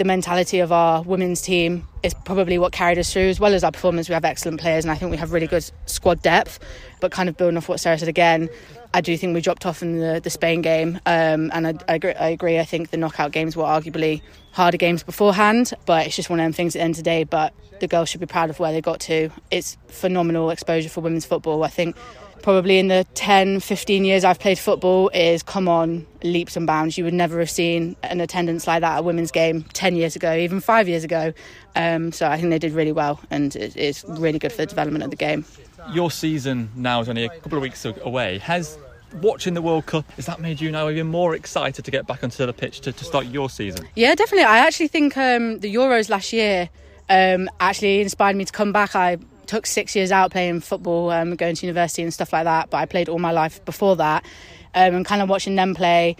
the 0.02 0.06
mentality 0.06 0.58
of 0.62 0.72
our 0.72 1.04
women's 1.04 1.42
team 1.42 1.88
is 2.02 2.16
probably 2.26 2.58
what 2.58 2.72
carried 2.72 2.98
us 2.98 3.14
through, 3.14 3.30
as 3.30 3.40
well 3.40 3.54
as 3.54 3.64
our 3.64 3.72
performance. 3.72 4.10
We 4.10 4.16
have 4.16 4.26
excellent 4.26 4.60
players, 4.60 4.84
and 4.84 4.92
I 4.92 4.96
think 4.96 5.12
we 5.12 5.18
have 5.18 5.32
really 5.32 5.46
good 5.46 5.64
squad 5.86 6.24
depth. 6.24 6.58
But 7.00 7.12
kind 7.12 7.30
of 7.30 7.38
building 7.38 7.56
off 7.56 7.70
what 7.70 7.80
Sarah 7.80 8.00
said 8.00 8.08
again, 8.08 8.50
I 8.96 9.02
do 9.02 9.16
think 9.16 9.36
we 9.36 9.42
dropped 9.42 9.64
off 9.64 9.84
in 9.84 10.00
the, 10.00 10.20
the 10.20 10.32
Spain 10.32 10.64
game, 10.64 11.00
um, 11.06 11.52
and 11.54 11.68
I, 11.68 11.74
I, 11.88 11.94
agree, 11.94 12.14
I, 12.14 12.30
agree, 12.30 12.58
I 12.58 12.66
think 12.66 12.90
the 12.90 12.98
knockout 12.98 13.32
games 13.32 13.56
were 13.56 13.64
arguably 13.64 14.24
harder 14.54 14.78
games 14.78 15.04
beforehand, 15.04 15.72
but 15.86 16.08
it's 16.08 16.16
just 16.16 16.32
one 16.32 16.40
of 16.40 16.46
them 16.46 16.54
things 16.54 16.76
at 16.76 16.80
the 16.80 16.84
end 16.84 16.94
of 16.94 16.98
the 16.98 17.04
day. 17.04 17.24
But 17.24 17.54
the 17.80 17.88
girls 17.88 18.10
should 18.10 18.22
be 18.22 18.26
proud 18.26 18.50
of 18.50 18.60
where 18.60 18.72
they 18.72 18.82
got 18.82 19.02
to. 19.02 19.30
It's 19.52 19.78
phenomenal 19.88 20.50
exposure 20.50 20.90
for 20.90 21.02
women's 21.02 21.28
football. 21.28 21.64
I 21.64 21.68
think 21.70 21.96
probably 22.42 22.80
in 22.80 22.88
the 22.88 23.06
10, 23.14 23.60
15 23.60 24.06
years 24.06 24.24
I've 24.24 24.40
played 24.40 24.60
football 24.60 25.10
is 25.14 25.44
come 25.44 25.68
on 25.68 26.06
leaps 26.24 26.56
and 26.56 26.68
bounds. 26.68 26.98
You 26.98 27.04
would 27.04 27.14
never 27.14 27.40
have 27.40 27.50
seen 27.50 27.96
an 28.04 28.22
attendance 28.22 28.68
like 28.68 28.82
that 28.82 28.94
at 28.94 29.00
a 29.00 29.04
women's 29.04 29.32
game 29.32 29.64
10 29.74 29.96
years 29.96 30.16
ago, 30.16 30.36
even 30.36 30.60
five 30.60 30.88
years 30.88 31.04
ago. 31.04 31.34
Um, 31.76 32.12
so 32.12 32.28
I 32.28 32.38
think 32.38 32.50
they 32.50 32.60
did 32.60 32.74
really 32.74 32.92
well, 32.92 33.20
and 33.30 33.56
it's 33.56 34.04
really 34.06 34.40
good 34.40 34.52
for 34.52 34.58
the 34.58 34.66
development 34.66 35.04
of 35.04 35.10
the 35.10 35.16
game 35.16 35.46
your 35.90 36.12
season 36.12 36.70
now 36.76 37.02
is 37.02 37.10
only 37.10 37.26
a 37.26 37.30
couple 37.30 37.58
of 37.58 37.62
weeks 37.62 37.86
away. 37.86 38.38
Has 38.40 38.78
watching 39.22 39.54
the 39.54 39.62
World 39.62 39.86
Cup, 39.86 40.10
has 40.12 40.26
that 40.26 40.40
made 40.40 40.62
you 40.62 40.72
now 40.72 40.90
even 40.90 41.08
more 41.08 41.36
excited 41.36 41.84
to 41.84 41.92
get 41.92 42.08
back 42.08 42.24
onto 42.24 42.46
the 42.46 42.54
pitch 42.54 42.82
to, 42.82 42.92
to 42.92 43.04
start 43.04 43.26
your 43.28 43.50
season? 43.50 43.88
Yeah, 43.96 44.16
definitely. 44.16 44.46
I 44.46 44.60
actually 44.60 44.88
think 44.88 45.18
um, 45.18 45.60
the 45.60 45.74
Euros 45.74 46.10
last 46.10 46.32
year 46.34 46.70
um, 47.10 47.50
actually 47.60 48.02
inspired 48.02 48.36
me 48.36 48.46
to 48.46 48.52
come 48.52 48.72
back. 48.72 48.96
I 48.96 49.18
took 49.52 49.66
six 49.66 49.96
years 49.96 50.12
out 50.12 50.32
playing 50.32 50.62
football, 50.62 51.12
um, 51.12 51.36
going 51.36 51.56
to 51.56 51.66
university 51.66 52.02
and 52.02 52.14
stuff 52.14 52.32
like 52.34 52.46
that, 52.46 52.70
but 52.70 52.78
I 52.78 52.86
played 52.86 53.10
all 53.10 53.20
my 53.20 53.32
life 53.32 53.64
before 53.66 53.98
that. 53.98 54.26
Um, 54.74 54.96
and 54.96 55.06
kind 55.06 55.22
of 55.22 55.28
watching 55.28 55.56
them 55.56 55.76
play 55.76 56.16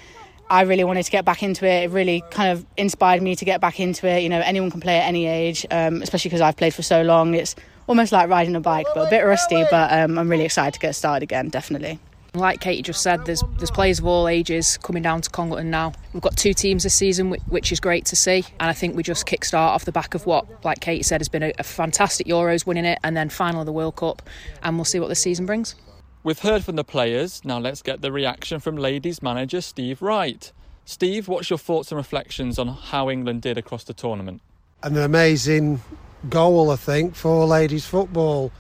I 0.52 0.64
really 0.64 0.84
wanted 0.84 1.04
to 1.04 1.12
get 1.12 1.24
back 1.24 1.44
into 1.44 1.66
it. 1.66 1.86
It 1.86 1.92
really 1.92 2.26
kind 2.30 2.52
of 2.52 2.66
inspired 2.76 3.22
me 3.22 3.38
to 3.38 3.46
get 3.46 3.62
back 3.62 3.80
into 3.80 4.06
it. 4.06 4.22
You 4.22 4.28
know, 4.28 4.42
anyone 4.42 4.70
can 4.70 4.82
play 4.82 4.98
at 4.98 5.08
any 5.08 5.26
age, 5.26 5.66
um, 5.72 6.02
especially 6.02 6.28
because 6.28 6.42
I've 6.42 6.58
played 6.58 6.74
for 6.74 6.82
so 6.82 7.04
long. 7.04 7.36
It's 7.36 7.56
almost 7.88 8.12
like 8.12 8.28
riding 8.28 8.54
a 8.58 8.60
bike, 8.60 8.86
but 8.94 9.08
a 9.08 9.10
bit 9.10 9.22
rusty. 9.22 9.64
But 9.72 9.94
um, 9.94 10.20
I'm 10.20 10.28
really 10.28 10.44
excited 10.44 10.74
to 10.74 10.80
get 10.82 10.94
started 10.94 11.24
again, 11.24 11.48
definitely. 11.48 12.00
Like 12.34 12.62
Katie 12.62 12.82
just 12.82 13.04
said, 13.04 13.26
there's 13.26 13.44
there's 13.58 13.72
players 13.72 14.00
of 14.00 14.06
all 14.06 14.30
ages 14.30 14.78
coming 14.78 15.04
down 15.04 15.20
to 15.22 15.30
Congleton 15.30 15.70
now. 15.70 15.92
We've 16.14 16.22
got 16.22 16.38
two 16.38 16.54
teams 16.54 16.84
this 16.84 16.94
season, 16.94 17.32
which 17.32 17.74
is 17.74 17.82
great 17.82 18.06
to 18.06 18.16
see, 18.16 18.46
and 18.60 18.70
I 18.70 18.74
think 18.74 18.96
we 18.96 19.04
just 19.04 19.26
kickstart 19.26 19.56
off 19.56 19.84
the 19.84 19.92
back 19.92 20.16
of 20.16 20.26
what, 20.26 20.46
like 20.64 20.80
Katie 20.80 21.04
said, 21.04 21.20
has 21.20 21.28
been 21.28 21.44
a, 21.44 21.52
a 21.60 21.64
fantastic 21.64 22.28
Euros 22.28 22.66
winning 22.66 22.86
it, 22.86 23.00
and 23.04 23.18
then 23.18 23.28
final 23.28 23.60
of 23.60 23.66
the 23.66 23.74
World 23.74 23.98
Cup, 23.98 24.22
and 24.64 24.78
we'll 24.78 24.86
see 24.86 25.00
what 25.00 25.10
the 25.10 25.16
season 25.16 25.46
brings. 25.46 25.76
We've 26.24 26.40
heard 26.40 26.64
from 26.64 26.78
the 26.78 26.86
players. 26.86 27.44
Now 27.44 27.60
let's 27.60 27.82
get 27.82 28.02
the 28.02 28.14
reaction 28.14 28.62
from 28.62 28.78
ladies 28.78 29.22
manager 29.22 29.60
Steve 29.60 30.02
Wright. 30.02 30.54
Steve, 30.86 31.28
what's 31.28 31.50
your 31.50 31.60
thoughts 31.60 31.92
and 31.92 31.98
reflections 31.98 32.58
on 32.58 32.70
how 32.70 33.10
England 33.10 33.42
did 33.42 33.58
across 33.58 33.84
the 33.84 33.94
tournament? 33.94 34.42
An 34.84 34.96
amazing 34.98 35.82
goal, 36.30 36.72
I 36.72 36.78
think, 36.78 37.16
for 37.16 37.46
ladies 37.46 37.86
football. 37.86 38.52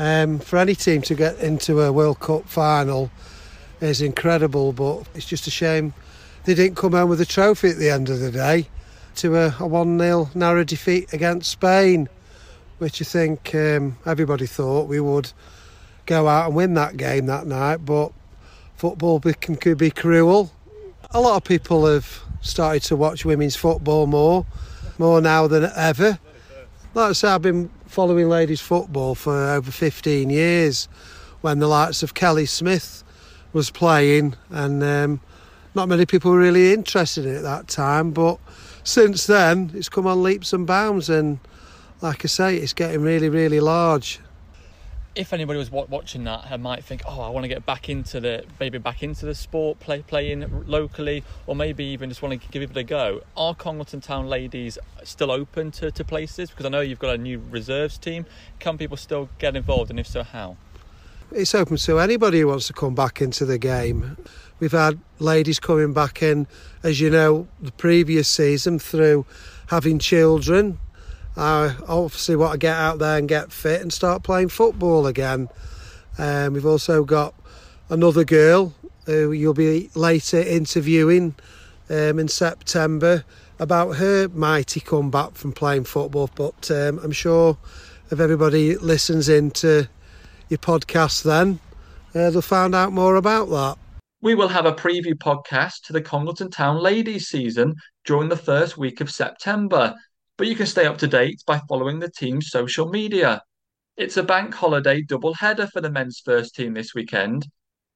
Um, 0.00 0.38
for 0.38 0.56
any 0.56 0.74
team 0.74 1.02
to 1.02 1.14
get 1.14 1.38
into 1.40 1.82
a 1.82 1.92
World 1.92 2.20
Cup 2.20 2.48
final 2.48 3.10
is 3.82 4.00
incredible, 4.00 4.72
but 4.72 5.06
it's 5.14 5.26
just 5.26 5.46
a 5.46 5.50
shame 5.50 5.92
they 6.46 6.54
didn't 6.54 6.76
come 6.76 6.92
home 6.92 7.10
with 7.10 7.20
a 7.20 7.26
trophy 7.26 7.68
at 7.68 7.76
the 7.76 7.90
end 7.90 8.08
of 8.08 8.18
the 8.18 8.30
day 8.30 8.66
to 9.16 9.36
a, 9.36 9.54
a 9.60 9.66
1 9.66 9.98
0 9.98 10.30
narrow 10.34 10.64
defeat 10.64 11.12
against 11.12 11.50
Spain, 11.50 12.08
which 12.78 13.02
I 13.02 13.04
think 13.04 13.54
um, 13.54 13.98
everybody 14.06 14.46
thought 14.46 14.88
we 14.88 15.00
would 15.00 15.30
go 16.06 16.28
out 16.28 16.46
and 16.46 16.54
win 16.54 16.72
that 16.72 16.96
game 16.96 17.26
that 17.26 17.46
night. 17.46 17.84
But 17.84 18.12
football 18.76 19.20
can, 19.20 19.56
could 19.56 19.76
be 19.76 19.90
cruel. 19.90 20.50
A 21.10 21.20
lot 21.20 21.36
of 21.36 21.44
people 21.44 21.84
have 21.84 22.22
started 22.40 22.84
to 22.84 22.96
watch 22.96 23.26
women's 23.26 23.54
football 23.54 24.06
more, 24.06 24.46
more 24.96 25.20
now 25.20 25.46
than 25.46 25.70
ever. 25.76 26.18
Like 26.94 27.10
I 27.10 27.12
say, 27.12 27.28
I've 27.28 27.42
been 27.42 27.68
following 27.90 28.28
ladies 28.28 28.60
football 28.60 29.16
for 29.16 29.34
over 29.34 29.68
15 29.68 30.30
years 30.30 30.86
when 31.40 31.58
the 31.58 31.66
likes 31.66 32.04
of 32.04 32.14
Kelly 32.14 32.46
Smith 32.46 33.02
was 33.52 33.68
playing 33.68 34.36
and 34.48 34.80
um, 34.84 35.20
not 35.74 35.88
many 35.88 36.06
people 36.06 36.30
were 36.30 36.38
really 36.38 36.72
interested 36.72 37.26
in 37.26 37.34
it 37.34 37.38
at 37.38 37.42
that 37.42 37.66
time 37.66 38.12
but 38.12 38.38
since 38.84 39.26
then 39.26 39.72
it's 39.74 39.88
come 39.88 40.06
on 40.06 40.22
leaps 40.22 40.52
and 40.52 40.68
bounds 40.68 41.10
and 41.10 41.40
like 42.00 42.24
I 42.24 42.28
say 42.28 42.56
it's 42.58 42.72
getting 42.72 43.02
really 43.02 43.28
really 43.28 43.58
large 43.58 44.20
if 45.14 45.32
anybody 45.32 45.58
was 45.58 45.70
watching 45.70 46.24
that 46.24 46.46
I 46.50 46.56
might 46.56 46.84
think 46.84 47.02
oh 47.06 47.20
I 47.20 47.30
want 47.30 47.44
to 47.44 47.48
get 47.48 47.66
back 47.66 47.88
into 47.88 48.20
the 48.20 48.44
maybe 48.60 48.78
back 48.78 49.02
into 49.02 49.26
the 49.26 49.34
sport 49.34 49.80
play 49.80 50.02
playing 50.02 50.64
locally 50.66 51.24
or 51.46 51.56
maybe 51.56 51.84
even 51.84 52.08
just 52.08 52.22
want 52.22 52.40
to 52.40 52.48
give 52.48 52.62
it 52.62 52.76
a 52.76 52.84
go. 52.84 53.22
Are 53.36 53.54
Congleton 53.54 54.00
Town 54.00 54.28
ladies 54.28 54.78
still 55.02 55.30
open 55.30 55.72
to, 55.72 55.90
to 55.90 56.04
places? 56.04 56.50
Because 56.50 56.66
I 56.66 56.68
know 56.68 56.80
you've 56.80 56.98
got 56.98 57.14
a 57.14 57.18
new 57.18 57.42
reserves 57.50 57.98
team. 57.98 58.26
Can 58.60 58.78
people 58.78 58.96
still 58.96 59.28
get 59.38 59.56
involved 59.56 59.90
and 59.90 59.98
if 59.98 60.06
so 60.06 60.22
how? 60.22 60.56
It's 61.32 61.54
open 61.54 61.76
to 61.76 61.98
anybody 61.98 62.40
who 62.40 62.48
wants 62.48 62.66
to 62.68 62.72
come 62.72 62.94
back 62.94 63.20
into 63.20 63.44
the 63.44 63.58
game. 63.58 64.16
We've 64.58 64.72
had 64.72 65.00
ladies 65.18 65.58
coming 65.58 65.92
back 65.92 66.22
in 66.22 66.46
as 66.82 67.00
you 67.00 67.10
know 67.10 67.48
the 67.60 67.72
previous 67.72 68.28
season 68.28 68.78
through 68.78 69.26
having 69.68 69.98
children 69.98 70.78
I 71.36 71.76
obviously 71.86 72.36
want 72.36 72.52
to 72.52 72.58
get 72.58 72.76
out 72.76 72.98
there 72.98 73.18
and 73.18 73.28
get 73.28 73.52
fit 73.52 73.80
and 73.80 73.92
start 73.92 74.22
playing 74.22 74.48
football 74.48 75.06
again. 75.06 75.48
Um, 76.18 76.54
we've 76.54 76.66
also 76.66 77.04
got 77.04 77.34
another 77.88 78.24
girl 78.24 78.74
who 79.06 79.32
you'll 79.32 79.54
be 79.54 79.90
later 79.94 80.40
interviewing 80.40 81.34
um, 81.88 82.18
in 82.18 82.28
September 82.28 83.24
about 83.58 83.96
her 83.96 84.28
mighty 84.28 84.80
comeback 84.80 85.34
from 85.34 85.52
playing 85.52 85.84
football. 85.84 86.30
But 86.34 86.70
um, 86.70 86.98
I'm 87.02 87.12
sure 87.12 87.56
if 88.10 88.20
everybody 88.20 88.76
listens 88.76 89.28
into 89.28 89.88
your 90.48 90.58
podcast, 90.58 91.22
then 91.22 91.60
uh, 92.14 92.30
they'll 92.30 92.42
find 92.42 92.74
out 92.74 92.92
more 92.92 93.16
about 93.16 93.50
that. 93.50 93.78
We 94.22 94.34
will 94.34 94.48
have 94.48 94.66
a 94.66 94.72
preview 94.72 95.14
podcast 95.14 95.82
to 95.84 95.92
the 95.92 96.02
Congleton 96.02 96.50
Town 96.50 96.76
Ladies 96.76 97.28
season 97.28 97.74
during 98.04 98.28
the 98.28 98.36
first 98.36 98.76
week 98.76 99.00
of 99.00 99.10
September 99.10 99.94
but 100.40 100.48
you 100.48 100.56
can 100.56 100.64
stay 100.64 100.86
up 100.86 100.96
to 100.96 101.06
date 101.06 101.42
by 101.46 101.60
following 101.68 101.98
the 101.98 102.10
team's 102.10 102.48
social 102.48 102.88
media. 102.88 103.42
It's 103.98 104.16
a 104.16 104.22
bank 104.22 104.54
holiday 104.54 105.02
double 105.02 105.34
header 105.34 105.66
for 105.66 105.82
the 105.82 105.90
men's 105.90 106.22
first 106.24 106.54
team 106.54 106.72
this 106.72 106.94
weekend. 106.94 107.46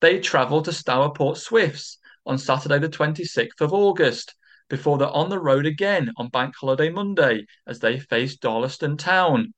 They 0.03 0.21
travel 0.21 0.61
to 0.61 0.71
Stourport 0.71 1.39
Swifts 1.39 1.97
on 2.27 2.37
Saturday, 2.37 2.79
the 2.79 2.91
26th 2.91 3.63
of 3.63 3.73
August, 3.73 4.35
before 4.69 4.99
they're 4.99 5.09
on 5.09 5.31
the 5.31 5.41
road 5.41 5.65
again 5.65 6.13
on 6.19 6.29
Bank 6.29 6.55
Holiday 6.61 6.91
Monday 6.91 7.47
as 7.67 7.79
they 7.79 7.99
face 7.99 8.37
Darlaston 8.37 8.99
Town. 8.99 9.55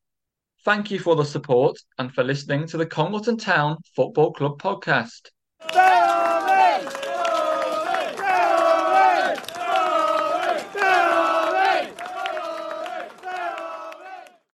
Thank 0.65 0.93
you 0.93 1.01
for 1.01 1.17
the 1.17 1.25
support 1.25 1.77
and 1.99 2.15
for 2.15 2.23
listening 2.23 2.69
to 2.69 2.77
the 2.77 2.87
Congleton 2.87 3.37
Town 3.37 3.79
Football 3.97 4.33
Club 4.33 4.63
podcast. 4.63 5.31